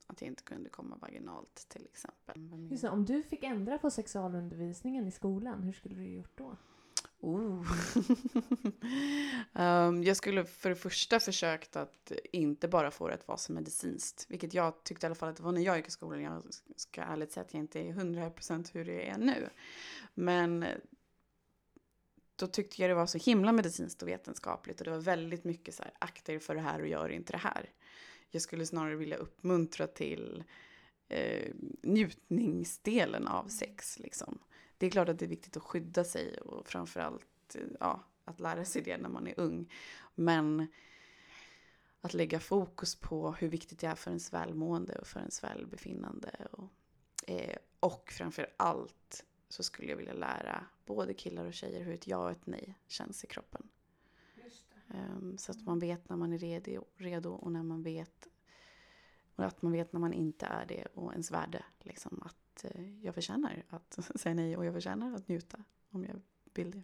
att 0.06 0.20
jag 0.20 0.28
inte 0.28 0.42
kunde 0.42 0.70
komma 0.70 0.96
vaginalt 0.96 1.68
till 1.68 1.86
exempel. 1.86 2.68
Just 2.70 2.82
det, 2.82 2.90
om 2.90 3.04
du 3.04 3.22
fick 3.22 3.44
ändra 3.44 3.78
på 3.78 3.90
sexualundervisningen 3.90 5.06
i 5.06 5.10
skolan, 5.10 5.62
hur 5.62 5.72
skulle 5.72 5.94
du 5.94 6.04
gjort 6.04 6.38
då? 6.38 6.56
Oh. 7.20 7.66
um, 9.52 10.02
jag 10.04 10.16
skulle 10.16 10.44
för 10.44 10.68
det 10.68 10.76
första 10.76 11.20
försökt 11.20 11.76
att 11.76 12.12
inte 12.32 12.68
bara 12.68 12.90
få 12.90 13.08
det 13.08 13.14
att 13.14 13.28
vara 13.28 13.38
så 13.38 13.52
medicinskt. 13.52 14.26
Vilket 14.28 14.54
jag 14.54 14.84
tyckte 14.84 15.04
i 15.04 15.08
alla 15.08 15.14
fall 15.14 15.28
att 15.28 15.36
det 15.36 15.42
var 15.42 15.52
när 15.52 15.60
jag 15.60 15.76
gick 15.76 15.88
i 15.88 15.90
skolan. 15.90 16.22
Jag 16.22 16.42
ska 16.76 17.02
ärligt 17.02 17.32
säga 17.32 17.44
att 17.44 17.54
jag 17.54 17.60
inte 17.60 17.80
är 17.80 17.92
100% 17.92 18.70
hur 18.72 18.84
det 18.84 19.08
är 19.08 19.18
nu. 19.18 19.48
Men 20.14 20.64
då 22.36 22.46
tyckte 22.46 22.82
jag 22.82 22.90
det 22.90 22.94
var 22.94 23.06
så 23.06 23.18
himla 23.18 23.52
medicinskt 23.52 24.02
och 24.02 24.08
vetenskapligt. 24.08 24.80
Och 24.80 24.84
det 24.84 24.90
var 24.90 24.98
väldigt 24.98 25.44
mycket 25.44 25.74
så 25.74 25.82
här, 25.82 25.92
akta 25.98 26.32
er 26.32 26.38
för 26.38 26.54
det 26.54 26.60
här 26.60 26.80
och 26.80 26.88
gör 26.88 27.08
inte 27.08 27.32
det 27.32 27.38
här. 27.38 27.70
Jag 28.30 28.42
skulle 28.42 28.66
snarare 28.66 28.96
vilja 28.96 29.16
uppmuntra 29.16 29.86
till 29.86 30.44
eh, 31.08 31.52
njutningsdelen 31.82 33.28
av 33.28 33.48
sex. 33.48 33.98
Liksom. 33.98 34.38
Det 34.78 34.86
är 34.86 34.90
klart 34.90 35.08
att 35.08 35.18
det 35.18 35.24
är 35.24 35.28
viktigt 35.28 35.56
att 35.56 35.62
skydda 35.62 36.04
sig 36.04 36.38
och 36.38 36.66
framförallt 36.68 37.56
ja, 37.80 38.04
att 38.24 38.40
lära 38.40 38.64
sig 38.64 38.82
det 38.82 38.96
när 38.96 39.08
man 39.08 39.26
är 39.26 39.40
ung. 39.40 39.72
Men 40.14 40.66
att 42.00 42.14
lägga 42.14 42.40
fokus 42.40 42.96
på 42.96 43.32
hur 43.32 43.48
viktigt 43.48 43.78
det 43.78 43.86
är 43.86 43.94
för 43.94 44.10
ens 44.10 44.32
välmående 44.32 44.98
och 44.98 45.06
för 45.06 45.20
ens 45.20 45.44
välbefinnande. 45.44 46.46
Och, 46.52 46.70
eh, 47.26 47.56
och 47.80 48.12
framför 48.12 48.46
allt 48.56 49.24
så 49.48 49.62
skulle 49.62 49.88
jag 49.88 49.96
vilja 49.96 50.12
lära 50.12 50.66
både 50.86 51.14
killar 51.14 51.44
och 51.44 51.54
tjejer 51.54 51.84
hur 51.84 51.94
ett 51.94 52.06
ja 52.06 52.18
och 52.18 52.30
ett 52.30 52.46
nej 52.46 52.78
känns 52.86 53.24
i 53.24 53.26
kroppen. 53.26 53.68
Ehm, 54.94 55.38
så 55.38 55.52
att 55.52 55.62
man 55.62 55.78
vet 55.78 56.08
när 56.08 56.16
man 56.16 56.32
är 56.32 56.38
redo, 56.38 56.84
redo 56.96 57.30
och 57.30 57.52
när 57.52 57.62
man 57.62 57.82
vet 57.82 58.28
och 59.36 59.44
att 59.44 59.62
man 59.62 59.72
vet 59.72 59.92
när 59.92 60.00
man 60.00 60.12
inte 60.12 60.46
är 60.46 60.66
det 60.66 60.86
och 60.94 61.12
ens 61.12 61.30
värde. 61.30 61.64
Liksom 61.80 62.22
att 62.22 62.36
eh, 62.64 63.04
jag 63.04 63.14
förtjänar 63.14 63.62
att 63.70 63.98
säga 64.20 64.34
nej 64.34 64.56
och 64.56 64.64
jag 64.64 64.74
förtjänar 64.74 65.14
att 65.14 65.28
njuta 65.28 65.58
om 65.90 66.04
jag 66.04 66.20
vill 66.54 66.70
det. 66.70 66.82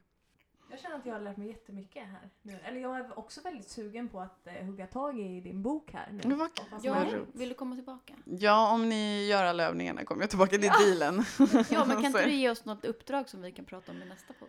Jag 0.71 0.81
känner 0.81 0.97
att 0.97 1.07
jag 1.07 1.13
har 1.15 1.21
lärt 1.21 1.37
mig 1.37 1.49
jättemycket 1.49 2.07
här 2.09 2.31
nu. 2.43 2.53
Eller 2.65 2.81
jag 2.81 2.97
är 2.97 3.19
också 3.19 3.41
väldigt 3.41 3.69
sugen 3.69 4.09
på 4.09 4.21
att 4.21 4.47
eh, 4.47 4.65
hugga 4.67 4.87
tag 4.87 5.21
i 5.21 5.41
din 5.41 5.63
bok 5.63 5.93
här 5.93 6.13
nu. 6.25 6.35
Vad- 6.35 6.51
Ja, 6.83 7.07
vill 7.33 7.49
du 7.49 7.55
komma 7.55 7.75
tillbaka? 7.75 8.15
Ja, 8.25 8.73
om 8.75 8.89
ni 8.89 9.27
gör 9.27 9.45
alla 9.45 9.65
övningarna 9.65 10.05
kommer 10.05 10.23
jag 10.23 10.31
tillbaka 10.31 10.51
till 10.51 10.65
Ja. 10.65 10.79
dealen. 10.87 11.25
Ja, 11.71 11.85
men 11.85 11.97
kan 11.97 12.05
inte 12.05 12.19
Så- 12.23 12.25
du 12.27 12.33
ge 12.35 12.51
oss 12.51 12.65
något 12.65 12.85
uppdrag 12.85 13.29
som 13.29 13.43
vi 13.43 13.53
kan 13.53 13.65
prata 13.65 13.93
om 13.93 14.03
i 14.03 14.05
nästa 14.05 14.33
podd? 14.33 14.49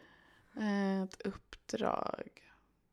Ett 1.04 1.22
uppdrag. 1.22 2.32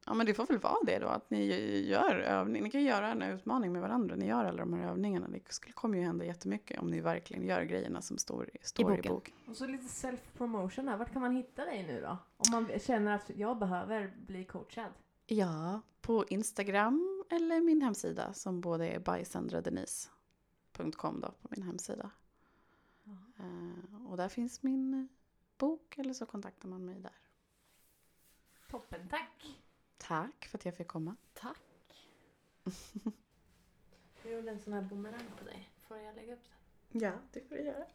Ja, 0.08 0.14
men 0.14 0.26
det 0.26 0.34
får 0.34 0.46
väl 0.46 0.58
vara 0.58 0.84
det 0.86 0.98
då, 0.98 1.06
att 1.06 1.30
ni 1.30 1.46
gör 1.86 2.14
övning. 2.14 2.62
Ni 2.62 2.70
kan 2.70 2.82
göra 2.82 3.08
en 3.08 3.22
utmaning 3.22 3.72
med 3.72 3.82
varandra. 3.82 4.16
Ni 4.16 4.26
gör 4.26 4.44
alla 4.44 4.58
de 4.58 4.72
här 4.72 4.90
övningarna. 4.90 5.28
Det 5.28 5.52
skulle, 5.52 5.72
kommer 5.72 5.98
ju 5.98 6.04
hända 6.04 6.24
jättemycket 6.24 6.80
om 6.80 6.90
ni 6.90 7.00
verkligen 7.00 7.46
gör 7.46 7.62
grejerna 7.62 8.02
som 8.02 8.18
står, 8.18 8.50
står 8.62 8.92
i, 8.92 8.96
boken. 8.96 9.14
boken. 9.14 9.34
Och 9.46 9.56
så 9.56 9.66
lite 9.66 9.84
self-promotion 9.84 10.88
här. 10.88 10.96
Vart 10.96 11.12
kan 11.12 11.22
man 11.22 11.36
hitta 11.36 11.64
dig 11.64 11.86
nu 11.86 12.00
då? 12.00 12.18
Om 12.36 12.46
man 12.52 12.78
känner 12.78 13.14
att 13.14 13.30
jag 13.34 13.58
behöver 13.58 14.12
bli 14.26 14.44
coachad. 14.44 14.92
Ja, 15.26 15.80
på 16.00 16.24
Instagram 16.28 17.24
eller 17.30 17.60
min 17.60 17.82
hemsida 17.82 18.32
som 18.32 18.60
både 18.60 18.88
är 18.88 18.98
bysandradenise.com 18.98 21.20
då 21.20 21.34
på 21.42 21.48
min 21.50 21.62
hemsida. 21.62 22.10
Eh, 23.38 24.06
och 24.06 24.16
där 24.16 24.28
finns 24.28 24.62
min 24.62 25.08
bok 25.58 25.98
eller 25.98 26.14
så 26.14 26.26
kontaktar 26.26 26.68
man 26.68 26.84
mig 26.84 27.00
där. 27.00 27.16
Toppen, 28.70 29.08
tack! 29.08 29.58
Tack 29.98 30.46
för 30.50 30.58
att 30.58 30.64
jag 30.64 30.76
fick 30.76 30.88
komma. 30.88 31.16
Tack. 31.34 31.60
Jag 34.22 34.32
gjorde 34.32 34.50
en 34.50 34.60
sån 34.60 34.72
här 34.72 34.82
bumerang 34.82 35.30
på 35.38 35.44
dig. 35.44 35.70
Får 35.88 35.96
jag 35.98 36.16
lägga 36.16 36.32
upp 36.34 36.44
den? 36.92 37.02
Ja, 37.02 37.12
det 37.32 37.40
får 37.48 37.54
du 37.56 37.62
göra. 37.62 37.86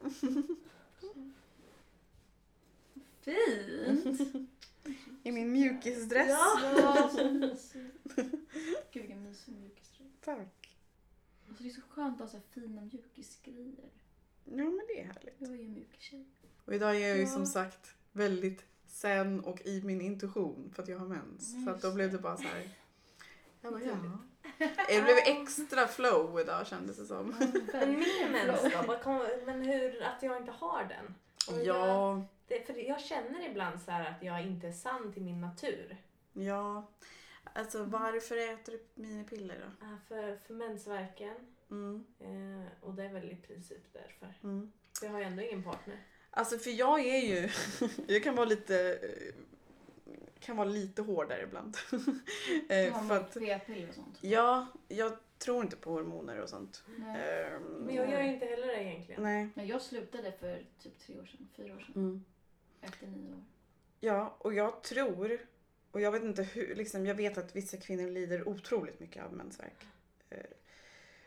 Fint! 3.20 4.20
I 5.22 5.32
min 5.32 5.52
mjukisdress. 5.52 6.28
Ja. 6.30 7.10
Gud 8.92 9.02
vilken 9.02 9.22
mysig 9.22 9.54
mjukiströja. 9.54 10.10
Tack. 10.20 10.76
Alltså, 11.48 11.62
det 11.62 11.68
är 11.68 11.72
så 11.74 11.80
skönt 11.80 12.14
att 12.14 12.20
ha 12.20 12.28
så 12.28 12.36
här 12.36 12.44
fina 12.50 12.80
mjukisgrejer. 12.82 13.90
Ja, 14.44 14.52
men 14.64 14.80
det 14.88 15.00
är 15.00 15.04
härligt. 15.04 15.34
Jag 15.38 15.50
är 15.50 15.54
ju 15.54 15.64
en 15.64 15.72
mjukistjej. 15.74 16.26
Och 16.64 16.74
idag 16.74 16.96
är 16.96 17.08
jag 17.08 17.16
ju 17.16 17.22
Ja. 17.22 17.28
som 17.28 17.46
sagt 17.46 17.94
väldigt 18.12 18.64
sen 18.94 19.40
och 19.40 19.60
i 19.66 19.82
min 19.82 20.00
intuition 20.00 20.72
för 20.74 20.82
att 20.82 20.88
jag 20.88 20.98
har 20.98 21.06
mens. 21.06 21.64
Så 21.64 21.70
att 21.70 21.82
då 21.82 21.92
blev 21.92 22.12
det 22.12 22.18
bara 22.18 22.36
så 22.36 22.42
här. 22.42 22.68
Jag 23.60 23.72
bara, 23.72 23.82
ja. 23.82 24.18
Det 24.88 25.02
blev 25.02 25.16
extra 25.16 25.86
flow 25.86 26.40
idag 26.40 26.66
kändes 26.66 26.96
det 26.96 27.04
som. 27.06 27.34
Men 27.72 27.90
min 27.98 28.32
mens 28.32 28.62
då? 28.62 29.26
Men 29.46 29.62
hur, 29.62 30.02
att 30.02 30.22
jag 30.22 30.36
inte 30.36 30.52
har 30.52 30.84
den? 30.84 31.14
Och 31.50 31.64
Jag, 31.64 31.76
Ja, 31.88 32.22
det, 32.48 32.66
för 32.66 32.88
jag 32.88 33.00
känner 33.00 33.50
ibland 33.50 33.80
så 33.82 33.90
här 33.90 34.10
att 34.10 34.22
jag 34.22 34.42
inte 34.42 34.68
är 34.68 34.72
sann 34.72 35.12
till 35.12 35.22
min 35.22 35.40
natur. 35.40 35.96
ja. 36.32 36.90
Alltså 37.56 37.84
varför 37.84 38.36
äter 38.36 38.72
du 38.72 39.02
minipiller 39.02 39.60
då? 39.80 39.86
För, 40.08 40.36
för 40.36 40.54
mensvärken. 40.54 41.34
Mm, 41.70 42.04
Eh, 42.18 42.66
och 42.80 42.94
det 42.94 43.04
är 43.04 43.12
väl 43.12 43.30
i 43.30 43.36
princip 43.36 43.92
därför. 43.92 44.34
mm. 44.42 44.72
För 44.98 45.06
jag 45.06 45.12
har 45.12 45.18
ju 45.20 45.24
ändå 45.24 45.42
ingen 45.42 45.62
partner. 45.62 46.00
Alltså 46.36 46.58
för 46.58 46.70
jag 46.70 47.00
är 47.00 47.18
ju, 47.20 47.48
jag 48.14 48.22
kan 48.22 48.34
vara 48.36 48.46
lite, 48.46 48.98
eh, 49.02 49.34
kan 50.40 50.56
vara 50.56 50.68
lite 50.68 51.02
hårdare 51.02 51.42
ibland. 51.42 51.76
Eh, 52.68 52.92
Har 52.92 53.00
för 53.00 53.06
man 53.06 53.16
att, 53.16 53.34
p-piller 53.34 53.88
och 53.88 53.94
sånt? 53.94 54.18
ja, 54.20 54.66
jag 54.88 55.12
tror 55.38 55.62
inte 55.64 55.76
på 55.76 55.90
hormoner 55.90 56.40
och 56.40 56.48
sånt. 56.48 56.82
Nej. 56.98 57.44
Ehm, 57.46 57.62
Men 57.62 57.94
jag 57.94 58.10
gör 58.10 58.22
ju 58.22 58.32
inte 58.34 58.46
heller 58.46 58.66
det 58.66 58.82
egentligen. 58.82 59.22
Nej. 59.22 59.48
Nej, 59.54 59.68
jag 59.68 59.82
slutade 59.82 60.32
för 60.32 60.64
typ 60.82 60.98
tre 61.06 61.20
år 61.20 61.24
sedan, 61.24 61.48
fyra 61.56 61.74
år 61.74 61.80
sedan. 61.80 61.92
Mm. 61.94 62.24
Efter 62.80 63.06
nio 63.06 63.32
år. 63.32 63.44
Ja, 64.00 64.36
och 64.38 64.54
jag 64.54 64.82
tror, 64.82 65.46
och 65.90 66.00
jag 66.00 66.12
vet 66.12 66.22
inte 66.22 66.42
hur, 66.42 66.74
liksom, 66.74 67.06
jag 67.06 67.14
vet 67.14 67.38
att 67.38 67.56
vissa 67.56 67.76
kvinnor 67.76 68.10
lider 68.10 68.48
otroligt 68.48 69.00
mycket 69.00 69.24
av 69.24 69.32
mensvärk. 69.32 69.86
Eh, 70.30 70.38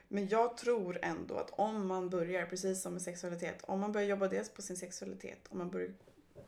Men 0.07 0.27
jag 0.27 0.57
tror 0.57 0.99
ändå 1.01 1.35
att 1.35 1.49
om 1.49 1.87
man 1.87 2.09
börjar, 2.09 2.45
precis 2.45 2.81
som 2.81 2.93
med 2.93 3.01
sexualitet, 3.01 3.63
om 3.63 3.79
man 3.79 3.91
börjar 3.91 4.07
jobba 4.07 4.27
dels 4.27 4.49
på 4.49 4.61
sin 4.61 4.77
sexualitet, 4.77 5.39
om 5.49 5.57
man 5.57 5.69
börjar 5.69 5.93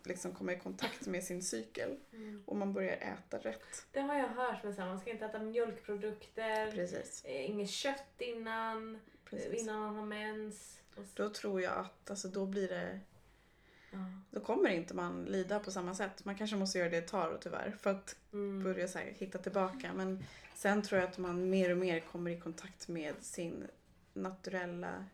liksom 0.04 0.34
komma 0.34 0.54
i 0.54 0.60
kontakt 0.60 1.08
med 1.08 1.24
sin 1.24 1.44
cykel 1.44 1.98
Mm. 2.14 2.44
och 2.46 2.56
man 2.56 2.74
börjar 2.74 2.94
äta 2.98 3.38
rätt. 3.38 3.86
Det 3.92 4.00
har 4.00 4.16
jag 4.16 4.28
hört, 4.28 4.64
men 4.64 4.76
man 4.88 5.00
ska 5.00 5.10
inte 5.10 5.26
äta 5.26 5.40
mjölkprodukter, 5.40 6.72
Precis. 6.72 7.24
eh, 7.26 7.50
inget 7.50 7.70
kött 7.70 8.14
innan, 8.18 9.00
precis. 9.26 9.62
innan 9.62 9.80
man 9.80 9.96
har 9.96 10.06
mens. 10.06 10.80
Då 11.14 11.30
tror 11.30 11.62
jag 11.62 11.78
att 11.78 12.10
alltså, 12.10 12.28
då 12.28 12.46
blir 12.46 12.68
det, 12.68 13.00
ja. 13.92 13.98
då 14.32 14.40
kommer 14.40 14.70
inte 14.70 14.94
man 14.94 15.26
lida 15.26 15.60
på 15.60 15.72
samma 15.72 15.96
sätt. 15.96 16.26
Man 16.26 16.36
kanske 16.36 16.56
måste 16.56 16.78
göra 16.80 16.90
det 16.90 16.98
ett 16.98 17.08
tag 17.08 17.32
då 17.32 17.38
tyvärr 17.38 17.72
för 17.82 17.90
att 17.90 18.16
mm. 18.34 18.64
börja 18.64 18.88
så 18.88 19.00
här, 19.00 19.06
hitta 19.06 19.38
tillbaka. 19.38 19.94
Men 19.94 20.24
sen 20.60 20.82
tror 20.82 21.02
jag 21.02 21.10
att 21.10 21.18
man 21.18 21.50
mer 21.50 21.72
och 21.72 21.78
mer 21.78 22.00
kommer 22.00 22.32
i 22.32 22.40
kontakt 22.40 22.88
med 22.88 23.16
sin 23.22 23.68
naturella 24.14 25.06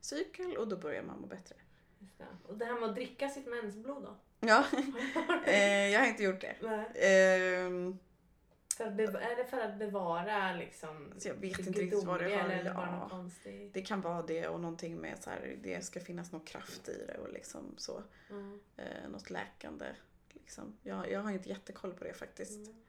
cykel 0.00 0.56
och 0.56 0.68
då 0.68 0.76
börjar 0.76 1.02
man 1.02 1.20
må 1.20 1.26
bättre. 1.26 1.56
Det. 1.98 2.24
Och 2.48 2.58
det 2.58 2.64
här 2.64 2.80
med 2.80 2.88
att 2.88 2.94
dricka 2.94 3.28
sitt 3.28 3.46
mensblod 3.46 4.02
då? 4.02 4.16
Ja, 4.40 4.64
eh, 5.46 5.88
jag 5.88 6.00
har 6.00 6.06
inte 6.06 6.22
gjort 6.22 6.40
det. 6.40 6.56
Nej. 6.60 6.86
Ehm, 6.94 7.98
För 8.76 8.84
är 9.16 9.36
det 9.36 9.44
för 9.44 9.60
att 9.60 9.78
bevara 9.78 10.52
liksom 10.52 11.12
så 11.18 11.28
jag 11.28 11.34
vet 11.34 11.58
inte 11.58 11.80
riktigt 11.80 12.04
vad 12.04 12.20
det 12.20 12.36
har. 12.36 12.50
Ja, 12.50 13.30
det 13.72 13.82
kan 13.82 14.00
vara 14.00 14.22
det 14.22 14.48
och 14.48 14.60
någonting 14.60 14.96
med 14.96 15.22
så 15.22 15.30
här, 15.30 15.56
det 15.62 15.84
ska 15.84 16.00
finnas 16.00 16.32
någon 16.32 16.44
kraft 16.44 16.88
i 16.88 17.04
det 17.06 17.18
och 17.18 17.32
liksom 17.32 17.74
så. 17.76 18.02
Mm. 18.30 18.60
Eh, 18.76 19.08
något 19.08 19.30
läkande. 19.30 19.86
Liksom. 20.28 20.78
Jag, 20.82 21.10
jag 21.10 21.20
har 21.20 21.30
inte 21.30 21.48
jättekoll 21.48 21.92
på 21.92 22.04
det 22.04 22.14
faktiskt. 22.14 22.66
Mm. 22.66 22.82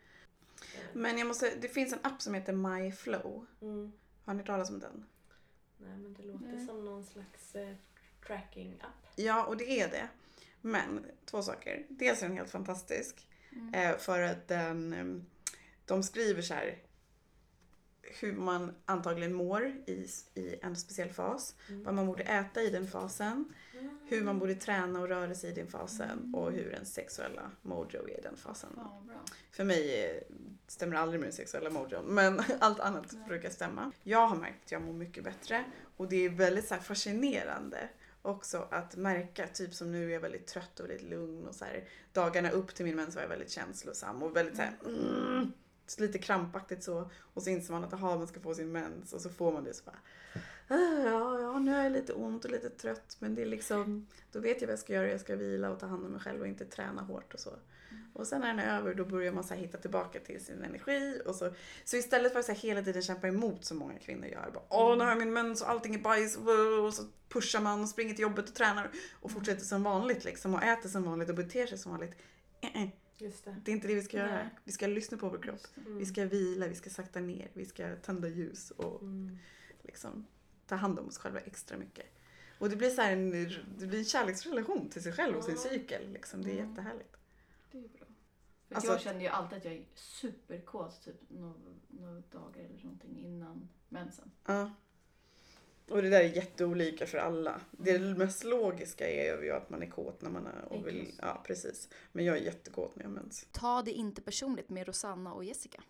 Men 0.94 1.18
jag 1.18 1.28
måste, 1.28 1.56
det 1.62 1.68
finns 1.68 1.94
en 1.94 2.00
app 2.02 2.22
som 2.22 2.34
heter 2.34 2.54
MyFlow. 2.54 3.46
Mm. 3.62 3.92
Har 4.26 4.34
ni 4.34 4.40
hört 4.40 4.48
talas 4.48 4.70
om 4.70 4.80
den? 4.80 5.06
Nej 5.78 5.98
men 5.98 6.14
det 6.14 6.24
låter 6.24 6.46
Nej. 6.46 6.66
som 6.66 6.86
någon 6.86 7.06
slags 7.06 7.56
eh, 7.56 7.76
tracking-app. 8.28 9.14
Ja, 9.16 9.46
och 9.46 9.58
det 9.58 9.80
är 9.82 9.90
det. 9.90 10.08
Men 10.62 11.06
två 11.26 11.42
saker. 11.42 11.86
Dels 11.90 12.24
är 12.24 12.28
den 12.28 12.38
helt 12.38 12.50
fantastisk. 12.50 13.28
Mm. 13.52 13.74
Eh, 13.74 13.98
för 13.98 14.22
att 14.22 14.48
den, 14.48 14.94
eh, 14.94 15.24
de 15.86 16.04
skriver 16.04 16.42
så 16.42 16.54
här 16.54 16.78
hur 18.04 18.34
man 18.34 18.76
antagligen 18.86 19.34
mår 19.34 19.66
i, 19.86 20.08
i 20.36 20.56
en 20.62 20.76
speciell 20.76 21.10
fas. 21.10 21.56
Mm. 21.70 21.84
Vad 21.84 21.94
man 21.94 22.06
borde 22.06 22.24
äta 22.24 22.62
i 22.62 22.70
den 22.70 22.88
fasen. 22.88 23.54
Hur 24.06 24.24
man 24.24 24.40
borde 24.40 24.56
träna 24.56 25.00
och 25.00 25.08
röra 25.08 25.36
sig 25.36 25.50
i 25.50 25.54
den 25.54 25.68
fasen. 25.68 26.34
Och 26.36 26.52
hur 26.52 26.72
ens 26.74 26.94
sexuella 26.94 27.52
mojo 27.62 28.08
är 28.08 28.20
i 28.20 28.22
den 28.22 28.38
fasen. 28.38 28.70
Bra. 28.76 29.04
För 29.52 29.64
mig 29.64 30.06
eh, 30.06 30.22
stämmer 30.68 30.96
aldrig 30.96 31.20
med 31.20 31.28
den 31.28 31.36
sexuella 31.36 31.70
mojon, 31.70 32.06
men 32.06 32.42
allt 32.60 32.80
annat 32.80 33.12
Nej. 33.12 33.24
brukar 33.28 33.50
stämma. 33.50 33.92
Jag 34.04 34.28
har 34.28 34.36
märkt 34.36 34.66
att 34.66 34.72
jag 34.72 34.82
mår 34.82 34.94
mycket 34.94 35.24
bättre 35.24 35.64
och 35.98 36.10
det 36.10 36.26
är 36.26 36.30
väldigt 36.30 36.68
så 36.68 36.76
fascinerande 36.76 37.90
också 38.22 38.68
att 38.72 38.96
märka, 38.96 39.48
typ 39.48 39.74
som 39.74 39.92
nu 39.92 40.10
är 40.10 40.14
jag 40.14 40.20
väldigt 40.20 40.48
trött 40.48 40.80
och 40.80 40.90
väldigt 40.90 41.10
lugn 41.10 41.48
och 41.48 41.56
så 41.56 41.66
här, 41.66 41.84
dagarna 42.14 42.50
upp 42.50 42.76
till 42.76 42.86
min 42.86 42.96
mens 42.96 43.16
var 43.16 43.22
jag 43.22 43.30
väldigt 43.30 43.52
känslosam 43.52 44.24
och 44.24 44.36
väldigt 44.36 44.56
så 44.56 44.62
här, 44.62 44.74
mm, 44.86 45.52
så 45.94 46.02
lite 46.02 46.20
krampaktigt 46.20 46.84
så 46.84 47.10
och 47.34 47.44
så 47.44 47.50
inser 47.50 47.74
man 47.74 47.84
att 47.84 47.94
aha, 47.94 48.16
man 48.16 48.28
ska 48.28 48.40
få 48.40 48.54
sin 48.54 48.72
mens 48.72 49.14
och 49.14 49.22
så 49.22 49.30
får 49.30 49.52
man 49.52 49.64
det 49.64 49.74
så 49.74 49.84
bara 49.86 50.00
ah, 50.68 51.04
Ja, 51.04 51.40
ja, 51.40 51.60
nu 51.60 51.72
har 51.72 51.84
jag 51.84 51.92
lite 51.92 52.14
ont 52.14 52.46
och 52.46 52.52
lite 52.52 52.70
trött 52.70 53.16
men 53.20 53.36
det 53.36 53.42
är 53.42 53.46
liksom, 53.46 54.08
då 54.32 54.40
vet 54.40 54.62
jag 54.62 54.68
vad 54.68 54.72
jag 54.72 54.80
ska 54.80 54.94
göra. 54.94 55.10
Jag 55.10 55.22
ska 55.22 55.36
vila 55.36 55.70
och 55.70 55.80
ta 55.80 55.86
hand 55.86 56.06
om 56.06 56.12
mig 56.12 56.22
själv 56.22 56.42
och 56.42 56.48
inte 56.48 56.66
träna 56.66 57.02
hårt 57.02 57.34
och 57.34 57.40
så. 57.40 57.52
Och 58.14 58.28
sen 58.28 58.42
när 58.42 58.48
den 58.48 58.60
är 58.60 58.78
över 58.78 58.94
då 58.94 59.06
börjar 59.06 59.32
man 59.32 59.44
så 59.44 59.54
här 59.54 59.62
hitta 59.62 59.78
tillbaka 59.78 60.20
till 60.20 60.46
sin 60.46 60.64
energi. 60.64 61.22
Och 61.26 61.36
så, 61.36 61.54
så 61.86 61.98
istället 61.98 62.32
för 62.32 62.40
att 62.40 62.46
så 62.46 62.52
här 62.52 62.60
hela 62.60 62.82
tiden 62.82 63.02
kämpa 63.02 63.28
emot 63.28 63.66
som 63.66 63.78
många 63.78 64.00
kvinnor 64.00 64.26
gör. 64.26 64.52
Bara, 64.54 64.64
Åh, 64.70 64.98
nu 64.98 65.04
har 65.04 65.10
jag 65.10 65.20
min 65.20 65.34
mens 65.34 65.62
och 65.62 65.70
allting 65.70 65.96
är 65.96 66.00
bajs. 66.00 66.38
Och 66.38 66.94
så 66.94 67.04
pushar 67.30 67.62
man 67.62 67.82
och 67.82 67.90
springer 67.90 68.14
till 68.14 68.22
jobbet 68.22 68.50
och 68.50 68.56
tränar 68.56 68.92
och 69.22 69.32
fortsätter 69.32 69.66
som 69.66 69.84
vanligt 69.84 70.26
liksom. 70.26 70.54
Och 70.54 70.64
äter 70.64 70.90
som 70.90 71.04
vanligt 71.04 71.30
och 71.30 71.36
beter 71.36 71.68
sig 71.68 71.78
som 71.78 71.92
vanligt. 71.92 72.14
Eh, 72.62 72.84
eh. 72.84 72.90
Just 73.18 73.46
det. 73.46 73.56
Det 73.66 73.72
är 73.72 73.76
inte 73.76 73.88
det 73.88 73.96
vi 73.96 74.02
ska 74.02 74.18
göra. 74.18 74.32
Nej. 74.36 74.50
Vi 74.64 74.72
ska 74.72 74.88
lyssna 74.88 75.18
på 75.18 75.30
vår 75.30 75.38
kropp. 75.42 75.68
Mm. 75.78 75.98
Vi 75.98 76.06
ska 76.06 76.26
vila, 76.26 76.68
vi 76.68 76.76
ska 76.76 76.90
sakta 76.90 77.20
ner, 77.20 77.48
vi 77.54 77.66
ska 77.66 77.96
tända 77.96 78.28
ljus 78.28 78.72
och 78.72 79.02
Mm. 79.02 79.38
liksom 79.82 80.26
ta 80.68 80.76
hand 80.76 81.00
om 81.00 81.08
oss 81.08 81.18
själva 81.18 81.40
extra 81.40 81.78
mycket. 81.78 82.06
Och 82.60 82.70
det 82.70 82.76
blir 82.76 82.90
så 82.90 83.02
här 83.02 83.12
en, 83.14 83.30
det 83.78 83.88
blir 83.88 84.00
en 84.00 84.06
kärleksrelation 84.06 84.90
till 84.90 85.04
sig 85.04 85.14
själv 85.14 85.38
och 85.38 85.44
sin 85.44 85.58
cykel. 85.58 86.12
Liksom. 86.12 86.42
Det 86.44 86.52
är 86.52 86.58
Mm. 86.60 86.70
jättehärligt. 86.70 87.16
Det 87.72 87.78
är 87.78 87.88
bra. 87.88 88.08
För 88.68 88.76
Alltså- 88.76 88.92
jag 88.92 89.02
känner 89.02 89.22
ju 89.22 89.28
alltid 89.28 89.58
att 89.58 89.66
jag 89.66 89.74
är 89.74 89.86
superkåt 89.96 91.02
typ 91.06 91.16
några, 91.30 91.54
några 91.88 92.14
dagar 92.32 92.64
eller 92.64 92.84
någonting 92.84 93.18
innan 93.20 93.70
mensen. 93.90 94.32
Ja. 94.46 94.72
Och 95.90 96.02
det 96.02 96.10
där 96.10 96.20
är 96.20 96.24
jätteolika 96.36 97.06
för 97.06 97.18
alla. 97.18 97.62
Det 97.72 98.00
mest 98.00 98.44
logiska 98.44 99.10
är 99.10 99.44
ju 99.44 99.52
att 99.52 99.70
man 99.70 99.84
är 99.84 99.88
kåt 99.90 100.22
när 100.22 100.30
man 100.30 100.48
är 100.48 100.74
och 100.74 100.88
vill, 100.88 101.12
ja 101.22 101.44
precis. 101.48 101.90
Men 102.12 102.26
jag 102.26 102.38
är 102.38 102.42
jättekåt 102.42 102.96
när 102.96 103.04
jag 103.04 103.12
mens. 103.12 103.48
Ta 103.52 103.82
det 103.82 103.92
inte 103.92 104.22
personligt 104.22 104.70
med 104.70 104.88
Rosanna 104.88 105.34
och 105.34 105.44
Jessica. 105.44 105.82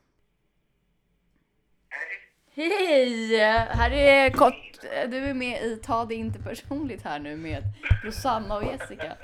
Hej! 2.56 3.38
Här 3.70 3.91
är 3.91 4.30
Kott. 4.30 4.82
Du 4.82 5.18
är 5.18 5.34
med 5.34 5.64
i 5.64 5.76
Ta 5.78 6.06
det 6.06 6.16
inte 6.16 6.39
personligt 6.39 7.02
här 7.02 7.20
nu 7.20 7.38
med 7.38 7.64
Rosanna 8.04 8.56
och 8.58 8.64
Jessica. 8.64 9.18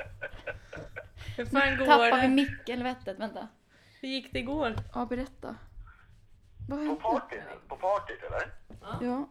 Hur 1.38 1.46
fan 1.46 1.78
går 1.78 1.86
Tappar 1.86 2.16
vi 2.16 2.22
det? 2.22 2.28
mickhelvetet? 2.34 3.20
Vänta. 3.20 3.48
Hur 4.02 4.10
gick 4.10 4.34
det 4.34 4.40
igår? 4.40 4.76
Ja, 4.94 5.06
berätta. 5.06 5.56
Vad 6.70 6.80
På 6.80 6.86
hände? 6.86 7.02
partyt? 7.02 7.40
På 7.68 7.76
partyt 7.76 8.24
eller? 8.24 8.54
Ja. 9.02 9.30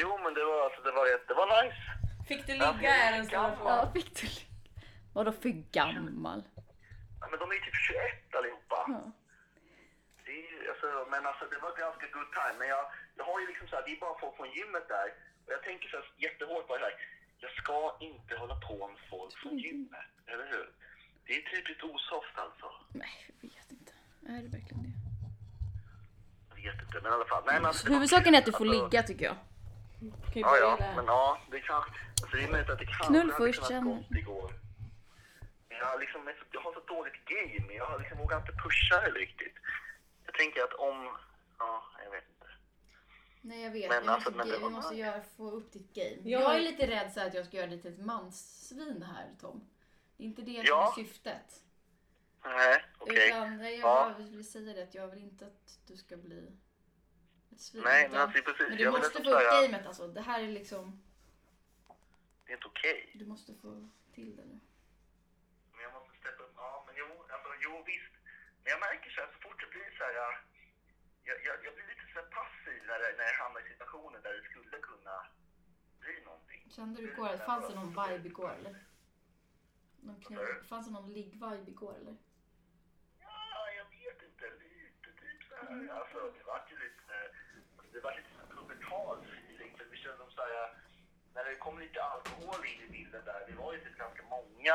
Jo 0.00 0.08
men 0.24 0.34
det 0.34 0.44
var, 0.50 0.58
alltså, 0.66 0.80
det 0.86 0.92
var, 0.98 1.04
det 1.28 1.34
var 1.40 1.48
nice. 1.62 1.80
Fick 2.28 2.46
du 2.46 2.52
ligga 2.52 2.90
är 3.04 3.12
den 3.16 3.26
stora 3.26 3.56
Ja, 3.64 3.90
fick 3.94 4.10
du 4.20 4.26
Vadå 5.14 5.32
för 5.42 5.48
gammal? 5.78 6.40
Ja, 7.20 7.26
men 7.30 7.38
de 7.42 7.46
är 7.56 7.58
typ 7.66 7.78
21 7.88 8.34
allihopa. 8.38 8.78
Ja. 8.94 9.00
Det 10.24 10.30
är, 10.40 10.44
ju- 10.52 10.66
alltså, 10.72 10.88
men 11.12 11.22
alltså 11.30 11.44
det 11.52 11.58
var 11.64 11.72
ganska 11.84 12.06
good 12.16 12.30
time. 12.38 12.54
Men 12.60 12.68
jag, 12.74 12.84
jag 13.18 13.24
har 13.30 13.36
ju 13.40 13.46
liksom 13.50 13.66
så 13.68 13.74
här, 13.76 13.82
det 13.86 13.92
är 13.96 14.00
bara 14.06 14.18
folk 14.22 14.36
från 14.38 14.50
gymmet 14.58 14.86
där. 14.96 15.08
Och 15.44 15.50
jag 15.56 15.62
tänker 15.68 15.86
så 15.92 15.96
här, 15.96 16.06
jättehårt 16.26 16.66
det 16.68 16.84
här. 16.86 16.94
Jag 17.44 17.52
ska 17.60 17.76
inte 18.08 18.32
hålla 18.42 18.56
på 18.68 18.74
med 18.92 19.00
folk 19.12 19.32
från 19.42 19.56
gymmet. 19.66 20.10
Eller 20.30 20.46
hur? 20.52 20.66
Det 21.26 21.32
är 21.38 21.42
typiskt 21.54 21.82
osoft 21.92 22.36
alltså. 22.46 22.68
Nej, 23.02 23.14
jag 23.28 23.36
vet 23.50 23.68
inte. 23.76 23.92
Är 24.32 24.38
det 24.44 24.50
verkligen 24.58 24.82
det? 24.86 24.92
Jag 26.50 26.56
vet 26.72 26.82
inte, 26.86 26.96
men 27.02 27.12
i 27.12 27.14
alla 27.18 27.24
fall. 27.32 27.42
Nej, 27.46 27.54
men 27.60 27.66
alltså, 27.70 27.88
Huvudsaken 27.92 28.34
är 28.34 28.38
att 28.38 28.44
du 28.50 28.52
får 28.52 28.66
Alltså, 28.68 28.84
ligga 28.84 29.02
tycker 29.02 29.24
jag. 29.30 29.36
Kan 30.00 30.10
ju 30.34 30.40
Ja, 30.40 30.56
ja, 30.56 30.76
där. 30.80 30.92
men 30.96 31.04
ja, 31.06 31.38
det 31.50 31.60
kan, 31.60 31.76
alltså, 32.22 32.36
det 32.36 32.44
är 32.44 32.50
möjligt 32.50 32.70
att 32.70 32.78
det 32.78 32.84
kanske 32.86 33.06
Knull 33.06 33.20
hade 33.30 33.32
först, 33.52 33.66
kunnat 33.68 33.84
gått 33.84 34.18
igår. 34.18 34.52
Men 35.68 35.78
jag, 35.78 35.86
har 35.86 35.98
liksom, 35.98 36.30
jag 36.52 36.60
har 36.60 36.72
så 36.72 36.80
dåligt 36.80 37.24
game, 37.24 37.72
jag 37.74 38.00
liksom 38.00 38.18
vågar 38.18 38.36
inte 38.40 38.52
pusha 38.52 39.00
det 39.00 39.10
riktigt. 39.10 39.54
Jag 40.24 40.34
tänker 40.34 40.62
att 40.64 40.72
om, 40.74 41.16
ja, 41.58 41.84
jag 42.04 42.10
vet 42.10 42.24
inte. 42.34 42.46
Nej 43.40 43.62
jag 43.62 43.70
vet, 43.70 43.88
Men 43.90 44.02
vi 44.02 44.08
alltså, 44.08 44.30
måste, 44.30 44.38
men 44.38 44.48
det 44.48 44.58
var 44.58 44.70
måste 44.70 44.94
nice. 44.94 45.06
göra, 45.06 45.22
få 45.36 45.50
upp 45.50 45.72
ditt 45.72 45.94
game. 45.94 46.16
Ja. 46.30 46.40
Jag 46.40 46.56
är 46.56 46.60
lite 46.60 46.86
rädd 46.86 47.12
så 47.12 47.20
att 47.20 47.34
jag 47.34 47.46
ska 47.46 47.56
göra 47.56 47.68
till 47.68 47.86
ett 47.92 47.98
manssvin 48.04 49.02
här 49.02 49.30
Tom. 49.40 49.68
Det 50.16 50.22
är 50.22 50.26
inte 50.26 50.42
det 50.42 50.54
som 50.54 50.64
Ja. 50.66 50.88
är 50.98 51.02
syftet. 51.02 51.60
Nej, 52.44 52.84
okej. 52.98 53.28
Utan 53.28 53.56
nej, 53.56 53.78
jag 53.78 53.88
Ja. 53.88 54.14
vill 54.18 54.50
säga 54.50 54.74
det 54.74 54.82
att 54.82 54.94
jag 54.94 55.08
vill 55.08 55.22
inte 55.22 55.46
att 55.46 55.78
du 55.86 55.96
ska 55.96 56.16
bli 56.16 56.52
ett 57.54 57.60
svin. 57.60 57.82
Nej, 57.84 58.08
men 58.08 58.20
alltså 58.20 58.42
precis. 58.42 58.68
men 58.68 58.76
du 58.78 58.84
jag 58.84 58.92
måste 58.92 59.22
få 59.22 59.30
upp 59.30 59.38
säga, 59.40 59.62
gamet 59.62 59.86
alltså. 59.86 60.08
Det 60.08 60.20
här 60.20 60.42
är 60.42 60.48
liksom, 60.48 61.02
det 62.44 62.52
är 62.52 62.56
inte 62.56 62.66
okej. 62.66 63.10
du 63.14 63.26
måste 63.26 63.54
få 63.54 63.88
till 64.14 64.36
det 64.36 64.44
nu. 64.44 64.60
Men 65.72 65.82
jag 65.82 65.92
måste 65.92 66.14
Men 68.64 68.70
jag 68.74 68.80
märker 68.80 69.10
så 69.10 69.20
här, 69.20 69.28
så 69.34 69.38
fort 69.44 69.60
det 69.60 69.70
blir 69.74 69.90
så 69.98 70.04
här, 70.04 70.14
jag, 71.28 71.36
jag, 71.46 71.56
jag 71.64 71.74
blir 71.74 71.86
lite 71.92 72.06
så 72.14 72.20
passiv 72.38 72.78
när, 72.90 72.98
det, 73.02 73.08
när 73.18 73.26
jag 73.30 73.38
hamnar 73.42 73.60
i 73.60 73.68
situationer 73.72 74.18
där 74.24 74.32
det 74.36 74.44
skulle 74.50 74.78
kunna 74.90 75.16
bli 76.02 76.14
någonting. 76.24 76.62
Kände 76.76 77.00
du 77.02 77.08
igår, 77.12 77.36
fanns 77.50 77.68
det 77.68 77.74
någon 77.74 77.94
vibe 78.00 78.26
igår 78.28 78.52
eller? 78.58 78.74
Någon 80.06 80.20
knull, 80.20 80.64
fanns 80.70 80.86
det 80.86 80.92
någon 80.92 81.12
ligg-vibe 81.16 81.68
igår 81.74 81.94
eller? 82.00 82.16
Ja, 83.26 83.70
jag 83.78 83.86
vet 83.98 84.18
inte. 84.28 84.44
Lite 84.64 85.10
typ 85.22 85.40
så 85.48 85.54
här. 85.54 85.88
Alltså, 86.00 86.18
det 86.38 86.44
var 86.50 86.60
ju 86.70 86.76
lite, 86.86 87.14
det 87.92 88.00
var 88.00 88.12
lite 88.18 88.54
pubertal 88.54 89.18
feeling. 89.32 89.70
För 89.76 89.84
det 89.84 89.96
kändes 89.96 90.20
som 90.20 90.30
så 90.30 90.40
här, 90.40 90.68
när 91.33 91.33
det 91.50 91.54
kom 91.58 91.78
lite 91.78 92.02
alkohol 92.02 92.60
in 92.66 92.80
i 92.88 92.90
bilden 92.92 93.22
där, 93.24 93.40
det 93.48 93.54
var 93.62 93.72
ju 93.72 93.78
typ 93.80 93.98
ganska 93.98 94.22
många. 94.22 94.74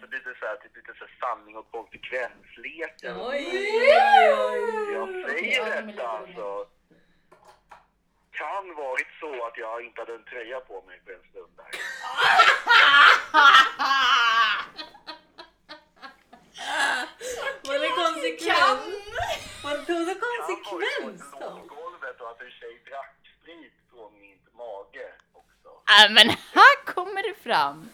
Så 0.00 0.06
det 0.06 0.16
är 0.16 0.36
så 0.40 0.46
här, 0.46 0.56
typ 0.56 0.76
lite 0.76 0.92
så 0.98 1.04
här 1.04 1.14
sanning 1.20 1.56
och 1.56 1.70
konsekvenslekar. 1.70 3.14
och 3.20 3.28
Oj, 3.28 3.46
oj, 3.52 4.64
oj. 4.78 4.92
Jag 4.94 5.08
säger 5.30 5.64
lite 5.64 5.80
detta 5.92 6.08
alltså. 6.08 6.66
Kan 8.30 8.74
varit 8.74 9.06
så 9.20 9.46
att 9.46 9.56
jag 9.58 9.84
inte 9.84 10.00
hade 10.00 10.14
en 10.14 10.24
tröja 10.24 10.60
på 10.60 10.82
mig 10.82 11.00
för 11.04 11.12
en 11.12 11.22
stund 11.30 11.52
där. 11.56 11.70
Var 17.66 17.78
det 17.78 17.88
konsekvent? 18.04 18.82
Var 19.64 19.76
det 19.78 19.84
så 19.86 19.92
Kan 20.20 20.20
varit 20.20 21.30
på 21.30 21.40
då? 21.40 21.46
låggolvet 21.56 22.20
och 22.20 22.30
att 22.30 22.40
en 22.40 22.50
tjej 22.50 22.82
drack 22.88 23.16
sprit 23.40 23.72
från 23.90 24.18
min 24.20 24.38
mage. 24.52 25.08
Äh, 25.90 26.12
men 26.12 26.28
här 26.28 26.84
kommer 26.84 27.22
det 27.22 27.34
fram! 27.34 27.90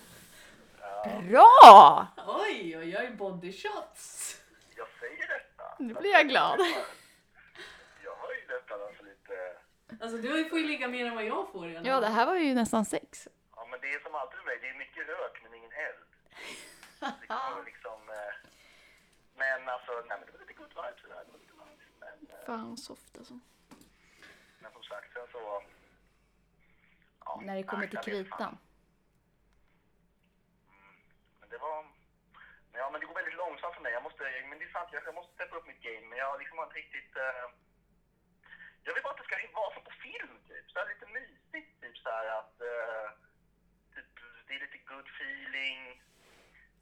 Bra! 1.28 2.07
Oj, 2.26 2.78
oj, 2.78 2.97
oj, 2.99 3.11
body 3.11 3.53
shots. 3.53 4.36
Jag 4.76 4.86
säger 5.01 5.28
detta. 5.28 5.64
Nu 5.78 5.94
blir 5.94 6.11
jag 6.12 6.28
glad. 6.28 6.61
Jag 8.05 8.16
har 8.16 8.32
ju 8.34 8.47
nästan 8.55 8.82
alltså 8.86 9.03
lite... 9.03 9.57
Alltså 10.05 10.16
du 10.18 10.49
får 10.49 10.59
ju 10.59 10.66
ligga 10.66 10.88
mer 10.88 11.07
än 11.07 11.14
vad 11.14 11.24
jag 11.24 11.53
får 11.53 11.64
alla 11.64 11.88
Ja, 11.88 12.01
det 12.01 12.09
här 12.09 12.26
var 12.26 12.34
ju 12.36 12.55
nästan 12.55 12.84
sex. 12.84 13.28
Ja, 13.57 13.66
men 13.70 13.80
det 13.80 13.94
är 13.94 14.01
som 14.01 14.14
alltid 14.14 14.36
med 14.38 14.47
mig. 14.47 14.59
Det 14.62 14.68
är 14.68 14.74
mycket 14.74 15.09
rök 15.09 15.40
men 15.42 15.55
ingen 15.55 15.72
eld. 15.72 16.07
Det 17.20 17.26
kommer 17.26 17.64
liksom... 17.64 17.99
Eh... 18.09 18.49
Men 19.36 19.68
alltså, 19.68 19.92
nej 20.09 20.16
men 20.18 20.26
det 20.26 20.32
var 20.32 20.40
lite 20.40 20.53
good 20.53 20.68
vibes 20.78 21.03
det 21.03 21.09
där. 21.09 21.24
Det 21.24 21.32
var 21.32 21.38
lite 21.38 21.53
nice. 21.53 21.86
Men, 22.01 22.16
eh, 22.38 22.47
Fan 22.47 22.76
soft 22.76 23.18
alltså. 23.18 23.34
men 24.59 24.72
som 24.72 24.82
sagt, 24.82 25.12
sen 25.12 25.26
så... 25.32 25.62
Ja, 27.26 27.40
När 27.46 27.56
det 27.56 27.62
kommer 27.70 27.86
till 27.86 27.98
kritan. 27.98 28.58
Men 31.40 31.48
det 31.48 31.58
var... 31.58 31.82
Men 32.70 32.78
ja, 32.82 32.90
men 32.90 33.00
det 33.00 33.06
går 33.06 33.14
väldigt 33.14 33.40
långsamt 33.44 33.74
för 33.74 33.82
mig. 33.82 33.92
Jag 33.92 34.02
måste, 34.02 34.22
men 34.48 34.58
det 34.58 34.64
är 34.64 34.72
sant, 34.76 34.88
jag, 34.92 35.14
måste 35.14 35.34
steppa 35.34 35.56
upp 35.56 35.66
mitt 35.66 35.82
game. 35.88 36.06
Men 36.08 36.18
jag 36.18 36.26
har 36.30 36.38
liksom 36.38 36.58
inte 36.58 36.78
riktigt... 36.82 37.12
Eh... 37.16 37.46
Jag 38.84 38.94
vill 38.94 39.02
bara 39.02 39.14
att 39.14 39.20
det 39.22 39.28
ska 39.28 39.36
vara 39.60 39.74
som 39.74 39.84
på 39.84 39.94
film, 40.06 40.34
typ. 40.48 40.66
Så 40.70 40.78
här 40.78 40.88
lite 40.92 41.06
mysigt, 41.18 41.70
typ 41.82 41.96
så 42.04 42.08
här 42.16 42.26
att... 42.40 42.56
Eh... 42.70 43.06
Typ, 43.94 44.10
det 44.46 44.54
är 44.54 44.60
lite 44.66 44.80
good 44.92 45.08
feeling. 45.18 45.80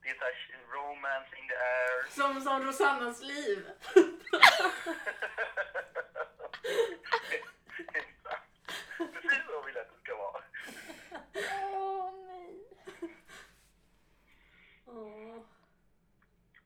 Det 0.03 0.09
är 0.11 0.17
så 0.21 0.25
här 0.25 0.37
romance 0.77 1.31
in 1.39 1.49
the 1.49 1.57
air. 1.75 1.97
Som, 2.19 2.41
som 2.41 2.63
Rosannas 2.67 3.23
liv. 3.23 3.61
Exakt. 7.95 8.51
Precis 8.97 9.45
så 9.47 9.63
vill 9.67 9.75
jag 9.75 9.83
att 9.83 9.93
det 9.95 10.01
ska 10.05 10.17
vara. 10.17 10.43
Åh 11.75 12.11
nej. 12.27 12.51
Åh. 14.87 15.43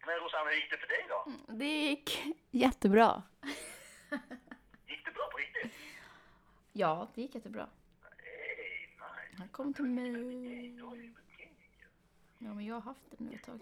Men 0.06 0.16
Rosanna, 0.16 0.38
hur 0.49 0.57
gick 0.57 0.70
det 0.70 0.76
för 0.76 0.86
dig 0.86 1.07
då? 1.09 1.32
Det 1.53 1.66
gick 1.66 2.22
jättebra. 2.51 3.22
Gick 4.86 5.05
det 5.05 5.11
bra 5.11 5.28
på 5.32 5.38
riktigt? 5.38 5.72
Ja, 6.72 7.09
det 7.14 7.22
gick 7.22 7.34
jättebra. 7.34 7.68
Hey, 8.03 8.86
nice. 8.86 9.36
Han 9.38 9.49
kom 9.49 9.74
till 9.74 9.84
mig. 9.84 10.76
Ja, 12.38 12.55
men 12.55 12.66
jag 12.66 12.74
har 12.74 12.80
haft 12.80 13.01
det 13.11 13.24
nu 13.24 13.34
ett 13.34 13.42
tag. 13.42 13.61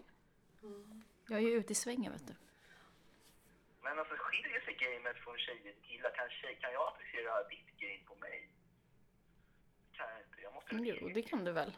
Jag 1.28 1.38
är 1.38 1.42
ju 1.42 1.52
ute 1.52 1.72
i 1.72 1.74
svängen 1.74 2.12
vet 2.12 2.26
du. 2.26 2.34
Men 3.82 3.98
alltså 3.98 4.14
skiljer 4.18 4.60
sig 4.60 4.74
gamet 4.74 5.16
från 5.16 5.38
tjejer 5.38 5.72
till 5.72 5.82
killar? 5.82 6.10
Kan, 6.10 6.30
tjej, 6.30 6.58
kan 6.60 6.72
jag 6.72 6.88
applicera 6.88 7.48
ditt 7.48 7.78
game 7.78 8.02
på 8.06 8.14
mig? 8.14 8.48
Kan 9.92 10.06
jag 10.08 10.18
inte. 10.18 10.40
Jag 10.42 10.54
måste 10.54 10.74
Jo, 10.76 11.08
det 11.08 11.22
kan 11.22 11.44
du 11.44 11.52
väl. 11.52 11.72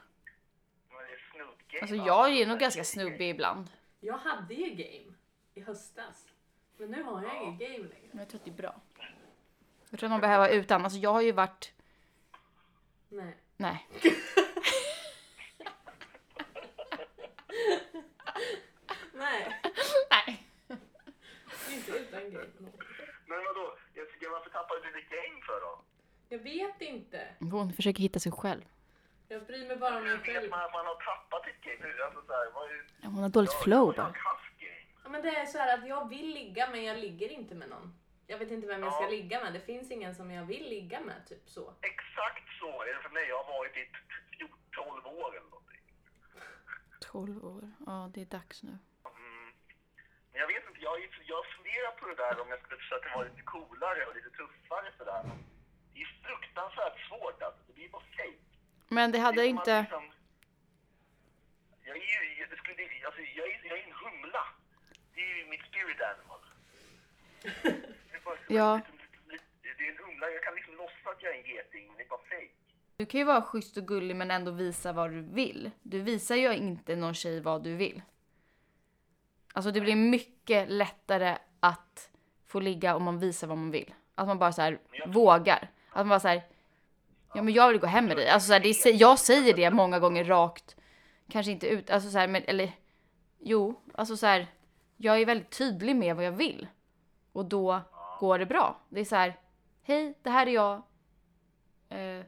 Men 0.89 0.99
det 0.99 1.13
är 1.13 1.31
snudd-game. 1.33 1.81
Alltså 1.83 1.97
jag 1.97 2.31
är 2.31 2.47
nog 2.47 2.59
ganska 2.59 2.85
snubbig 2.85 3.31
ibland. 3.31 3.71
Jag 4.01 4.19
hade 4.19 4.55
ju 4.55 4.71
game 4.71 5.15
i 5.55 5.61
höstas. 5.61 6.29
Men 6.77 6.91
nu 6.91 7.03
har 7.03 7.23
jag 7.23 7.43
inget 7.43 7.59
game 7.61 7.89
längre. 7.89 8.09
Men 8.11 8.19
jag 8.19 8.29
tror 8.29 8.39
att 8.39 8.45
det 8.45 8.51
är 8.51 8.55
bra. 8.55 8.81
Jag 9.91 10.01
tror 10.01 10.07
att 10.07 10.11
man 10.11 10.21
behöver 10.21 10.39
vara 10.49 10.51
utan. 10.51 10.85
Alltså 10.85 10.99
jag 10.99 11.13
har 11.13 11.21
ju 11.21 11.33
varit... 11.33 11.73
Nej. 13.09 13.37
Nej. 13.57 13.87
Nej, 19.13 19.61
Nej. 20.11 20.47
inte 21.75 21.91
utan 21.91 22.21
game. 22.31 22.47
Men 23.27 23.39
vadå? 23.45 23.77
Jessica, 23.95 24.31
varför 24.31 24.51
tappade 24.51 24.81
du 24.81 25.01
ditt 25.01 25.11
game 25.11 25.43
för 25.47 25.61
då? 25.61 25.85
Jag 26.29 26.39
vet 26.39 26.81
inte. 26.81 27.29
Hon 27.41 27.73
försöker 27.73 28.01
hitta 28.03 28.19
sig 28.21 28.33
själv. 28.33 28.65
Jag 29.29 29.47
bryr 29.47 29.69
mig 29.69 29.77
bara 29.77 29.97
om 29.97 30.03
mig 30.03 30.11
Hur 30.13 30.19
vet 30.19 30.27
själv. 30.27 30.51
man 30.51 30.65
att 30.65 30.73
man 30.73 30.87
har 30.87 30.95
tappat 30.95 31.45
ditt 31.45 31.61
game? 31.61 32.03
Alltså 32.05 32.21
så 32.27 32.33
här, 32.33 32.51
vad 32.55 32.71
är... 32.71 32.77
Ja, 33.03 33.09
Hon 33.09 33.23
har 33.23 33.29
dåligt 33.29 33.53
jag- 33.53 33.63
flow 33.63 33.91
ett 33.91 33.97
game. 33.97 34.15
Ja, 35.05 35.09
men 35.11 35.23
det 35.23 35.29
är 35.29 35.47
så 35.47 35.59
här 35.59 35.79
att 35.79 35.89
jag 35.89 36.09
vill 36.09 36.29
ligga 36.35 36.71
men 36.71 36.85
jag 36.85 36.99
ligger 36.99 37.29
inte 37.29 37.55
med 37.55 37.69
någon. 37.69 37.95
Jag 38.27 38.39
vet 38.39 38.51
inte 38.51 38.67
vem 38.67 38.83
jag 38.83 38.93
ska 38.95 39.03
Ja. 39.05 39.11
ligga 39.11 39.41
med. 39.45 39.53
Det 39.53 39.61
finns 39.61 39.91
ingen 39.91 40.15
som 40.15 40.31
jag 40.31 40.45
vill 40.45 40.65
ligga 40.69 41.01
med, 41.01 41.27
typ 41.27 41.49
så. 41.49 41.75
Exakt 41.83 42.47
så 42.61 42.83
är 42.83 42.95
det 42.95 43.03
för 43.03 43.11
mig. 43.11 43.29
Jag 43.29 43.43
har 43.45 43.53
varit 43.59 43.77
i 43.77 43.85
t- 43.85 44.37
14, 44.39 44.59
12 44.71 45.07
år 45.07 45.31
eller 45.37 45.51
någonting. 45.51 45.83
12 47.01 47.45
år. 47.55 47.63
Ja, 47.87 48.11
det 48.15 48.21
är 48.21 48.31
dags 48.39 48.63
nu. 48.63 48.75
Mm. 49.05 49.49
Men 50.31 50.41
jag 50.43 50.49
vet 50.53 50.65
inte, 50.69 50.81
jag, 50.89 50.97
jag 51.35 51.43
funderar 51.55 51.91
på 51.99 52.05
det 52.11 52.15
där 52.23 52.41
om 52.43 52.49
jag 52.53 52.59
skulle 52.63 52.81
försöka 52.85 53.09
vara 53.17 53.29
lite 53.29 53.43
coolare 53.43 54.01
och 54.07 54.15
lite 54.17 54.31
tuffare 54.31 54.89
sådär. 54.99 55.23
Det 55.95 56.01
är 56.05 56.11
fruktansvärt 56.27 56.99
svårt 57.09 57.43
alltså. 57.43 57.61
Det 57.67 57.73
blir 57.73 57.89
bara 57.89 58.07
fake. 58.19 58.48
Men 58.89 59.13
det 59.13 59.19
hade 59.19 59.41
Det 59.43 59.47
inte... 59.47 59.81
Liksom, 59.81 60.05
jag 61.85 61.97
är 61.97 62.01
ju, 62.39 62.47
det 62.51 62.57
skulle, 62.57 63.07
alltså, 63.07 63.21
jag, 63.21 63.47
är, 63.49 63.61
jag 63.69 63.79
är 63.79 63.83
en 63.85 63.93
humla. 63.93 64.45
Det 65.15 65.21
är 65.21 65.37
ju 65.39 65.47
mitt 65.51 65.61
spirit 65.63 66.01
animal. 66.13 66.41
Det 68.11 68.17
är, 68.17 68.21
bara, 68.25 68.37
Ja. 68.49 68.77
liksom, 68.77 68.99
det 69.63 69.85
är 69.87 69.91
en 69.91 69.97
humla, 70.05 70.31
jag 70.31 70.43
kan 70.43 70.55
liksom 70.55 70.75
låtsas 70.77 71.07
att 71.07 71.23
jag 71.23 71.35
är 71.35 71.39
en 71.39 71.47
geting, 71.47 71.87
men 71.87 71.97
det 71.97 72.03
är 72.03 72.09
bara 72.09 72.19
fake. 72.19 72.49
Du 72.97 73.07
kan 73.07 73.19
ju 73.21 73.25
vara 73.25 73.43
schysst 73.43 73.77
och 73.77 73.87
gullig 73.89 74.17
men 74.17 74.31
ändå 74.31 74.51
visa 74.51 74.93
vad 74.93 75.11
du 75.11 75.21
vill. 75.23 75.71
Du 75.83 76.01
visar 76.03 76.37
ju 76.37 76.55
inte 76.55 76.97
någon 76.97 77.15
tjej 77.15 77.41
vad 77.41 77.63
du 77.65 77.77
vill. 77.77 78.03
Alltså 79.53 79.71
det 79.71 79.81
blir 79.81 79.97
mycket 79.97 80.71
lättare 80.71 81.39
att 81.61 82.11
få 82.47 82.61
ligga 82.61 82.97
om 82.97 83.03
man 83.03 83.19
visar 83.19 83.47
vad 83.47 83.59
man 83.59 83.71
vill. 83.71 83.95
Att 84.15 84.27
man 84.27 84.39
bara 84.39 84.53
så 84.53 84.63
här 84.63 84.79
vågar. 85.07 85.69
Att 85.91 85.97
man 85.97 86.09
bara 86.09 86.21
så 86.21 86.29
här, 86.29 86.43
ja 87.35 87.43
men 87.43 87.55
jag 87.55 87.69
vill 87.69 87.81
gå 87.81 87.87
hem 87.87 88.07
med 88.07 88.17
dig. 88.17 88.29
Alltså 88.29 88.47
så 88.47 88.53
här, 88.53 88.61
det 88.61 88.69
är, 88.69 89.01
jag 89.01 89.19
säger 89.19 89.55
det 89.55 89.71
många 89.71 89.99
gånger 89.99 90.25
rakt. 90.25 90.77
Kanske 91.31 91.53
inte 91.53 91.69
ut, 91.69 91.91
alltså 91.91 92.11
så 92.11 92.19
här, 92.19 92.29
men 92.29 92.43
eller 92.47 92.73
jo, 93.39 93.81
alltså 93.95 94.17
så 94.17 94.27
här. 94.27 94.47
Jag 94.97 95.21
är 95.21 95.27
väldigt 95.27 95.51
tydlig 95.51 95.97
med 95.97 96.17
vad 96.17 96.25
jag 96.25 96.33
vill. 96.33 96.67
Och 97.33 97.45
då 97.45 97.81
går 98.21 98.39
det 98.39 98.47
bra. 98.47 98.81
Det 98.89 99.01
är 99.01 99.05
så 99.05 99.17
här, 99.17 99.35
hej, 99.83 100.15
det 100.23 100.31
här 100.31 100.47
är 100.47 100.51
jag. 100.51 100.83
Eh, 101.89 102.25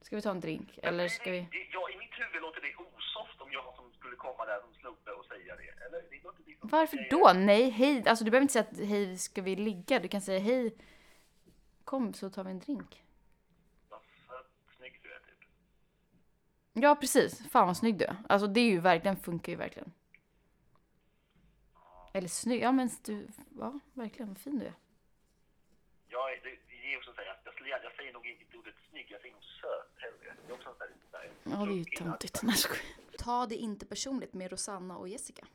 ska 0.00 0.16
vi 0.16 0.22
ta 0.22 0.30
en 0.30 0.40
drink? 0.40 0.78
Eller 0.82 1.08
ska 1.08 1.30
vi? 1.30 1.38
Ja, 1.72 1.90
I 1.90 1.98
mitt 1.98 2.10
huvud 2.12 2.42
låter 2.42 2.60
det 2.60 2.74
osoft 2.76 3.40
om 3.40 3.52
jag 3.52 3.74
som 3.76 3.92
skulle 3.92 4.16
komma 4.16 4.44
där 4.44 4.60
som 4.60 4.74
snubbe 4.80 5.12
och 5.18 5.24
säga 5.24 5.56
det. 5.56 5.84
Eller? 5.86 6.02
Det 6.10 6.24
låter 6.24 6.42
liksom 6.46 6.68
Varför 6.68 7.06
då? 7.10 7.32
Nej, 7.34 7.70
hej. 7.70 8.08
Alltså 8.08 8.24
du 8.24 8.30
behöver 8.30 8.42
inte 8.42 8.52
säga 8.52 8.66
att 8.70 8.88
hej, 8.88 9.18
ska 9.18 9.42
vi 9.42 9.56
ligga? 9.56 9.98
Du 9.98 10.08
kan 10.08 10.20
säga 10.20 10.38
hej, 10.38 10.74
kom 11.84 12.12
så 12.14 12.30
tar 12.30 12.44
vi 12.44 12.50
en 12.50 12.58
drink. 12.58 13.04
Vad 13.88 14.00
för 14.26 14.44
snygg 14.76 15.00
du 15.02 15.12
är 15.12 15.18
typ. 15.18 15.48
Ja, 16.82 16.94
precis. 16.94 17.48
Fan 17.50 17.66
vad 17.66 17.76
snygg 17.76 17.98
du 17.98 18.04
är. 18.04 18.16
Alltså 18.28 18.46
det 18.46 18.60
är 18.60 18.64
ju 18.70 18.80
verkligen, 18.80 19.16
funkar 19.16 19.52
ju 19.52 19.58
verkligen. 19.58 19.92
Eller 22.14 22.28
snygg, 22.28 22.62
ja 22.62 22.72
men 22.72 22.90
du, 23.04 23.28
ja 23.58 23.78
verkligen 23.92 24.28
vad 24.28 24.38
fin 24.38 24.58
du 24.58 24.66
är. 24.66 24.74
Jag, 26.08 26.32
är- 26.32 26.36
det, 26.42 26.50
det 26.68 26.92
är 26.94 26.98
också 26.98 27.10
så 27.12 27.16
här, 27.20 27.26
jag, 27.26 27.68
jag, 27.68 27.84
jag 27.84 27.92
säger 27.96 28.12
nog 28.12 28.26
inte 28.26 28.56
ordet 28.58 28.74
snygg, 28.90 29.06
jag 29.10 29.20
säger 29.20 29.34
nog 29.34 29.44
söt 29.44 29.92
hellre. 29.96 30.36
Det 30.46 30.52
är 30.52 30.54
också 30.54 30.68
en 30.68 30.74
sån 30.74 30.86
här 31.12 31.30
Ja 31.42 31.66
det 31.66 31.72
är 31.72 31.76
ju 31.76 31.84
töntigt. 31.84 32.42
Ta 33.18 33.46
det 33.46 33.54
inte 33.56 33.86
personligt 33.86 34.32
med 34.34 34.50
Rosanna 34.50 34.96
och 34.96 35.08
Jessica. 35.08 35.46